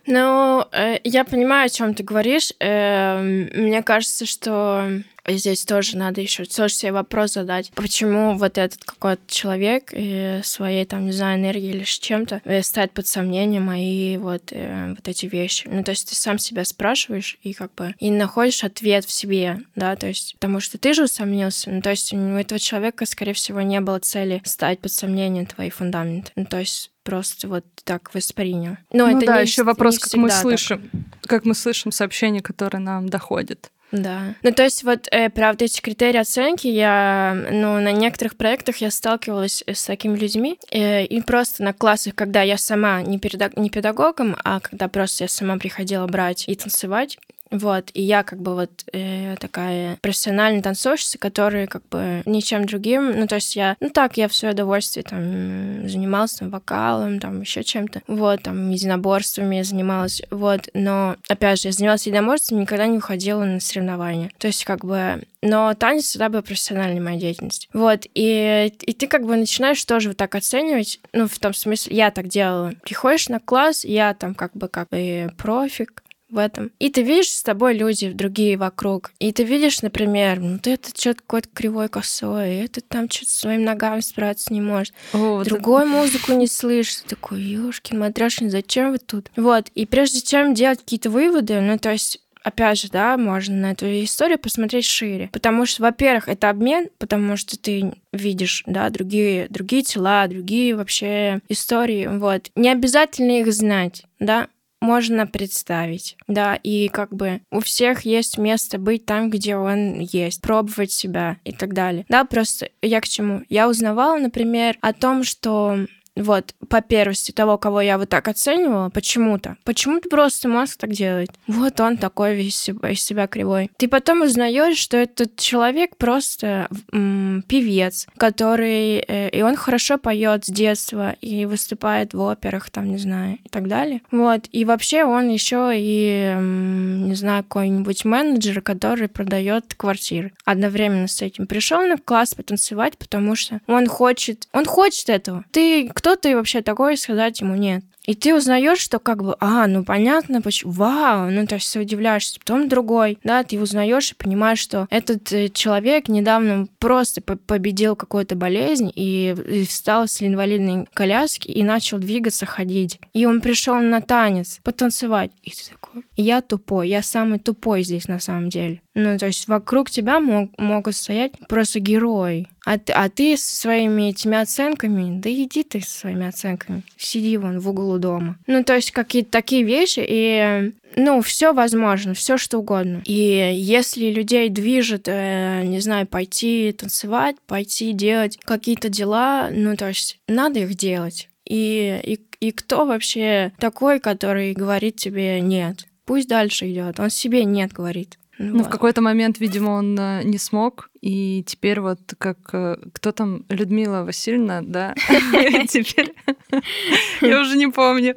Ну, 0.07 0.65
э, 0.73 0.99
я 1.05 1.25
понимаю, 1.25 1.67
о 1.67 1.69
чем 1.69 1.95
ты 1.95 2.03
говоришь. 2.03 2.53
Э, 2.61 3.23
мне 3.23 3.83
кажется, 3.83 4.27
что 4.27 5.03
здесь 5.27 5.65
тоже 5.65 5.97
надо 5.97 6.21
еще 6.21 6.45
тоже 6.45 6.75
себе 6.75 6.93
вопрос 6.93 7.35
задать, 7.35 7.71
почему 7.75 8.37
вот 8.37 8.59
этот 8.59 8.85
какой-то 8.85 9.23
человек 9.27 9.91
и 9.93 10.41
своей 10.45 10.85
там, 10.85 11.07
не 11.07 11.13
знаю, 11.13 11.41
энергией 11.41 11.73
или 11.73 11.85
чем-то 11.85 12.43
э, 12.45 12.63
ставит 12.63 12.93
под 12.93 13.07
сомнение 13.07 13.61
мои 13.61 14.17
вот, 14.17 14.49
э, 14.51 14.91
вот 14.91 15.09
эти 15.09 15.27
вещи. 15.27 15.69
Ну, 15.69 15.83
то 15.83 15.93
есть 15.93 16.09
ты 16.09 16.15
сам 16.15 16.39
себя 16.39 16.65
спрашиваешь 16.65 17.39
и 17.43 17.53
как 17.53 17.75
бы 17.75 17.95
и 17.99 18.11
находишь 18.11 18.65
ответ 18.65 19.05
в 19.05 19.11
себе, 19.11 19.61
да, 19.77 19.97
то 19.97 20.07
есть 20.07 20.35
потому 20.35 20.61
что 20.61 20.79
ты 20.79 20.93
же 20.93 21.05
усомнился, 21.05 21.71
ну, 21.71 21.83
то 21.83 21.91
есть 21.91 22.13
у 22.13 22.17
этого 22.17 22.59
человека, 22.59 23.07
скорее 23.07 23.35
всего, 23.35 23.61
не 23.63 23.81
было 23.81 23.99
цели 23.99 24.43
ставить 24.45 24.81
под 24.81 24.93
сомнение 24.93 25.47
твои 25.47 25.71
фундаменты. 25.71 26.33
Ну, 26.37 26.45
то 26.45 26.59
есть 26.59 26.91
просто 27.03 27.49
вот 27.49 27.65
так 27.85 28.13
воспринял. 28.15 28.79
Но 28.93 29.07
ну 29.07 29.19
это 29.19 29.27
да, 29.27 29.37
не, 29.37 29.43
еще 29.43 29.63
вопрос, 29.63 29.99
как 29.99 30.15
мы 30.15 30.31
слышим, 30.31 30.91
так. 30.91 31.31
как 31.31 31.45
мы 31.45 31.55
слышим 31.55 31.93
сообщения, 31.93 32.41
которые 32.41 32.81
нам 32.81 33.09
доходят. 33.09 33.71
Да. 33.93 34.35
Ну, 34.43 34.53
то 34.53 34.65
есть 34.65 34.83
вот, 34.83 35.07
э, 35.11 35.31
правда, 35.31 35.67
эти 35.67 35.81
критерии 35.81 36.19
оценки, 36.19 36.67
я, 36.67 37.37
ну, 37.51 37.81
на 37.81 37.93
некоторых 37.93 38.37
проектах 38.37 38.79
я 38.79 38.91
сталкивалась 38.91 39.63
с 39.67 39.85
такими 39.85 40.17
людьми, 40.17 40.59
э, 40.71 41.05
и 41.05 41.21
просто 41.23 41.63
на 41.63 41.73
классах, 41.73 42.15
когда 42.15 42.43
я 42.43 42.59
сама 42.59 43.03
не, 43.03 43.19
педаг... 43.19 43.57
не 43.57 43.71
педагогом, 43.71 44.37
а 44.43 44.61
когда 44.61 44.89
просто 44.89 45.25
я 45.25 45.29
сама 45.29 45.59
приходила 45.59 46.07
брать 46.07 46.49
и 46.49 46.55
танцевать, 46.57 47.19
вот, 47.51 47.91
и 47.95 48.03
я 48.03 48.23
как 48.23 48.41
бы 48.41 48.55
вот 48.55 48.71
э, 48.93 49.37
такая 49.39 49.99
профессиональная 50.01 50.63
танцовщица, 50.63 51.19
которая 51.19 51.67
как 51.67 51.87
бы 51.89 52.23
ничем 52.25 52.67
другим, 52.67 53.19
ну, 53.19 53.27
то 53.27 53.37
есть 53.37 53.55
я, 53.57 53.77
ну 53.81 53.91
так, 53.91 54.17
я 54.17 54.29
в 54.29 54.35
свое 54.35 54.55
удовольствие 54.55 55.05
там 55.05 55.89
занималась 55.89 56.35
там 56.35 56.51
вокалом, 56.51 57.21
там 57.21 57.43
еще 57.43 57.63
чем-то, 57.63 58.03
вот, 58.07 58.43
там 58.43 58.71
единоборствами 58.71 59.57
я 59.57 59.65
занималась, 59.65 60.23
вот, 60.31 60.69
но, 60.75 61.17
опять 61.29 61.61
же, 61.61 61.69
я 61.69 61.73
занималась 61.73 62.07
единоборством, 62.07 62.61
никогда 62.61 62.87
не 62.87 62.97
выходила 62.97 63.45
на 63.45 63.61
соревнования, 63.61 64.31
то 64.39 64.47
есть 64.47 64.65
как 64.65 64.85
бы 64.85 65.23
но 65.45 65.75
танец 65.75 66.05
всегда 66.05 66.31
был 66.31 66.41
профессиональной 66.41 67.01
моей 67.01 67.21
деятельностью. 67.21 67.69
Вот, 67.75 68.07
и, 68.15 68.73
и 68.81 68.93
ты 68.95 69.07
как 69.07 69.27
бы 69.27 69.37
начинаешь 69.37 69.85
тоже 69.85 70.09
вот 70.09 70.17
так 70.17 70.35
оценивать, 70.35 71.01
ну, 71.13 71.29
в 71.29 71.39
том 71.39 71.53
смысле, 71.53 71.95
я 71.95 72.11
так 72.11 72.29
делала. 72.29 72.73
Приходишь 72.83 73.29
на 73.29 73.41
класс, 73.41 73.85
я 73.85 74.15
там 74.15 74.35
как 74.35 74.57
бы 74.57 74.69
как 74.69 74.89
бы 74.89 75.31
профик, 75.37 76.03
в 76.35 76.39
этом. 76.39 76.71
И 76.79 76.91
ты 76.91 77.03
видишь 77.03 77.31
с 77.31 77.43
тобой 77.43 77.75
люди 77.75 78.11
другие 78.11 78.57
вокруг. 78.57 79.13
И 79.19 79.33
ты 79.33 79.45
видишь, 79.45 79.83
например, 79.83 80.41
ну 80.41 80.59
ты 80.59 80.73
это 80.73 80.91
что-то 80.91 81.21
какой-то 81.21 81.49
кривой 81.53 81.89
косой, 81.89 82.57
это 82.57 82.81
там 82.81 83.09
что-то 83.09 83.31
своими 83.31 83.63
ногами 83.63 84.01
справиться 84.01 84.53
не 84.53 84.61
может. 84.61 84.95
О, 85.13 85.43
Другой 85.45 85.85
это... 85.85 85.93
музыку 85.93 86.33
не 86.33 86.47
слышишь. 86.47 86.97
Ты 86.97 87.17
такой, 87.17 87.41
ёшкин 87.41 87.99
матрешин, 87.99 88.51
зачем 88.51 88.93
вы 88.93 88.99
тут? 88.99 89.31
Вот. 89.37 89.69
И 89.75 89.87
прежде 89.87 90.21
чем 90.21 90.55
делать 90.55 90.81
какие-то 90.81 91.11
выводы, 91.11 91.61
ну 91.61 91.79
то 91.79 91.93
есть 91.93 92.21
опять 92.45 92.79
же, 92.79 92.89
да, 92.89 93.17
можно 93.17 93.57
на 93.57 93.71
эту 93.73 93.87
историю 94.05 94.39
посмотреть 94.39 94.85
шире. 94.85 95.31
Потому 95.33 95.67
что, 95.67 95.83
во-первых, 95.83 96.29
это 96.29 96.51
обмен, 96.51 96.89
потому 96.99 97.37
что 97.37 97.59
ты 97.59 97.95
видишь, 98.13 98.63
да, 98.67 98.91
другие, 98.91 99.49
другие 99.49 99.83
тела, 99.83 100.27
другие 100.29 100.77
вообще 100.77 101.41
истории, 101.49 102.07
вот. 102.07 102.51
Не 102.55 102.71
обязательно 102.71 103.41
их 103.41 103.53
знать, 103.53 104.05
да, 104.21 104.49
можно 104.85 105.27
представить, 105.27 106.17
да, 106.29 106.55
и 106.55 106.89
как 106.89 107.15
бы 107.15 107.41
у 107.51 107.61
всех 107.61 108.03
есть 108.03 108.39
место 108.39 108.79
быть 108.79 109.07
там, 109.07 109.31
где 109.31 109.57
он 109.57 109.99
есть, 110.01 110.43
пробовать 110.43 110.93
себя 110.93 111.39
и 111.45 111.53
так 111.53 111.73
далее. 111.73 112.05
Да, 112.09 112.25
просто 112.25 112.69
я 112.83 113.01
к 113.01 113.09
чему? 113.09 113.43
Я 113.49 113.69
узнавала, 113.69 114.19
например, 114.19 114.77
о 114.81 114.93
том, 114.93 115.25
что 115.25 115.87
вот, 116.17 116.55
по 116.69 116.81
первости 116.81 117.33
того, 117.33 117.59
кого 117.59 117.81
я 117.81 117.99
вот 117.99 118.09
так 118.09 118.29
оценивала, 118.29 118.89
почему-то. 118.91 119.57
Почему-то 119.65 120.09
просто 120.09 120.49
мозг 120.49 120.79
так 120.79 120.91
делает. 120.91 121.31
Вот 121.47 121.81
он 121.81 121.97
такой 121.97 122.37
весь 122.37 122.69
из 122.69 123.03
себя 123.03 123.27
кривой. 123.27 123.71
Ты 123.77 123.89
потом 123.89 124.23
узнаешь, 124.23 124.77
что 124.77 124.97
этот 124.97 125.37
человек 125.37 125.97
просто 125.97 126.69
м, 126.93 127.43
певец, 127.49 128.07
который... 128.17 128.99
Э, 128.99 129.29
и 129.31 129.43
он 129.43 129.57
хорошо 129.57 129.99
поет 129.99 130.45
с 130.45 130.49
детства 130.49 131.17
и 131.21 131.47
выступает 131.47 132.15
в 132.15 132.21
операх, 132.21 132.71
там, 132.71 132.91
не 132.91 132.99
знаю, 132.99 133.39
и 133.45 133.49
так 133.49 133.69
далее. 133.69 134.01
Вот. 134.11 134.49
И 134.53 134.65
вообще 134.65 135.05
он 135.05 135.29
еще 135.29 135.73
и, 135.75 136.33
м, 136.37 137.09
не 137.09 137.15
знаю, 137.15 137.43
какой-нибудь 137.43 138.05
менеджер, 138.05 138.61
который 138.61 139.09
продает 139.09 139.75
квартиры. 139.75 140.33
Одновременно 140.45 141.09
с 141.09 141.21
этим 141.23 141.47
пришел 141.47 141.81
на 141.81 141.97
класс 141.97 142.35
потанцевать, 142.35 142.97
потому 142.99 143.35
что 143.35 143.61
он 143.67 143.87
хочет... 143.87 144.49
Он 144.53 144.65
хочет 144.65 145.09
этого. 145.09 145.45
Ты 145.51 145.89
кто 146.05 146.17
ты 146.17 146.37
вообще 146.37 146.61
такой, 146.61 146.99
сказать 146.99 147.41
ему 147.41 147.55
нет. 147.55 147.83
И 148.05 148.15
ты 148.15 148.35
узнаешь, 148.35 148.79
что 148.79 148.99
как 148.99 149.25
бы, 149.25 149.37
а, 149.41 149.67
ну 149.67 149.85
понятно, 149.85 150.43
почему, 150.43 150.73
вау, 150.73 151.31
ну 151.31 151.47
то 151.47 151.55
есть 151.55 151.75
удивляешься, 151.75 152.39
потом 152.39 152.69
другой, 152.69 153.19
да, 153.25 153.43
ты 153.43 153.59
узнаешь 153.59 154.13
и 154.13 154.15
понимаешь, 154.15 154.59
что 154.59 154.87
этот 154.91 155.33
э, 155.33 155.49
человек 155.49 156.09
недавно 156.09 156.67
просто 156.79 157.23
победил 157.23 157.97
какую-то 157.97 158.37
болезнь 158.37 158.93
и, 158.95 159.35
и 159.49 159.65
встал 159.65 160.07
с 160.07 160.21
инвалидной 160.21 160.87
коляски 160.93 161.49
и 161.49 161.63
начал 161.63 161.97
двигаться, 161.97 162.45
ходить. 162.45 163.01
И 163.15 163.25
он 163.25 163.41
пришел 163.41 163.77
на 163.77 164.03
танец, 164.03 164.61
потанцевать. 164.63 165.31
И 165.43 165.53
ты 165.53 165.71
такой, 165.71 165.84
я 166.17 166.41
тупой, 166.41 166.89
я 166.89 167.03
самый 167.03 167.39
тупой 167.39 167.83
здесь 167.83 168.09
на 168.09 168.19
самом 168.19 168.49
деле. 168.49 168.81
Ну, 168.95 169.19
то 169.19 169.27
есть 169.27 169.49
вокруг 169.49 169.91
тебя 169.91 170.21
мог, 170.21 170.51
могут 170.59 170.95
стоять 170.95 171.33
просто 171.49 171.81
герои. 171.81 172.49
А 172.67 172.79
а 172.95 173.09
ты 173.09 173.37
со 173.37 173.57
своими 173.57 174.11
этими 174.11 174.37
оценками, 174.39 175.21
да 175.21 175.31
иди 175.31 175.65
ты 175.65 175.81
со 175.81 176.01
своими 176.01 176.27
оценками, 176.27 176.83
сиди 176.97 177.37
вон 177.37 177.59
в 177.59 177.69
углу 177.69 177.99
дома. 177.99 178.39
Ну, 178.47 178.65
то 178.65 178.75
есть 178.75 178.91
какие-то 178.93 179.31
такие 179.31 179.65
вещи, 179.65 180.05
и 180.07 180.73
ну, 180.97 181.21
все 181.23 181.53
возможно, 181.53 182.15
все 182.15 182.39
что 182.39 182.59
угодно. 182.59 183.03
И 183.05 183.53
если 183.55 184.11
людей 184.11 184.49
движет, 184.49 185.09
э, 185.09 185.63
не 185.65 185.81
знаю, 185.81 186.07
пойти 186.07 186.73
танцевать, 186.73 187.37
пойти 187.47 187.93
делать 187.93 188.39
какие-то 188.45 188.89
дела, 188.89 189.51
ну, 189.51 189.77
то 189.77 189.89
есть 189.89 190.19
надо 190.29 190.61
их 190.61 190.75
делать. 190.75 191.29
И, 191.45 192.01
и, 192.03 192.47
и 192.47 192.53
кто 192.53 192.87
вообще 192.87 193.53
такой, 193.59 194.01
который 194.01 194.53
говорит 194.53 194.97
тебе 194.97 195.41
нет? 195.41 195.87
Пусть 196.05 196.29
дальше 196.29 196.71
идет. 196.71 197.01
Он 197.01 197.11
себе 197.11 197.45
нет 197.45 197.73
говорит. 197.73 198.19
Ну, 198.39 198.59
вот. 198.59 198.67
в 198.67 198.71
какой-то 198.71 199.01
момент, 199.01 199.39
видимо, 199.39 199.71
он 199.71 199.99
э, 199.99 200.23
не 200.25 200.39
смог, 200.39 200.91
и 201.05 201.43
теперь 201.43 201.81
вот 201.81 202.01
как... 202.17 202.39
Э, 202.55 202.77
кто 202.95 203.13
там? 203.13 203.45
Людмила 203.51 204.05
Васильевна, 204.05 204.63
да? 204.63 204.95
Теперь... 205.69 206.15
Я 207.21 207.43
уже 207.43 207.59
не 207.59 207.67
помню. 207.67 208.15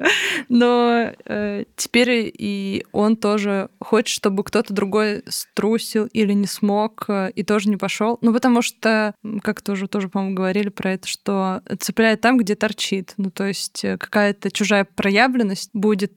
Но 0.48 1.12
э, 1.26 1.64
теперь 1.76 2.32
и 2.34 2.86
он 2.92 3.16
тоже 3.16 3.68
хочет, 3.78 4.08
чтобы 4.08 4.42
кто-то 4.42 4.72
другой 4.72 5.22
струсил 5.28 6.06
или 6.14 6.32
не 6.32 6.46
смог 6.46 7.04
э, 7.08 7.30
и 7.34 7.42
тоже 7.42 7.68
не 7.68 7.76
пошел. 7.76 8.16
Ну, 8.22 8.32
потому 8.32 8.62
что, 8.62 9.14
как 9.42 9.60
тоже, 9.60 9.86
тоже, 9.86 10.08
по-моему, 10.08 10.34
говорили 10.34 10.70
про 10.70 10.92
это, 10.92 11.06
что 11.06 11.60
цепляет 11.78 12.22
там, 12.22 12.38
где 12.38 12.54
торчит. 12.54 13.12
Ну, 13.18 13.30
то 13.30 13.44
есть 13.44 13.82
какая-то 13.82 14.50
чужая 14.50 14.86
проявленность 14.86 15.68
будет 15.74 16.14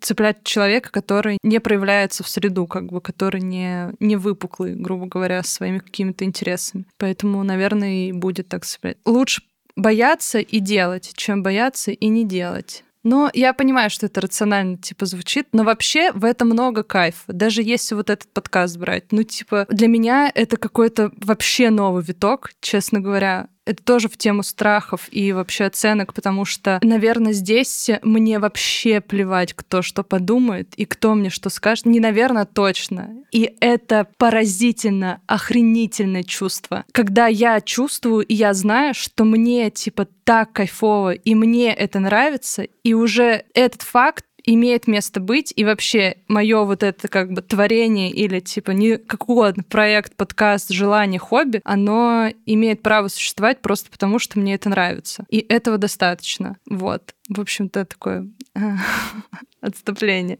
цеплять 0.00 0.42
человека, 0.42 0.90
который 0.90 1.38
не 1.44 1.60
проявляется 1.60 2.24
в 2.24 2.28
среду, 2.28 2.66
как 2.66 2.86
бы, 2.86 3.00
который 3.00 3.40
не, 3.42 3.94
не 4.00 4.16
выпуклый, 4.16 4.74
грубо 4.74 5.06
говоря, 5.06 5.44
своими 5.44 5.83
какими-то 5.84 6.24
интересами. 6.24 6.86
Поэтому, 6.98 7.42
наверное, 7.44 8.08
и 8.08 8.12
будет 8.12 8.48
так 8.48 8.64
себе. 8.64 8.96
Лучше 9.04 9.42
бояться 9.76 10.38
и 10.38 10.60
делать, 10.60 11.12
чем 11.14 11.42
бояться 11.42 11.90
и 11.90 12.08
не 12.08 12.24
делать. 12.24 12.84
Но 13.04 13.30
я 13.34 13.52
понимаю, 13.52 13.90
что 13.90 14.06
это 14.06 14.22
рационально, 14.22 14.78
типа, 14.78 15.04
звучит, 15.04 15.48
но 15.52 15.62
вообще 15.62 16.10
в 16.12 16.24
этом 16.24 16.48
много 16.48 16.82
кайфа. 16.82 17.32
Даже 17.32 17.62
если 17.62 17.94
вот 17.94 18.08
этот 18.08 18.32
подкаст 18.32 18.78
брать. 18.78 19.12
Ну, 19.12 19.22
типа, 19.22 19.66
для 19.68 19.88
меня 19.88 20.32
это 20.34 20.56
какой-то 20.56 21.12
вообще 21.18 21.68
новый 21.68 22.02
виток, 22.02 22.50
честно 22.60 23.00
говоря 23.00 23.48
это 23.66 23.82
тоже 23.82 24.08
в 24.08 24.16
тему 24.16 24.42
страхов 24.42 25.08
и 25.10 25.32
вообще 25.32 25.64
оценок, 25.64 26.14
потому 26.14 26.44
что, 26.44 26.78
наверное, 26.82 27.32
здесь 27.32 27.90
мне 28.02 28.38
вообще 28.38 29.00
плевать, 29.00 29.54
кто 29.54 29.82
что 29.82 30.02
подумает 30.02 30.74
и 30.76 30.84
кто 30.84 31.14
мне 31.14 31.30
что 31.30 31.50
скажет. 31.50 31.86
Не, 31.86 32.00
наверное, 32.00 32.44
точно. 32.44 33.10
И 33.32 33.54
это 33.60 34.06
поразительно, 34.18 35.20
охренительное 35.26 36.22
чувство. 36.22 36.84
Когда 36.92 37.26
я 37.26 37.60
чувствую, 37.60 38.24
и 38.24 38.34
я 38.34 38.54
знаю, 38.54 38.94
что 38.94 39.24
мне, 39.24 39.70
типа, 39.70 40.06
так 40.24 40.52
кайфово, 40.52 41.12
и 41.12 41.34
мне 41.34 41.72
это 41.72 42.00
нравится, 42.00 42.62
и 42.62 42.94
уже 42.94 43.44
этот 43.54 43.82
факт 43.82 44.24
имеет 44.44 44.86
место 44.86 45.20
быть, 45.20 45.52
и 45.56 45.64
вообще 45.64 46.18
мое 46.28 46.64
вот 46.64 46.82
это 46.82 47.08
как 47.08 47.32
бы 47.32 47.42
творение 47.42 48.10
или 48.10 48.40
типа 48.40 48.72
не 48.72 48.98
какой 48.98 49.54
проект, 49.54 50.16
подкаст, 50.16 50.70
желание, 50.70 51.18
хобби, 51.18 51.60
оно 51.64 52.28
имеет 52.46 52.82
право 52.82 53.08
существовать 53.08 53.62
просто 53.62 53.90
потому, 53.90 54.18
что 54.18 54.38
мне 54.38 54.54
это 54.54 54.68
нравится. 54.68 55.24
И 55.28 55.38
этого 55.38 55.78
достаточно. 55.78 56.56
Вот. 56.68 57.14
В 57.28 57.40
общем-то, 57.40 57.84
такое 57.84 58.28
отступление. 59.60 60.38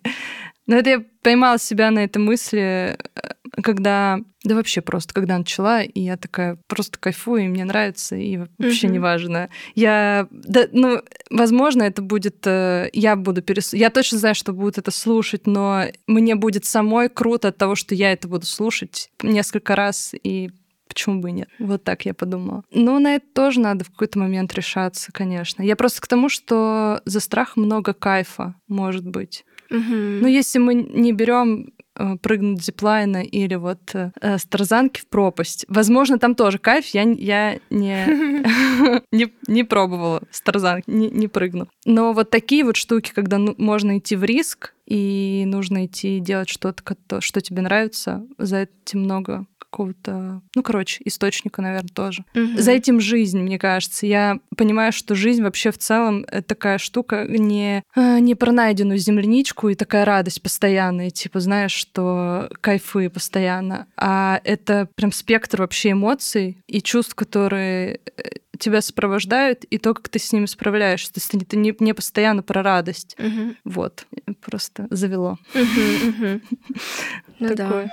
Но 0.67 0.77
это 0.77 0.91
я 0.91 1.05
поймала 1.23 1.59
себя 1.59 1.91
на 1.91 2.05
этой 2.05 2.19
мысли, 2.19 2.99
когда, 3.63 4.21
да 4.43 4.55
вообще 4.55 4.81
просто, 4.81 5.15
когда 5.15 5.39
начала, 5.39 5.83
и 5.83 6.01
я 6.01 6.17
такая 6.17 6.59
просто 6.67 6.99
кайфую, 6.99 7.45
и 7.45 7.49
мне 7.49 7.65
нравится, 7.65 8.17
и 8.17 8.37
вообще 8.37 8.87
mm-hmm. 8.87 8.91
неважно. 8.91 9.49
Я, 9.75 10.29
да, 10.31 10.67
ну, 10.73 11.03
возможно, 11.31 11.83
это 11.83 12.03
будет, 12.03 12.47
э, 12.47 12.91
я 12.93 13.17
буду 13.17 13.43
перес... 13.43 13.73
Я 13.73 13.91
точно 13.91 14.19
знаю, 14.19 14.35
что 14.35 14.53
буду 14.53 14.81
это 14.81 14.91
слушать, 14.91 15.47
но 15.47 15.85
мне 16.07 16.35
будет 16.35 16.65
самой 16.65 17.09
круто 17.09 17.49
от 17.49 17.57
того, 17.57 17.75
что 17.75 17.95
я 17.95 18.13
это 18.13 18.29
буду 18.29 18.47
слушать 18.47 19.11
несколько 19.23 19.77
раз, 19.77 20.15
и 20.23 20.51
почему 20.89 21.21
бы 21.21 21.31
и 21.31 21.33
нет? 21.33 21.49
Вот 21.59 21.85
так 21.85 22.05
я 22.07 22.15
подумала. 22.15 22.65
Ну, 22.71 22.99
на 22.99 23.17
это 23.17 23.27
тоже 23.35 23.61
надо 23.61 23.85
в 23.85 23.91
какой-то 23.91 24.19
момент 24.19 24.55
решаться, 24.55 25.13
конечно. 25.13 25.63
Я 25.63 25.77
просто 25.77 26.01
к 26.01 26.07
тому, 26.07 26.29
что 26.29 27.03
за 27.05 27.21
страх 27.21 27.57
много 27.57 27.93
кайфа, 27.93 28.55
может 28.69 29.07
быть. 29.07 29.45
Угу. 29.71 29.81
Ну, 29.81 30.27
если 30.29 30.59
мы 30.59 30.75
не 30.75 31.13
берем 31.13 31.73
прыгнуть 32.23 32.63
с 32.63 32.67
зиплайна 32.67 33.23
или 33.23 33.55
вот 33.55 33.95
э, 33.95 34.11
с 34.21 34.45
тарзанки 34.45 35.01
в 35.01 35.07
пропасть. 35.07 35.65
Возможно, 35.69 36.19
там 36.19 36.35
тоже 36.35 36.59
кайф, 36.59 36.87
я, 36.89 37.03
я 37.03 37.59
не, 37.71 39.03
не, 39.13 39.33
не 39.47 39.65
пробовала 39.65 40.23
с 40.31 40.41
тарзанки, 40.41 40.91
не, 40.91 41.11
не 41.11 41.29
прыгну. 41.29 41.69
Но 41.85 42.13
вот 42.13 42.31
такие 42.31 42.65
вот 42.65 42.77
штуки, 42.77 43.13
когда 43.15 43.39
ну, 43.39 43.55
можно 43.59 43.99
идти 43.99 44.17
в 44.17 44.25
риск, 44.25 44.75
и 44.87 45.45
нужно 45.47 45.87
идти 45.87 46.21
делать 46.21 46.49
что-то, 46.49 47.21
что 47.21 47.41
тебе 47.41 47.63
нравится, 47.63 48.27
за 48.39 48.69
этим 48.85 49.01
много 49.01 49.47
какого-то, 49.75 50.41
ну, 50.55 50.63
короче, 50.63 51.03
источника, 51.05 51.61
наверное, 51.61 51.89
тоже. 51.93 52.25
Угу. 52.37 52.59
За 52.59 52.71
этим 52.71 53.01
жизнь, 53.01 53.41
мне 53.41 53.59
кажется. 53.59 54.07
Я 54.07 54.39
понимаю, 54.57 54.93
что 54.93 55.17
жизнь 55.17 55.43
вообще 55.43 55.73
в 55.73 55.79
целом 55.79 56.25
такая 56.47 56.79
штука 56.79 57.27
не, 57.27 57.83
э, 57.97 58.19
не 58.21 58.37
про 58.37 58.53
найденную 58.53 58.99
земляничку 58.99 59.69
и 59.69 59.75
такая 59.75 60.05
радость 60.05 60.43
постоянная, 60.43 61.11
типа, 61.11 61.41
знаешь, 61.41 61.73
что 61.73 62.49
кайфы 62.61 63.11
постоянно, 63.11 63.89
а 63.97 64.41
это 64.45 64.89
прям 64.95 65.11
спектр 65.11 65.63
вообще 65.63 65.91
эмоций 65.91 66.59
и 66.69 66.81
чувств, 66.81 67.17
которые 67.17 67.99
э, 68.17 68.23
тебя 68.61 68.81
сопровождают, 68.81 69.65
и 69.65 69.79
то, 69.79 69.93
как 69.93 70.09
ты 70.09 70.21
с 70.21 70.33
ними 70.33 70.47
справляешься. 70.47 71.13
То 71.13 71.19
есть 71.19 71.35
это 71.35 71.57
не, 71.57 71.75
не 71.81 71.95
постоянно 71.95 72.45
про 72.45 72.63
радость. 72.63 73.17
Угу. 73.19 73.57
Вот. 73.65 74.07
Просто 74.41 74.87
завело. 74.91 75.39
Угу, 75.53 76.09
угу. 76.09 76.41
Ну 77.41 77.55
да. 77.57 77.89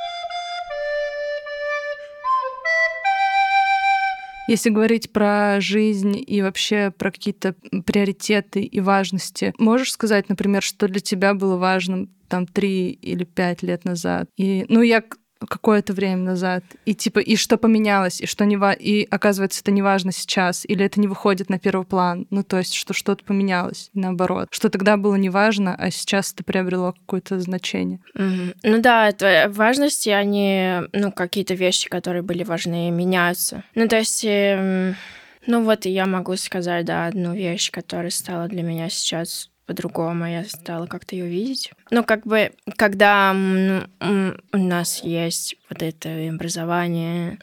Если 4.52 4.70
говорить 4.70 5.14
про 5.14 5.62
жизнь 5.62 6.22
и 6.28 6.42
вообще 6.42 6.92
про 6.92 7.10
какие-то 7.10 7.56
приоритеты 7.86 8.62
и 8.62 8.82
важности, 8.82 9.54
можешь 9.58 9.94
сказать, 9.94 10.28
например, 10.28 10.62
что 10.62 10.90
для 10.90 11.00
тебя 11.00 11.34
было 11.34 11.56
важным 11.56 12.10
там 12.28 12.46
три 12.46 12.90
или 12.90 13.24
пять 13.24 13.64
лет 13.64 13.86
назад? 13.86 14.28
И, 14.36 14.66
ну, 14.68 14.82
я 14.82 15.06
какое-то 15.48 15.94
время 15.94 16.24
назад, 16.24 16.64
и 16.86 16.94
типа, 16.94 17.20
и 17.20 17.36
что 17.36 17.58
поменялось, 17.58 18.22
и 18.22 18.26
что 18.26 18.46
не 18.46 18.58
ва... 18.58 18.74
и 18.74 19.08
оказывается, 19.10 19.62
это 19.62 19.72
не 19.72 19.82
важно 19.82 20.12
сейчас, 20.12 20.66
или 20.68 20.86
это 20.86 21.00
не 21.00 21.08
выходит 21.08 21.50
на 21.50 21.60
первый 21.60 21.86
план, 21.86 22.28
ну, 22.30 22.44
то 22.44 22.58
есть, 22.58 22.74
что 22.74 22.94
что-то 22.94 23.24
поменялось, 23.24 23.90
наоборот, 23.94 24.48
что 24.52 24.70
тогда 24.70 24.98
было 24.98 25.16
не 25.16 25.30
важно, 25.30 25.76
а 25.76 25.92
сейчас 25.92 26.34
это 26.34 26.44
приобрело 26.44 26.94
какое-то 26.94 27.40
значение. 27.40 28.00
Mm-hmm. 28.18 28.56
Ну 28.64 28.82
да, 28.82 29.10
это 29.10 29.52
важности, 29.54 30.10
они, 30.10 30.82
ну, 30.94 31.12
какие-то 31.12 31.54
вещи, 31.54 31.90
которые 31.90 32.22
были 32.22 32.44
важны, 32.44 32.92
меняются. 32.92 33.64
Ну, 33.76 33.88
то 33.88 33.98
есть... 33.98 34.24
Э... 34.26 34.94
Ну 35.48 35.64
вот 35.64 35.86
я 35.86 36.06
могу 36.06 36.36
сказать, 36.36 36.86
да, 36.86 37.08
одну 37.08 37.34
вещь, 37.34 37.72
которая 37.72 38.12
стала 38.12 38.48
для 38.48 38.62
меня 38.62 38.90
сейчас 38.90 39.50
по-другому, 39.66 40.28
я 40.28 40.44
стала 40.44 40.86
как-то 40.86 41.16
ее 41.16 41.28
видеть. 41.28 41.72
Ну, 41.92 42.04
как 42.04 42.26
бы, 42.26 42.52
когда 42.78 43.34
у 43.34 44.58
нас 44.58 45.04
есть 45.04 45.56
вот 45.70 45.82
это 45.82 46.10
образование, 46.30 47.38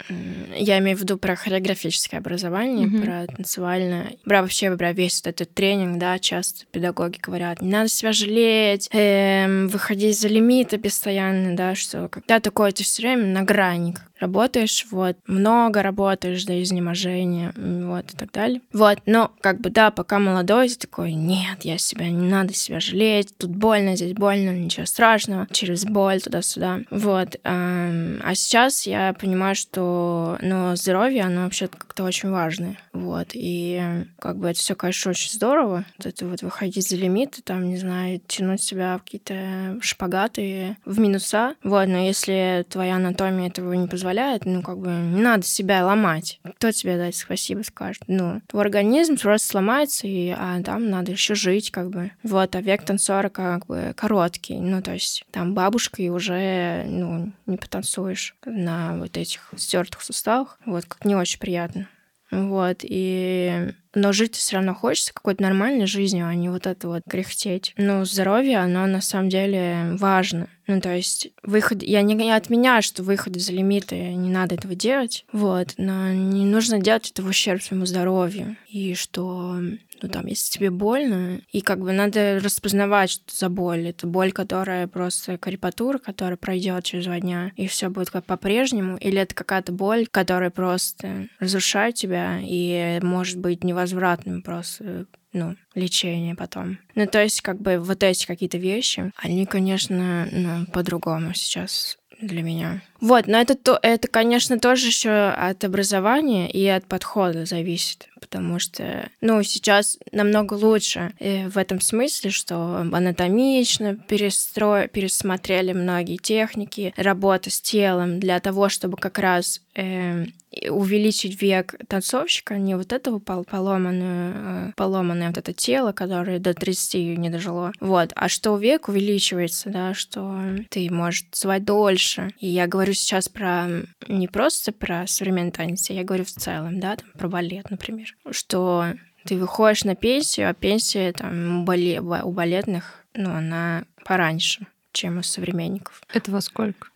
я 0.57 0.79
имею 0.79 0.97
в 0.97 1.01
виду 1.01 1.17
про 1.17 1.37
хореографическое 1.37 2.21
образование, 2.21 2.87
mm-hmm. 2.87 3.05
про 3.05 3.35
танцевальное, 3.35 4.13
про 4.25 4.43
вообще 4.43 4.75
про 4.77 4.93
весь 4.93 5.23
вот 5.23 5.29
этот 5.29 5.55
тренинг, 5.55 5.99
да, 5.99 6.19
часто 6.19 6.65
педагоги 6.71 7.19
говорят, 7.23 7.63
не 7.63 7.71
надо 7.71 7.89
себя 7.89 8.13
жалеть, 8.13 8.89
эм, 8.93 9.69
выходить 9.69 10.19
за 10.21 10.29
лимиты 10.29 10.79
постоянно, 10.79 11.57
да, 11.57 11.75
что 11.75 12.09
когда 12.09 12.41
такое, 12.41 12.73
ты 12.73 12.85
все 12.85 13.03
время 13.03 13.27
на 13.27 13.43
грани, 13.43 13.95
работаешь, 14.21 14.87
вот, 14.91 15.17
много 15.27 15.83
работаешь 15.83 16.45
до 16.45 16.63
изнеможения, 16.63 17.53
вот, 17.57 18.13
и 18.13 18.17
так 18.17 18.33
далее. 18.33 18.61
Вот, 18.73 18.99
но, 19.07 19.33
как 19.41 19.61
бы, 19.61 19.71
да, 19.71 19.91
пока 19.91 20.19
молодой, 20.19 20.69
ты 20.69 20.77
такой, 20.77 21.13
нет, 21.13 21.63
я 21.63 21.79
себя, 21.79 22.09
не 22.09 22.29
надо 22.29 22.55
себя 22.55 22.81
жалеть, 22.81 23.37
тут 23.37 23.51
больно, 23.51 23.97
здесь 23.97 24.13
больно, 24.13 24.38
ничего 24.39 24.87
страшного, 24.87 25.47
через 25.51 25.85
боль 25.85 26.21
туда-сюда, 26.21 26.81
вот. 26.91 27.37
А 27.45 28.35
сейчас 28.35 28.87
я 28.87 29.15
понимаю, 29.15 29.55
что, 29.55 30.39
ну, 30.41 30.77
здоровье, 30.77 31.23
оно 31.25 31.45
вообще 31.45 31.69
как-то 31.69 32.05
очень 32.05 32.31
важное, 32.31 32.79
вот, 32.93 33.29
и 33.35 34.05
как 34.19 34.39
бы 34.39 34.49
это 34.49 34.59
все, 34.59 34.75
конечно, 34.75 35.11
очень 35.11 35.31
здорово, 35.31 35.85
вот 35.99 36.07
это 36.07 36.27
вот 36.27 36.43
выходить 36.43 36.89
за 36.89 36.97
лимиты, 36.97 37.43
там, 37.43 37.69
не 37.69 37.77
знаю, 37.77 38.21
тянуть 38.27 38.63
себя 38.63 38.99
в 38.99 39.03
какие-то 39.03 39.79
шпагаты, 39.81 40.77
в 40.85 40.99
минуса, 40.99 41.55
вот, 41.63 41.87
но 41.89 41.99
если 41.99 42.67
твоя 42.69 42.97
анатомия 42.97 43.49
этого 43.49 43.73
не 43.73 43.89
позволяет, 43.89 44.45
ну, 44.45 44.63
как 44.63 44.79
бы, 44.79 44.89
не 44.89 45.23
надо 45.23 45.45
себя 45.45 45.85
ломать. 45.85 46.41
Кто 46.57 46.71
тебе 46.71 46.97
дать 46.97 47.17
спасибо 47.17 47.63
скажет? 47.63 48.03
Ну, 48.07 48.41
твой 48.47 48.63
организм 48.63 49.17
просто 49.17 49.49
сломается, 49.49 50.07
и, 50.07 50.29
а 50.31 50.63
там 50.63 50.91
надо 50.91 51.13
еще 51.13 51.35
жить, 51.35 51.71
как 51.71 51.91
бы. 51.91 52.13
Вот, 52.23 52.55
а 52.57 52.61
век 52.61 52.83
танцора 52.85 53.29
как 53.29 53.67
бы 53.67 53.93
короткий. 54.29 54.59
Ну, 54.59 54.83
то 54.83 54.93
есть 54.93 55.25
там 55.31 55.55
бабушка 55.55 56.03
и 56.03 56.09
уже, 56.09 56.85
ну, 56.87 57.33
не 57.47 57.57
потанцуешь 57.57 58.35
на 58.45 58.97
вот 58.97 59.17
этих 59.17 59.53
стертых 59.57 60.03
суставах. 60.03 60.59
Вот, 60.67 60.85
как 60.85 61.05
не 61.05 61.15
очень 61.15 61.39
приятно. 61.39 61.89
Вот, 62.31 62.81
и 62.83 63.73
но 63.95 64.13
жить 64.13 64.37
все 64.37 64.57
равно 64.57 64.75
хочется 64.75 65.15
какой-то 65.15 65.43
нормальной 65.43 65.87
жизнью, 65.87 66.27
а 66.27 66.35
не 66.35 66.51
вот 66.51 66.67
это 66.67 66.89
вот 66.89 67.03
кряхтеть. 67.09 67.73
Но 67.79 68.05
здоровье, 68.05 68.59
оно 68.59 68.87
на 68.87 69.01
самом 69.01 69.31
деле 69.31 69.97
важно. 69.99 70.49
Ну, 70.67 70.81
то 70.81 70.95
есть 70.95 71.31
выход... 71.43 71.83
Я 71.83 72.03
не, 72.03 72.15
не 72.15 72.31
отменяю, 72.31 72.83
что 72.83 73.03
выход 73.03 73.37
за 73.37 73.53
лимиты, 73.53 73.97
не 74.15 74.29
надо 74.29 74.57
этого 74.57 74.75
делать, 74.75 75.25
вот, 75.33 75.75
но 75.79 76.13
не 76.13 76.45
нужно 76.45 76.79
делать 76.79 77.11
это 77.11 77.23
в 77.23 77.29
ущерб 77.29 77.63
своему 77.63 77.87
здоровью. 77.87 78.57
И 78.69 78.95
что, 78.95 79.59
ну, 80.01 80.09
там, 80.09 80.27
если 80.27 80.53
тебе 80.53 80.71
больно, 80.71 81.41
и 81.51 81.61
как 81.61 81.81
бы 81.81 81.93
надо 81.93 82.41
распознавать, 82.43 83.11
что 83.11 83.35
за 83.35 83.49
боль. 83.49 83.89
Это 83.89 84.07
боль, 84.07 84.33
которая 84.33 84.87
просто 84.87 85.39
карикатура, 85.39 85.99
которая 85.99 86.37
пройдет 86.37 86.85
через 86.85 87.05
два 87.05 87.21
дня, 87.21 87.53
и 87.57 87.67
все 87.67 87.89
будет 87.89 88.11
как 88.11 88.25
по-прежнему, 88.25 88.97
или 88.97 89.21
это 89.21 89.35
какая-то 89.35 89.73
боль, 89.73 90.07
которая 90.07 90.51
просто 90.51 91.29
разрушает 91.41 91.97
тебя 91.97 92.39
и 92.43 93.01
может 93.03 93.39
быть 93.39 93.65
невозвратным 93.65 94.43
просто 94.43 95.07
ну, 95.33 95.57
лечение 95.75 96.35
потом. 96.35 96.79
Ну, 96.95 97.07
то 97.07 97.23
есть, 97.23 97.43
как 97.43 97.61
бы 97.61 97.79
вот 97.79 98.03
эти 98.03 98.27
какие-то 98.27 98.59
вещи, 98.59 99.13
они, 99.17 99.47
конечно, 99.47 100.29
ну, 100.33 100.67
по-другому 100.67 101.35
сейчас 101.35 101.99
для 102.21 102.43
меня. 102.43 102.83
Вот, 103.01 103.27
но 103.27 103.39
это, 103.41 103.55
то, 103.55 103.79
это, 103.83 104.09
конечно, 104.09 104.59
тоже 104.59 104.87
еще 104.89 105.11
от 105.11 105.65
образования 105.65 106.51
и 106.51 106.67
от 106.67 106.85
подхода 106.87 107.47
зависит, 107.47 108.09
потому 108.21 108.59
что, 108.59 109.09
ну, 109.21 109.43
сейчас 109.43 109.99
намного 110.11 110.55
лучше 110.55 111.13
э, 111.21 111.49
в 111.49 111.59
этом 111.59 111.81
смысле, 111.81 112.31
что 112.31 112.79
анатомично 112.81 113.95
перестро... 113.95 114.89
пересмотрели 114.89 115.73
многие 115.73 116.17
техники, 116.17 116.93
работа 116.97 117.51
с 117.51 117.61
телом 117.61 118.19
для 118.19 118.41
того, 118.41 118.69
чтобы 118.69 118.97
как 118.97 119.19
раз 119.19 119.63
э, 119.77 120.27
увеличить 120.69 121.41
век 121.41 121.75
танцовщика, 121.89 122.57
не 122.57 122.77
вот 122.77 122.93
этого 122.93 123.19
пол 123.19 123.45
поломанное, 123.45 124.33
э, 124.35 124.73
поломанное 124.77 125.29
вот 125.29 125.39
это 125.39 125.53
тело, 125.53 125.93
которое 125.93 126.39
до 126.39 126.55
30 126.55 127.19
не 127.19 127.31
дожило, 127.31 127.73
вот, 127.81 128.13
а 128.15 128.29
что 128.29 128.57
век 128.57 128.89
увеличивается, 128.89 129.71
да, 129.71 129.95
что 129.95 130.41
ты 130.71 130.91
можешь 130.91 131.27
звать 131.33 131.65
дольше. 131.65 132.31
И 132.39 132.49
я 132.49 132.67
говорю 132.67 132.88
сейчас 132.95 133.29
про 133.29 133.69
не 134.07 134.29
просто 134.29 134.73
про 134.73 135.07
современный 135.07 135.53
танец, 135.53 135.91
я 135.91 136.05
говорю 136.05 136.25
в 136.25 136.31
целом, 136.31 136.81
да, 136.81 136.97
там, 136.97 137.09
про 137.13 137.29
балет, 137.29 137.71
например, 137.71 138.15
что 138.31 138.87
ты 139.25 139.37
выходишь 139.37 139.85
на 139.85 139.95
пенсию, 139.95 140.49
а 140.51 140.55
пенсия 140.55 141.13
там 141.13 141.61
у, 141.61 141.65
бале 141.65 142.01
у 142.01 142.33
балетных, 142.33 143.05
ну, 143.15 143.31
она 143.31 143.85
пораньше, 144.05 144.67
чем 144.93 145.19
у 145.19 145.23
современников. 145.23 146.03
Это 146.13 146.31
во 146.31 146.41
сколько? 146.41 146.89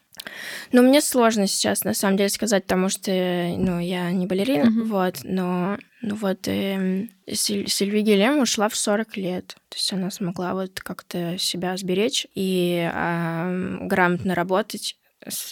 Ну, 0.73 0.83
мне 0.83 1.01
сложно 1.01 1.47
сейчас, 1.47 1.85
на 1.85 1.95
самом 1.95 2.17
деле, 2.17 2.29
сказать, 2.29 2.65
потому 2.65 2.89
что, 2.89 3.11
ну, 3.11 3.79
я 3.79 4.11
не 4.13 4.27
балерина, 4.27 4.69
mm-hmm. 4.69 4.85
вот, 4.85 5.17
но, 5.25 5.79
ну, 6.01 6.15
вот, 6.15 6.47
э, 6.49 7.09
Силь, 7.31 7.69
Сильви 7.69 8.03
Гелем 8.03 8.39
ушла 8.39 8.69
в 8.69 8.77
40 8.77 9.17
лет, 9.17 9.49
то 9.69 9.77
есть 9.77 9.93
она 9.93 10.11
смогла 10.11 10.55
вот 10.55 10.81
как-то 10.81 11.37
себя 11.39 11.77
сберечь 11.77 12.27
и 12.35 12.91
э, 12.93 13.79
грамотно 13.83 14.35
работать, 14.35 14.97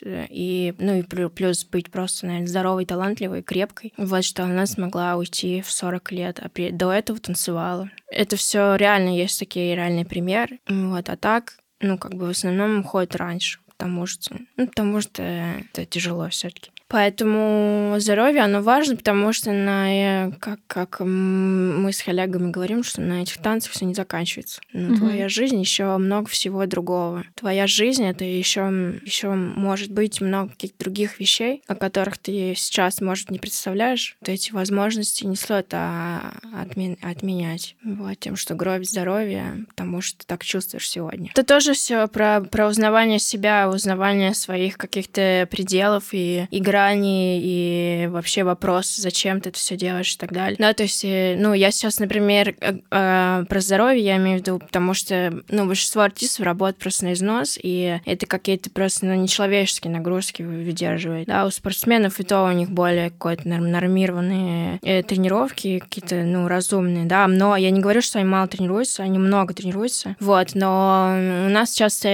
и, 0.04 0.74
ну 0.78 0.98
и 0.98 1.02
плюс 1.02 1.64
быть 1.64 1.90
просто, 1.90 2.26
наверное, 2.26 2.48
здоровой, 2.48 2.86
талантливой, 2.86 3.42
крепкой. 3.42 3.92
Вот 3.96 4.24
что 4.24 4.44
она 4.44 4.66
смогла 4.66 5.16
уйти 5.16 5.62
в 5.62 5.70
40 5.70 6.12
лет, 6.12 6.40
а 6.42 6.48
при... 6.48 6.70
до 6.70 6.92
этого 6.92 7.18
танцевала. 7.18 7.90
Это 8.10 8.36
все 8.36 8.76
реально 8.76 9.16
есть 9.16 9.38
такие 9.38 9.74
реальные 9.74 10.04
примеры. 10.04 10.60
Вот, 10.68 11.08
а 11.08 11.16
так, 11.16 11.54
ну, 11.80 11.98
как 11.98 12.14
бы 12.14 12.26
в 12.26 12.30
основном 12.30 12.80
уходит 12.80 13.16
раньше 13.16 13.60
потому 13.80 14.04
что, 14.04 14.36
ну, 14.58 14.66
потому 14.66 15.00
что 15.00 15.22
это 15.22 15.86
тяжело 15.86 16.28
все-таки. 16.28 16.70
Поэтому 16.90 17.94
здоровье, 18.00 18.42
оно 18.42 18.62
важно, 18.62 18.96
потому 18.96 19.32
что 19.32 19.52
на, 19.52 20.26
э, 20.26 20.32
как, 20.40 20.58
как 20.66 20.98
мы 20.98 21.92
с 21.92 22.02
коллегами 22.02 22.50
говорим, 22.50 22.82
что 22.82 23.00
на 23.00 23.22
этих 23.22 23.38
танцах 23.38 23.70
все 23.72 23.84
не 23.84 23.94
заканчивается. 23.94 24.60
Но 24.72 24.94
угу. 24.94 24.96
твоя 24.96 25.28
жизнь 25.28 25.60
еще 25.60 25.96
много 25.98 26.28
всего 26.28 26.66
другого. 26.66 27.22
Твоя 27.36 27.68
жизнь 27.68 28.04
это 28.04 28.24
еще, 28.24 28.98
еще 29.04 29.30
может 29.30 29.92
быть 29.92 30.20
много 30.20 30.50
каких-то 30.50 30.80
других 30.80 31.20
вещей, 31.20 31.62
о 31.68 31.76
которых 31.76 32.18
ты 32.18 32.54
сейчас, 32.56 33.00
может, 33.00 33.30
не 33.30 33.38
представляешь. 33.38 34.16
Вот 34.20 34.28
эти 34.28 34.50
возможности 34.50 35.24
не 35.24 35.36
стоит 35.36 35.68
а, 35.72 36.38
отмен, 36.60 36.96
отменять. 37.02 37.76
Вот, 37.84 38.18
тем, 38.18 38.34
что 38.34 38.56
гробь 38.56 38.84
здоровья, 38.84 39.64
потому 39.68 40.00
что 40.00 40.18
ты 40.18 40.24
так 40.26 40.44
чувствуешь 40.44 40.90
сегодня. 40.90 41.30
Это 41.30 41.44
тоже 41.44 41.74
все 41.74 42.08
про, 42.08 42.40
про 42.40 42.66
узнавание 42.66 43.20
себя, 43.20 43.70
узнавание 43.70 44.34
своих 44.34 44.76
каких-то 44.76 45.46
пределов 45.48 46.08
и 46.10 46.48
игра 46.50 46.79
грани 46.80 47.40
и 47.42 48.08
вообще 48.10 48.42
вопрос, 48.42 48.96
зачем 48.96 49.40
ты 49.40 49.50
это 49.50 49.58
все 49.58 49.76
делаешь 49.76 50.14
и 50.14 50.18
так 50.18 50.32
далее. 50.32 50.56
Да, 50.58 50.72
то 50.72 50.82
есть, 50.82 51.04
э, 51.04 51.36
ну, 51.38 51.52
я 51.52 51.70
сейчас, 51.70 51.98
например, 51.98 52.54
э, 52.60 52.78
э, 52.90 53.44
про 53.48 53.60
здоровье 53.60 54.02
я 54.02 54.16
имею 54.16 54.38
в 54.38 54.40
виду, 54.40 54.58
потому 54.58 54.94
что, 54.94 55.42
ну, 55.48 55.66
большинство 55.66 56.02
артистов 56.02 56.46
работают 56.46 56.78
просто 56.78 57.06
на 57.06 57.12
износ, 57.12 57.58
и 57.62 58.00
это 58.04 58.26
какие-то 58.26 58.70
просто, 58.70 59.06
ну, 59.06 59.14
нечеловеческие 59.14 59.92
нагрузки 59.92 60.42
выдерживают. 60.42 61.28
Да, 61.28 61.46
у 61.46 61.50
спортсменов 61.50 62.18
и 62.20 62.24
то 62.24 62.44
у 62.44 62.52
них 62.52 62.70
более 62.70 63.10
какой-то 63.10 63.48
нормированные 63.48 64.78
тренировки, 65.02 65.80
какие-то, 65.80 66.22
ну, 66.22 66.48
разумные, 66.48 67.04
да, 67.04 67.26
но 67.26 67.56
я 67.56 67.70
не 67.70 67.80
говорю, 67.80 68.00
что 68.00 68.18
они 68.18 68.28
мало 68.28 68.48
тренируются, 68.48 69.02
они 69.02 69.18
много 69.18 69.54
тренируются, 69.54 70.16
вот, 70.20 70.54
но 70.54 71.14
у 71.46 71.50
нас 71.50 71.74
часто 71.74 72.08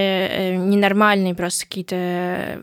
ненормальные 0.57 1.35
просто 1.35 1.67
какие-то 1.67 2.61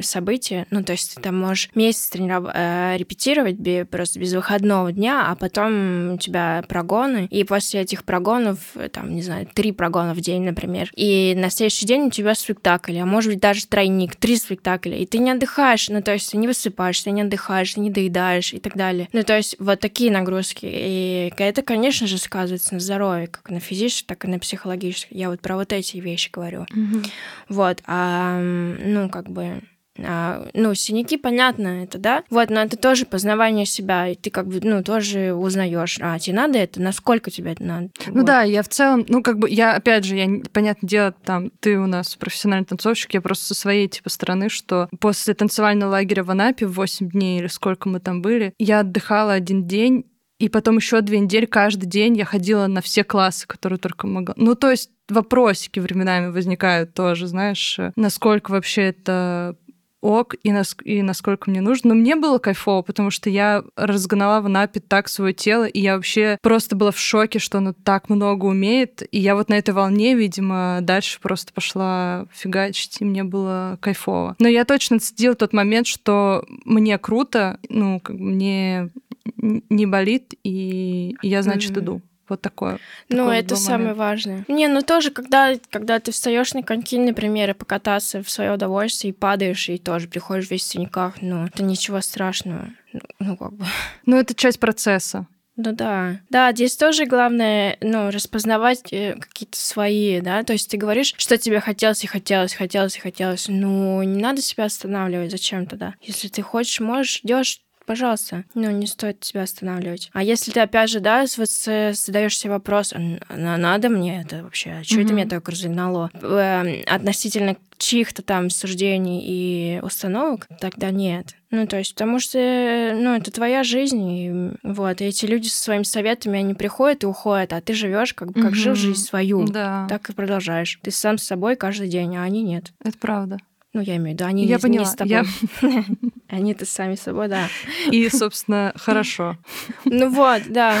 события, 0.00 0.66
ну, 0.70 0.82
то 0.82 0.92
есть 0.92 1.20
там 1.20 1.33
можешь 1.34 1.70
месяц 1.74 2.08
трениров... 2.08 2.50
э, 2.52 2.96
репетировать 2.96 3.56
просто 3.90 4.18
без 4.18 4.32
выходного 4.32 4.92
дня, 4.92 5.26
а 5.30 5.36
потом 5.36 6.12
у 6.12 6.18
тебя 6.18 6.64
прогоны, 6.68 7.26
и 7.30 7.44
после 7.44 7.80
этих 7.80 8.04
прогонов, 8.04 8.58
э, 8.74 8.88
там, 8.88 9.14
не 9.14 9.22
знаю, 9.22 9.46
три 9.52 9.72
прогона 9.72 10.14
в 10.14 10.20
день, 10.20 10.42
например, 10.42 10.90
и 10.94 11.34
на 11.36 11.50
следующий 11.50 11.86
день 11.86 12.02
у 12.02 12.10
тебя 12.10 12.34
спектакль, 12.34 12.98
а 12.98 13.06
может 13.06 13.32
быть 13.32 13.40
даже 13.40 13.66
тройник, 13.66 14.16
три 14.16 14.36
спектакля, 14.36 14.96
и 14.96 15.06
ты 15.06 15.18
не 15.18 15.30
отдыхаешь, 15.30 15.88
ну, 15.88 16.02
то 16.02 16.12
есть 16.12 16.30
ты 16.30 16.36
не 16.36 16.46
высыпаешься, 16.46 17.10
не 17.10 17.22
отдыхаешь, 17.22 17.76
не 17.76 17.90
доедаешь 17.90 18.52
и 18.52 18.58
так 18.58 18.76
далее. 18.76 19.08
Ну, 19.12 19.22
то 19.22 19.36
есть 19.36 19.56
вот 19.58 19.80
такие 19.80 20.10
нагрузки. 20.10 20.66
И 20.66 21.32
это, 21.36 21.62
конечно 21.62 22.06
же, 22.06 22.18
сказывается 22.18 22.74
на 22.74 22.80
здоровье, 22.80 23.26
как 23.26 23.50
на 23.50 23.60
физическом, 23.60 24.16
так 24.16 24.24
и 24.24 24.28
на 24.28 24.38
психологическом. 24.38 25.16
Я 25.16 25.30
вот 25.30 25.40
про 25.40 25.56
вот 25.56 25.72
эти 25.72 25.96
вещи 25.98 26.30
говорю. 26.32 26.66
Mm-hmm. 26.74 27.06
Вот, 27.48 27.82
а, 27.86 28.40
ну, 28.40 29.08
как 29.08 29.28
бы 29.28 29.62
а, 29.98 30.48
ну, 30.54 30.74
синяки, 30.74 31.16
понятно, 31.16 31.84
это, 31.84 31.98
да? 31.98 32.24
Вот, 32.30 32.50
но 32.50 32.60
это 32.60 32.76
тоже 32.76 33.06
познавание 33.06 33.66
себя, 33.66 34.08
и 34.08 34.14
ты 34.14 34.30
как 34.30 34.48
бы, 34.48 34.60
ну, 34.62 34.82
тоже 34.82 35.34
узнаешь, 35.34 35.98
а 36.00 36.18
тебе 36.18 36.36
надо 36.36 36.58
это, 36.58 36.80
насколько 36.80 37.30
тебе 37.30 37.52
это 37.52 37.62
надо. 37.62 37.90
Ну 38.06 38.14
вот. 38.14 38.26
да, 38.26 38.42
я 38.42 38.62
в 38.62 38.68
целом, 38.68 39.04
ну, 39.08 39.22
как 39.22 39.38
бы, 39.38 39.48
я, 39.48 39.74
опять 39.74 40.04
же, 40.04 40.16
я, 40.16 40.28
понятное 40.52 40.88
дело, 40.88 41.12
там, 41.12 41.50
ты 41.60 41.78
у 41.78 41.86
нас 41.86 42.16
профессиональный 42.16 42.66
танцовщик, 42.66 43.14
я 43.14 43.20
просто 43.20 43.46
со 43.46 43.54
своей, 43.54 43.88
типа, 43.88 44.10
стороны, 44.10 44.48
что 44.48 44.88
после 45.00 45.34
танцевального 45.34 45.90
лагеря 45.90 46.24
в 46.24 46.30
Анапе 46.30 46.66
в 46.66 46.72
8 46.72 47.10
дней 47.10 47.40
или 47.40 47.46
сколько 47.46 47.88
мы 47.88 48.00
там 48.00 48.20
были, 48.20 48.54
я 48.58 48.80
отдыхала 48.80 49.32
один 49.32 49.66
день, 49.66 50.06
и 50.40 50.48
потом 50.48 50.76
еще 50.76 51.00
две 51.00 51.20
недели 51.20 51.46
каждый 51.46 51.86
день 51.86 52.16
я 52.16 52.24
ходила 52.24 52.66
на 52.66 52.80
все 52.80 53.04
классы, 53.04 53.46
которые 53.46 53.78
только 53.78 54.06
могла. 54.06 54.34
Ну, 54.36 54.56
то 54.56 54.70
есть 54.70 54.90
вопросики 55.08 55.78
временами 55.78 56.30
возникают 56.30 56.94
тоже, 56.94 57.26
знаешь, 57.26 57.78
насколько 57.96 58.50
вообще 58.50 58.82
это 58.82 59.56
ок 60.04 60.34
и, 60.42 60.52
нас, 60.52 60.76
и 60.84 61.00
насколько 61.00 61.48
мне 61.48 61.62
нужно. 61.62 61.94
Но 61.94 61.94
мне 61.94 62.14
было 62.14 62.38
кайфово, 62.38 62.82
потому 62.82 63.10
что 63.10 63.30
я 63.30 63.64
разгнала 63.74 64.42
в 64.42 64.46
Анапе 64.46 64.80
так 64.80 65.08
свое 65.08 65.32
тело, 65.32 65.64
и 65.64 65.80
я 65.80 65.96
вообще 65.96 66.38
просто 66.42 66.76
была 66.76 66.90
в 66.90 66.98
шоке, 66.98 67.38
что 67.38 67.58
оно 67.58 67.72
так 67.72 68.10
много 68.10 68.44
умеет. 68.44 69.02
И 69.10 69.18
я 69.18 69.34
вот 69.34 69.48
на 69.48 69.54
этой 69.54 69.72
волне, 69.72 70.14
видимо, 70.14 70.80
дальше 70.82 71.18
просто 71.20 71.54
пошла 71.54 72.26
фигачить, 72.32 72.98
и 73.00 73.04
мне 73.04 73.24
было 73.24 73.78
кайфово. 73.80 74.36
Но 74.38 74.46
я 74.46 74.66
точно 74.66 75.00
цедила 75.00 75.34
тот 75.34 75.54
момент, 75.54 75.86
что 75.86 76.44
мне 76.66 76.98
круто, 76.98 77.58
ну, 77.70 77.98
как 78.00 78.16
мне 78.16 78.90
не 79.36 79.86
болит, 79.86 80.34
и 80.44 81.16
я, 81.22 81.42
значит, 81.42 81.72
mm-hmm. 81.72 81.80
иду. 81.80 82.02
Вот 82.28 82.40
такое. 82.40 82.78
Ну, 83.08 83.28
это 83.28 83.56
самое 83.56 83.94
важное. 83.94 84.44
Не, 84.48 84.68
ну 84.68 84.80
тоже, 84.82 85.10
когда, 85.10 85.54
когда 85.70 86.00
ты 86.00 86.10
встаешь 86.12 86.54
на 86.54 86.62
коньки, 86.62 86.98
например, 86.98 87.50
и 87.50 87.54
покататься 87.54 88.22
в 88.22 88.30
свое 88.30 88.52
удовольствие, 88.52 89.12
и 89.12 89.16
падаешь, 89.16 89.68
и 89.68 89.78
тоже 89.78 90.08
приходишь 90.08 90.50
весь 90.50 90.62
в 90.62 90.68
синяках, 90.68 91.20
ну, 91.20 91.46
это 91.46 91.62
ничего 91.62 92.00
страшного. 92.00 92.70
Ну, 92.92 93.00
ну 93.18 93.36
как 93.36 93.52
бы. 93.52 93.66
Ну, 94.06 94.16
это 94.16 94.34
часть 94.34 94.60
процесса. 94.60 95.26
Ну 95.56 95.72
да. 95.72 96.20
Да, 96.30 96.52
здесь 96.52 96.76
тоже 96.76 97.06
главное, 97.06 97.76
ну, 97.80 98.10
распознавать 98.10 98.92
э, 98.92 99.14
какие-то 99.14 99.56
свои, 99.56 100.20
да, 100.20 100.42
то 100.42 100.52
есть 100.52 100.68
ты 100.68 100.76
говоришь, 100.76 101.14
что 101.16 101.38
тебе 101.38 101.60
хотелось 101.60 102.02
и 102.02 102.08
хотелось, 102.08 102.54
хотелось 102.54 102.96
и 102.96 103.00
хотелось, 103.00 103.46
ну, 103.48 104.02
не 104.02 104.20
надо 104.20 104.42
себя 104.42 104.64
останавливать, 104.64 105.30
зачем 105.30 105.66
тогда? 105.66 105.94
Если 106.00 106.26
ты 106.26 106.42
хочешь, 106.42 106.80
можешь, 106.80 107.20
идешь 107.22 107.60
пожалуйста, 107.86 108.44
ну, 108.54 108.70
не 108.70 108.86
стоит 108.86 109.24
себя 109.24 109.42
останавливать. 109.42 110.10
А 110.12 110.22
если 110.22 110.50
ты, 110.50 110.60
опять 110.60 110.90
же, 110.90 111.00
да, 111.00 111.24
вот 111.36 111.50
задаешь 111.50 112.38
себе 112.38 112.52
вопрос, 112.52 112.94
надо 113.28 113.88
мне 113.88 114.20
это 114.20 114.42
вообще? 114.42 114.78
А 114.80 114.84
что 114.84 114.96
mm-hmm. 114.96 115.04
это 115.04 115.14
меня 115.14 115.28
так 115.28 115.48
разогнало? 115.48 116.10
Эм, 116.14 116.82
относительно 116.86 117.56
чьих-то 117.78 118.22
там 118.22 118.50
суждений 118.50 119.22
и 119.24 119.80
установок, 119.82 120.46
тогда 120.60 120.90
нет. 120.90 121.34
Ну, 121.50 121.66
то 121.66 121.78
есть, 121.78 121.94
потому 121.94 122.18
что, 122.18 122.38
ну, 122.38 123.14
это 123.14 123.30
твоя 123.30 123.62
жизнь, 123.62 124.10
и 124.10 124.50
вот, 124.62 125.00
и 125.00 125.04
эти 125.04 125.26
люди 125.26 125.48
со 125.48 125.62
своими 125.62 125.82
советами, 125.82 126.38
они 126.38 126.54
приходят 126.54 127.04
и 127.04 127.06
уходят, 127.06 127.52
а 127.52 127.60
ты 127.60 127.74
живешь 127.74 128.14
как 128.14 128.32
бы 128.32 128.40
как 128.40 128.50
угу. 128.50 128.54
жил 128.54 128.74
жизнь 128.74 129.00
свою. 129.00 129.46
Да. 129.46 129.86
Так 129.88 130.10
и 130.10 130.12
продолжаешь. 130.12 130.78
Ты 130.82 130.90
сам 130.90 131.18
с 131.18 131.24
собой 131.24 131.56
каждый 131.56 131.88
день, 131.88 132.16
а 132.16 132.22
они 132.22 132.42
нет. 132.42 132.72
Это 132.82 132.98
правда. 132.98 133.38
Ну, 133.74 133.80
я 133.80 133.96
имею 133.96 134.16
в 134.16 134.20
виду, 134.20 134.24
они 134.24 134.46
я 134.46 134.56
не, 134.56 134.60
поняла. 134.60 134.84
не 134.84 134.90
с 134.90 134.94
тобой. 134.94 135.12
Я... 135.12 135.24
Они-то 136.28 136.64
сами 136.64 136.94
собой, 136.94 137.28
да. 137.28 137.48
И, 137.90 138.08
собственно, 138.08 138.72
хорошо. 138.76 139.36
Ну 139.84 140.08
вот, 140.10 140.42
да. 140.48 140.78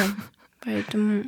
Поэтому... 0.64 1.24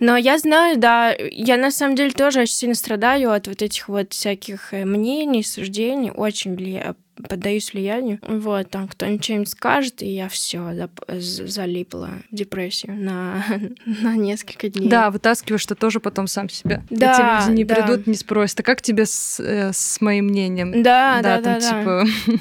Но 0.00 0.16
я 0.16 0.38
знаю, 0.38 0.76
да, 0.78 1.14
я 1.30 1.56
на 1.56 1.70
самом 1.70 1.94
деле 1.94 2.10
тоже 2.10 2.40
очень 2.40 2.54
сильно 2.54 2.74
страдаю 2.74 3.30
от 3.30 3.46
вот 3.46 3.62
этих 3.62 3.88
вот 3.88 4.12
всяких 4.12 4.74
э, 4.74 4.84
мнений, 4.84 5.42
суждений, 5.42 6.10
очень 6.10 6.54
влияю 6.54 6.96
поддаюсь 7.28 7.72
влиянию. 7.72 8.18
Вот, 8.22 8.70
там 8.70 8.88
кто-нибудь 8.88 9.24
что-нибудь 9.24 9.48
скажет, 9.48 10.02
и 10.02 10.08
я 10.08 10.28
все 10.28 10.88
залипла 11.08 12.10
в 12.30 12.34
депрессию 12.34 12.94
на, 12.94 13.44
на 13.86 14.16
несколько 14.16 14.68
дней. 14.68 14.88
Да, 14.88 15.10
вытаскиваешь 15.10 15.66
ты 15.66 15.74
тоже 15.74 16.00
потом 16.00 16.26
сам 16.26 16.48
себя. 16.48 16.82
Да, 16.90 17.12
Эти 17.12 17.48
люди 17.48 17.56
не 17.58 17.64
да. 17.64 17.74
придут, 17.76 18.06
не 18.06 18.14
спросят, 18.14 18.60
а 18.60 18.62
как 18.62 18.82
тебе 18.82 19.06
с, 19.06 19.40
э, 19.40 19.72
с 19.72 20.00
моим 20.00 20.26
мнением? 20.26 20.82
Да, 20.82 21.20
да, 21.22 21.40
да. 21.40 21.60
Там, 21.60 21.60
да, 21.60 22.04
типа, 22.04 22.04
да. 22.26 22.38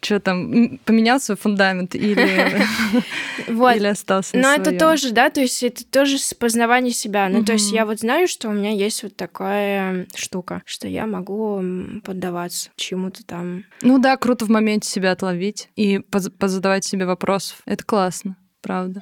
что 0.00 0.20
там, 0.20 0.78
поменял 0.84 1.20
свой 1.20 1.36
фундамент 1.36 1.94
или, 1.94 2.62
или 3.48 3.86
остался 3.86 4.36
Но 4.36 4.52
это 4.52 4.76
тоже, 4.78 5.12
да, 5.12 5.30
то 5.30 5.40
есть 5.40 5.62
это 5.62 5.84
тоже 5.84 6.18
познавание 6.38 6.92
себя. 6.92 7.28
Ну, 7.28 7.44
то 7.44 7.52
есть 7.52 7.72
я 7.72 7.86
вот 7.86 8.00
знаю, 8.00 8.28
что 8.28 8.48
у 8.48 8.52
меня 8.52 8.70
есть 8.70 9.02
вот 9.02 9.16
такая 9.16 10.06
штука, 10.14 10.62
что 10.64 10.88
я 10.88 11.06
могу 11.06 11.62
поддаваться 12.04 12.70
чему-то 12.76 13.24
там. 13.24 13.64
Ну 13.82 13.98
да, 14.04 14.18
круто 14.18 14.44
в 14.44 14.50
моменте 14.50 14.86
себя 14.86 15.12
отловить 15.12 15.70
и 15.76 15.98
позадавать 15.98 16.84
себе 16.84 17.06
вопросов. 17.06 17.62
Это 17.64 17.82
классно, 17.84 18.36
правда. 18.60 19.00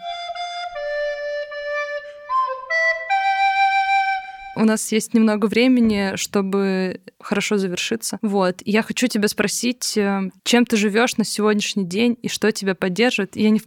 У 4.55 4.65
нас 4.65 4.93
есть 4.93 5.13
немного 5.13 5.47
времени, 5.47 6.13
чтобы 6.15 7.01
хорошо 7.19 7.59
завершиться. 7.59 8.21
Вот. 8.23 8.63
Я 8.65 8.83
хочу 8.83 9.09
тебя 9.09 9.27
спросить, 9.27 9.97
э, 9.97 10.31
чем 10.45 10.67
ты 10.67 10.77
живешь 10.77 11.17
на 11.17 11.25
сегодняшний 11.25 11.85
день 11.85 12.17
и 12.23 12.29
что 12.29 12.53
тебя 12.53 12.77
поддерживает. 12.77 13.35
Я 13.35 13.51
не 13.51 13.61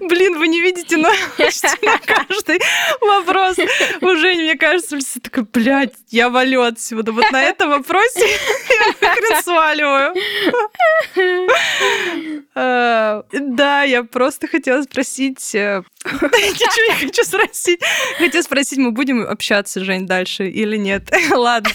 Блин, 0.00 0.38
вы 0.38 0.48
не 0.48 0.60
видите, 0.60 0.96
но 0.96 1.10
почти 1.36 1.68
на 1.82 1.98
каждый 1.98 2.60
вопрос 3.00 3.56
уже, 4.00 4.34
мне 4.34 4.56
кажется, 4.56 4.98
все 4.98 5.20
такой, 5.20 5.44
блядь, 5.44 5.94
я 6.10 6.28
валю 6.28 6.62
отсюда. 6.62 7.12
Вот 7.12 7.30
на 7.30 7.42
этом 7.42 7.70
вопросе 7.70 8.26
я 9.00 9.14
хрен 9.14 9.42
сваливаю. 9.42 10.14
Э, 12.54 13.22
да, 13.32 13.82
я 13.82 14.04
просто 14.04 14.48
хотела 14.48 14.82
спросить... 14.82 15.54
Э, 16.06 16.50
ничего 16.50 16.94
не 16.94 17.06
хочу 17.06 17.24
спросить. 17.24 17.80
Хотела 18.18 18.42
спросить, 18.42 18.78
мы 18.78 18.92
будем 18.92 19.22
общаться, 19.22 19.84
Жень, 19.84 20.06
дальше 20.06 20.48
или 20.48 20.76
нет? 20.76 21.10
Ладно, 21.30 21.70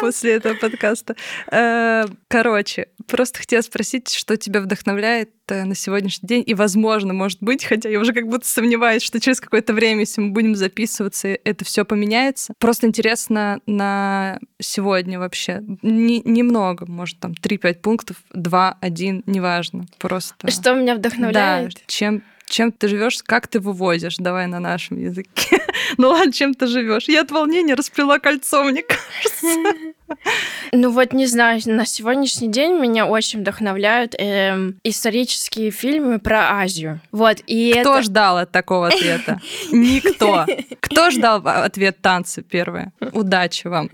после 0.00 0.34
этого 0.34 0.54
подкаста. 0.54 1.16
Э, 1.50 2.06
короче, 2.28 2.88
просто 3.06 3.38
хотела 3.40 3.62
спросить, 3.62 4.12
что 4.12 4.36
тебя 4.36 4.60
вдохновляет 4.60 5.30
на 5.48 5.74
сегодняшний 5.74 6.26
день, 6.26 6.42
и, 6.44 6.54
возможно, 6.54 7.12
может 7.12 7.40
быть, 7.40 7.64
хотя 7.64 7.88
я 7.88 8.00
уже 8.00 8.12
как 8.12 8.26
будто 8.26 8.46
сомневаюсь, 8.46 9.02
что 9.02 9.20
через 9.20 9.40
какое-то 9.40 9.72
время, 9.74 10.00
если 10.00 10.20
мы 10.20 10.30
будем 10.30 10.56
записываться, 10.56 11.28
это 11.28 11.64
все 11.64 11.84
поменяется. 11.84 12.52
Просто 12.58 12.88
интересно 12.88 13.60
на 13.66 14.40
сегодня 14.60 15.18
вообще. 15.20 15.62
Немного, 15.82 16.86
может, 16.86 17.20
там 17.20 17.32
3-5 17.32 17.74
пунктов, 17.74 18.16
2, 18.32 18.78
1, 18.80 19.22
неважно. 19.26 19.86
Просто... 19.98 20.50
Что 20.50 20.74
меня 20.74 20.96
вдохновляет? 20.96 21.74
Да, 21.74 21.80
чем 21.86 22.22
чем 22.46 22.72
ты 22.72 22.88
живешь, 22.88 23.22
как 23.24 23.48
ты 23.48 23.60
вывозишь, 23.60 24.16
давай 24.18 24.46
на 24.46 24.60
нашем 24.60 24.98
языке. 24.98 25.58
ну 25.98 26.08
ладно, 26.08 26.32
чем 26.32 26.54
ты 26.54 26.66
живешь. 26.66 27.08
Я 27.08 27.22
от 27.22 27.30
волнения 27.30 27.74
расплела 27.74 28.18
кольцо, 28.18 28.64
мне 28.64 28.82
кажется. 28.82 29.46
Ну 30.72 30.90
вот, 30.90 31.12
не 31.12 31.26
знаю, 31.26 31.60
на 31.66 31.86
сегодняшний 31.86 32.48
день 32.48 32.72
меня 32.72 33.06
очень 33.06 33.40
вдохновляют 33.40 34.14
э, 34.18 34.72
исторические 34.82 35.70
фильмы 35.70 36.18
про 36.18 36.60
Азию. 36.60 37.00
Вот, 37.12 37.38
и 37.46 37.72
Кто 37.80 37.94
это... 37.94 38.02
ждал 38.02 38.38
от 38.38 38.50
такого 38.50 38.88
ответа? 38.88 39.40
Никто. 39.72 40.44
Кто 40.80 41.10
ждал 41.10 41.40
ответ 41.44 42.00
танцы 42.00 42.42
первые? 42.42 42.92
Удачи 43.12 43.68
вам. 43.68 43.90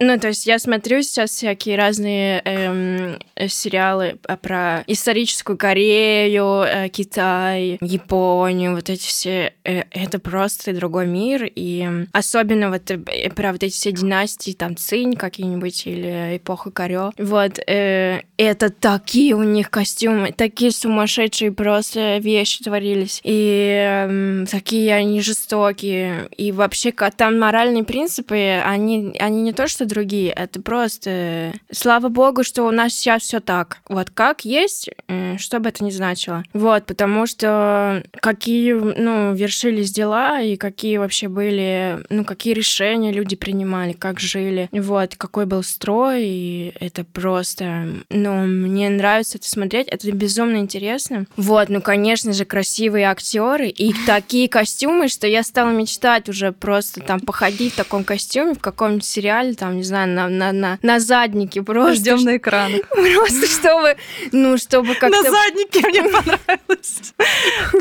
Ну, 0.00 0.18
то 0.18 0.28
есть 0.28 0.46
я 0.46 0.58
смотрю 0.58 1.02
сейчас 1.02 1.30
всякие 1.30 1.76
разные 1.76 2.40
эм, 2.44 3.18
сериалы 3.48 4.18
про 4.40 4.84
историческую 4.86 5.56
Корею, 5.56 6.62
э, 6.62 6.88
Китай, 6.88 7.78
Японию, 7.80 8.74
вот 8.74 8.90
эти 8.90 9.06
все. 9.06 9.54
Э, 9.64 9.84
это 9.90 10.18
просто 10.18 10.72
другой 10.72 11.06
мир, 11.06 11.50
и 11.54 12.06
особенно 12.12 12.70
вот 12.70 12.90
э, 12.90 12.98
про 13.30 13.52
вот 13.52 13.62
эти 13.62 13.72
все 13.72 13.92
династии, 13.92 14.52
там, 14.52 14.76
Цинь 14.76 15.14
какие-нибудь, 15.42 15.86
или 15.86 16.36
эпоха 16.36 16.70
Корё. 16.70 17.10
Вот, 17.18 17.58
э, 17.66 18.20
это 18.36 18.70
такие 18.70 19.34
у 19.34 19.42
них 19.42 19.70
костюмы, 19.70 20.32
такие 20.32 20.70
сумасшедшие 20.70 21.50
просто 21.50 22.18
вещи 22.18 22.62
творились, 22.62 23.20
и 23.24 24.06
э, 24.08 24.44
такие 24.48 24.94
они 24.94 25.20
жестокие, 25.20 26.28
и 26.36 26.52
вообще 26.52 26.92
там 26.92 27.40
моральные 27.40 27.82
принципы, 27.82 28.62
они, 28.64 29.16
они 29.18 29.42
не 29.42 29.52
то 29.52 29.66
что 29.66 29.84
другие, 29.84 30.30
это 30.30 30.62
просто... 30.62 31.52
Слава 31.72 32.08
богу, 32.08 32.44
что 32.44 32.62
у 32.62 32.70
нас 32.70 32.92
сейчас 32.92 33.22
все 33.22 33.40
так. 33.40 33.78
Вот 33.88 34.10
как 34.10 34.44
есть, 34.44 34.90
э, 35.08 35.36
что 35.38 35.58
бы 35.58 35.70
это 35.70 35.82
ни 35.82 35.90
значило. 35.90 36.44
Вот, 36.52 36.86
потому 36.86 37.26
что 37.26 38.04
какие, 38.20 38.74
ну, 38.74 39.34
вершились 39.34 39.90
дела, 39.90 40.40
и 40.40 40.56
какие 40.56 40.98
вообще 40.98 41.28
были, 41.28 41.98
ну, 42.10 42.24
какие 42.24 42.54
решения 42.54 43.12
люди 43.12 43.34
принимали, 43.34 43.92
как 43.92 44.20
жили, 44.20 44.68
вот, 44.72 45.16
какой 45.32 45.46
был 45.46 45.62
строй, 45.62 46.24
и 46.24 46.74
это 46.78 47.04
просто, 47.04 47.88
ну, 48.10 48.44
мне 48.44 48.90
нравится 48.90 49.38
это 49.38 49.48
смотреть, 49.48 49.88
это 49.88 50.12
безумно 50.12 50.58
интересно. 50.58 51.24
Вот, 51.38 51.70
ну, 51.70 51.80
конечно 51.80 52.34
же, 52.34 52.44
красивые 52.44 53.06
актеры 53.06 53.68
и 53.68 53.94
такие 54.06 54.46
костюмы, 54.46 55.08
что 55.08 55.26
я 55.26 55.42
стала 55.42 55.70
мечтать 55.70 56.28
уже 56.28 56.52
просто 56.52 57.00
там 57.00 57.18
походить 57.18 57.72
в 57.72 57.76
таком 57.76 58.04
костюме 58.04 58.52
в 58.52 58.58
каком-нибудь 58.58 59.06
сериале, 59.06 59.54
там, 59.54 59.78
не 59.78 59.84
знаю, 59.84 60.10
на, 60.10 60.28
на, 60.28 60.52
на, 60.52 60.78
на 60.82 61.00
заднике 61.00 61.62
просто. 61.62 61.94
Ждем 61.94 62.24
на 62.24 62.36
экранах. 62.36 62.82
Просто 62.90 63.46
чтобы, 63.46 63.96
ну, 64.32 64.58
чтобы 64.58 64.94
как-то... 64.96 65.22
На 65.22 65.30
заднике 65.30 65.80
мне 65.88 66.02
понравилось. 66.12 67.14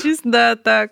Чисто, 0.01 0.29
да, 0.29 0.55
так. 0.55 0.91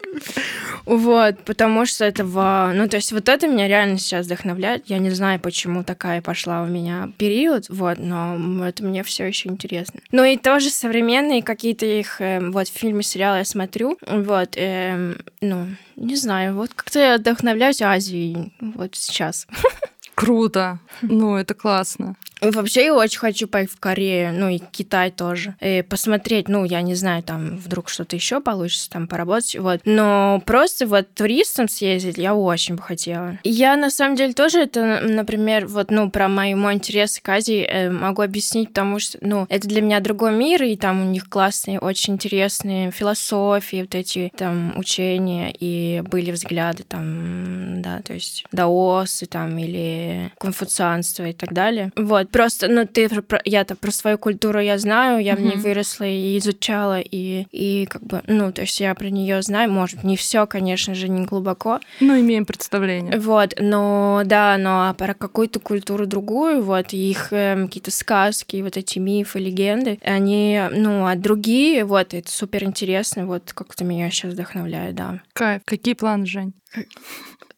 Вот, 0.84 1.40
потому 1.46 1.86
что 1.86 2.04
это, 2.04 2.24
ну, 2.24 2.90
то 2.90 2.98
есть 2.98 3.14
вот 3.14 3.30
это 3.30 3.48
меня 3.48 3.68
реально 3.70 3.98
сейчас 3.98 4.26
вдохновляет. 4.26 4.90
Я 4.90 4.98
не 4.98 5.12
знаю, 5.12 5.40
почему 5.40 5.84
такая 5.86 6.22
пошла 6.22 6.49
у 6.64 6.66
меня 6.66 7.12
период, 7.18 7.66
вот, 7.70 7.98
но 8.00 8.66
это 8.66 8.84
мне 8.84 9.04
все 9.04 9.26
еще 9.26 9.50
интересно. 9.50 10.02
Ну 10.12 10.24
и 10.24 10.38
тоже 10.38 10.70
современные 10.70 11.44
какие-то 11.44 11.86
их, 11.86 12.20
э, 12.22 12.40
вот, 12.50 12.68
фильмы, 12.68 13.04
сериалы 13.04 13.40
я 13.40 13.46
смотрю, 13.46 13.98
вот, 14.08 14.56
э, 14.56 15.16
ну, 15.42 15.68
не 15.96 16.16
знаю, 16.16 16.56
вот 16.56 16.74
как-то 16.74 17.00
я 17.00 17.18
вдохновляюсь 17.18 17.82
Азией 17.82 18.54
вот 18.60 18.96
сейчас. 18.96 19.48
Круто. 20.16 20.80
Ну, 21.02 21.38
это 21.38 21.54
классно. 21.54 22.16
Вообще 22.42 22.86
я 22.86 22.96
очень 22.96 23.20
хочу 23.20 23.48
поехать 23.48 23.76
в 23.76 23.80
Корею, 23.80 24.34
ну 24.34 24.50
и 24.50 24.60
Китай 24.60 25.12
тоже. 25.12 25.56
И 25.62 25.84
посмотреть, 25.88 26.48
ну, 26.48 26.64
я 26.64 26.82
не 26.82 26.96
знаю, 26.96 27.24
там 27.24 27.58
вдруг 27.58 27.90
что-то 27.90 28.16
еще 28.16 28.40
получится, 28.42 28.90
там 28.90 29.08
поработать, 29.08 29.58
вот. 29.58 29.82
Но 29.86 30.42
просто 30.46 30.88
вот 30.88 31.14
туристом 31.14 31.68
съездить 31.68 32.18
я 32.18 32.34
очень 32.34 32.76
бы 32.76 32.82
хотела. 32.82 33.38
Я 33.44 33.76
на 33.76 33.90
самом 33.90 34.16
деле 34.16 34.34
тоже 34.34 34.60
это, 34.60 35.02
например, 35.04 35.68
вот, 35.68 35.92
ну, 35.92 36.10
про 36.10 36.28
мой, 36.28 36.54
мой 36.54 36.76
интерес 36.76 37.20
к 37.22 37.30
Азии 37.30 37.64
э, 37.64 37.90
могу 37.90 38.22
объяснить, 38.22 38.70
потому 38.70 39.00
что, 39.00 39.18
ну, 39.22 39.46
это 39.50 39.68
для 39.68 39.82
меня 39.82 40.00
другой 40.00 40.32
мир, 40.32 40.64
и 40.64 40.76
там 40.76 41.02
у 41.02 41.06
них 41.06 41.30
классные, 41.30 41.80
очень 41.80 42.14
интересные 42.14 42.92
философии, 42.92 43.82
вот 43.82 43.96
эти 43.96 44.32
там 44.36 44.74
учения, 44.78 45.54
и 45.58 46.02
были 46.10 46.32
взгляды 46.32 46.84
там, 46.84 47.82
да, 47.82 48.02
то 48.02 48.14
есть 48.14 48.46
даосы 48.52 49.26
там 49.26 49.58
или 49.58 50.32
конфуцианство 50.40 51.26
и 51.26 51.34
так 51.34 51.54
далее. 51.54 51.92
Вот, 51.96 52.29
просто, 52.32 52.68
ну, 52.68 52.86
ты, 52.86 53.10
я-то 53.46 53.76
про 53.76 53.92
свою 53.92 54.18
культуру 54.18 54.60
я 54.60 54.78
знаю, 54.78 55.24
я 55.24 55.36
в 55.36 55.42
ней 55.42 55.58
выросла 55.58 56.06
и 56.06 56.38
изучала, 56.38 57.00
и, 57.00 57.46
и 57.52 57.86
как 57.86 58.04
бы, 58.04 58.22
ну, 58.28 58.52
то 58.52 58.62
есть 58.62 58.80
я 58.80 58.94
про 58.96 59.10
нее 59.10 59.42
знаю, 59.42 59.72
может, 59.72 60.04
не 60.04 60.16
все, 60.16 60.46
конечно 60.48 60.96
же, 60.96 61.10
не 61.10 61.26
глубоко. 61.26 61.80
Ну, 62.00 62.20
имеем 62.20 62.46
представление. 62.46 63.20
Вот, 63.20 63.56
но, 63.60 64.22
да, 64.26 64.58
но 64.58 64.90
а 64.90 64.94
про 64.94 65.14
какую-то 65.14 65.60
культуру 65.60 66.06
другую, 66.06 66.64
вот, 66.64 66.94
их 66.94 67.32
э, 67.32 67.66
какие-то 67.66 67.92
сказки, 67.92 68.62
вот 68.62 68.78
эти 68.78 69.00
мифы, 69.00 69.40
легенды, 69.40 70.00
они, 70.04 70.62
ну, 70.72 71.06
а 71.06 71.16
другие, 71.16 71.86
вот, 71.86 72.14
это 72.14 72.32
супер 72.32 72.64
интересно, 72.64 73.26
вот, 73.26 73.54
как-то 73.54 73.84
меня 73.84 74.10
сейчас 74.10 74.34
вдохновляет, 74.34 74.96
да. 74.96 75.22
Кайф. 75.34 75.62
Какие 75.66 75.94
планы, 75.94 76.26
Жень? 76.26 76.54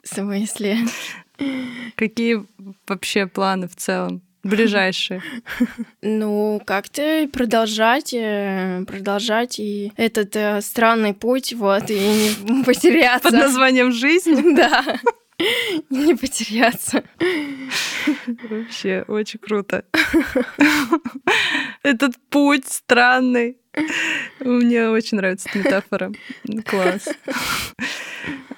В 0.03 0.15
смысле? 0.15 0.77
Какие 1.95 2.45
вообще 2.87 3.27
планы 3.27 3.67
в 3.67 3.75
целом? 3.75 4.21
Ближайшие? 4.43 5.21
Ну, 6.01 6.61
как-то 6.65 7.27
продолжать, 7.31 8.13
э, 8.13 8.83
продолжать 8.87 9.59
и 9.59 9.93
этот 9.97 10.35
э, 10.35 10.61
странный 10.61 11.13
путь, 11.13 11.53
вот, 11.53 11.89
и 11.89 12.33
не 12.43 12.63
потеряться. 12.65 13.29
Под 13.29 13.39
названием 13.39 13.91
«Жизнь»? 13.91 14.55
Да. 14.55 14.99
Не 15.89 16.15
потеряться. 16.15 17.03
Вообще, 18.49 19.03
очень 19.07 19.39
круто. 19.39 19.85
Этот 21.83 22.15
путь 22.29 22.67
странный. 22.67 23.57
Мне 24.39 24.89
очень 24.89 25.17
нравится 25.17 25.49
эта 25.49 25.59
метафора. 25.59 26.11
Класс. 26.65 27.07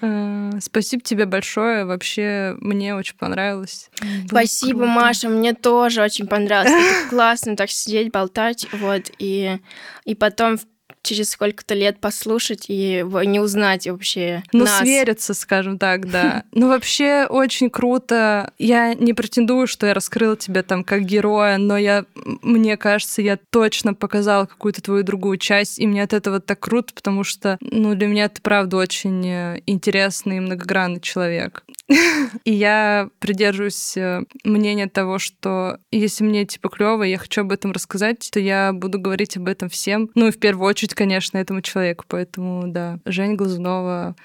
Э, 0.01 0.51
спасибо 0.59 1.01
тебе 1.01 1.25
большое. 1.25 1.86
Вообще, 1.86 2.55
мне 2.59 2.95
очень 2.95 3.15
понравилось. 3.15 3.89
Спасибо, 4.27 4.79
круто. 4.79 4.91
Маша. 4.91 5.29
Мне 5.29 5.53
тоже 5.53 6.01
очень 6.01 6.27
понравилось. 6.27 6.73
Это 6.73 7.09
классно 7.09 7.55
так 7.55 7.69
сидеть, 7.69 8.11
болтать. 8.11 8.67
Вот. 8.73 9.11
И, 9.19 9.59
и 10.05 10.15
потом 10.15 10.57
через 11.04 11.32
сколько-то 11.32 11.76
лет 11.76 11.99
послушать 11.99 12.66
и 12.70 13.06
не 13.26 13.39
узнать 13.39 13.88
вообще 13.88 14.43
Ну, 14.54 14.64
нас. 14.66 14.80
свериться, 14.80 15.34
скажем 15.34 15.78
так, 15.78 16.10
да. 16.10 16.43
Ну, 16.54 16.70
вообще 16.70 17.26
очень 17.30 17.70
круто. 17.70 18.51
Я 18.58 18.93
не 18.93 19.14
претендую, 19.14 19.68
что 19.68 19.86
я 19.86 19.93
раскрыла 19.93 20.38
тебя 20.38 20.64
там 20.64 20.84
как 20.84 21.04
героя, 21.04 21.58
но 21.58 21.78
я, 21.78 22.06
мне 22.41 22.78
кажется, 22.78 23.22
я 23.22 23.38
точно 23.49 23.93
показала 23.93 24.45
какую-то 24.45 24.82
твою 24.82 25.04
другую 25.04 25.38
часть, 25.38 25.80
и 25.80 25.86
мне 25.88 26.04
от 26.04 26.14
этого 26.14 26.39
так 26.39 26.60
круто, 26.60 26.93
потому 26.93 27.24
что, 27.24 27.58
ну, 27.60 27.95
для 27.95 28.08
меня 28.08 28.30
ты, 28.30 28.41
правда, 28.41 28.78
очень 28.78 29.28
э, 29.28 29.62
интересный 29.66 30.38
и 30.38 30.39
многогранный 30.39 31.01
человек. 31.01 31.64
И 32.43 32.53
я 32.53 33.09
придерживаюсь 33.19 33.97
э, 33.97 34.23
мнения 34.43 34.87
того, 34.87 35.19
что 35.19 35.77
если 35.91 36.23
мне 36.23 36.45
типа 36.45 36.69
клево, 36.69 37.03
я 37.03 37.17
хочу 37.17 37.41
об 37.41 37.51
этом 37.51 37.71
рассказать, 37.71 38.29
то 38.31 38.39
я 38.39 38.71
буду 38.73 38.99
говорить 38.99 39.37
об 39.37 39.47
этом 39.47 39.69
всем. 39.69 40.09
Ну 40.15 40.27
и 40.27 40.31
в 40.31 40.39
первую 40.39 40.67
очередь, 40.67 40.93
конечно, 40.93 41.37
этому 41.37 41.61
человеку. 41.61 42.05
Поэтому 42.07 42.63
да, 42.67 42.99
Жень 43.05 43.35
Глазунова 43.35 44.15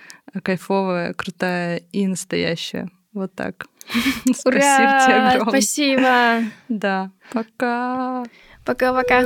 кайфовая, 0.43 1.15
крутая 1.15 1.83
и 1.93 2.07
настоящая. 2.07 2.91
Вот 3.13 3.35
так. 3.35 3.67
Спасибо 4.25 4.53
тебе 4.53 5.15
огромное. 5.15 5.49
Спасибо. 5.51 6.43
Да. 6.69 7.11
Пока. 7.33 8.25
Пока-пока. 8.65 9.25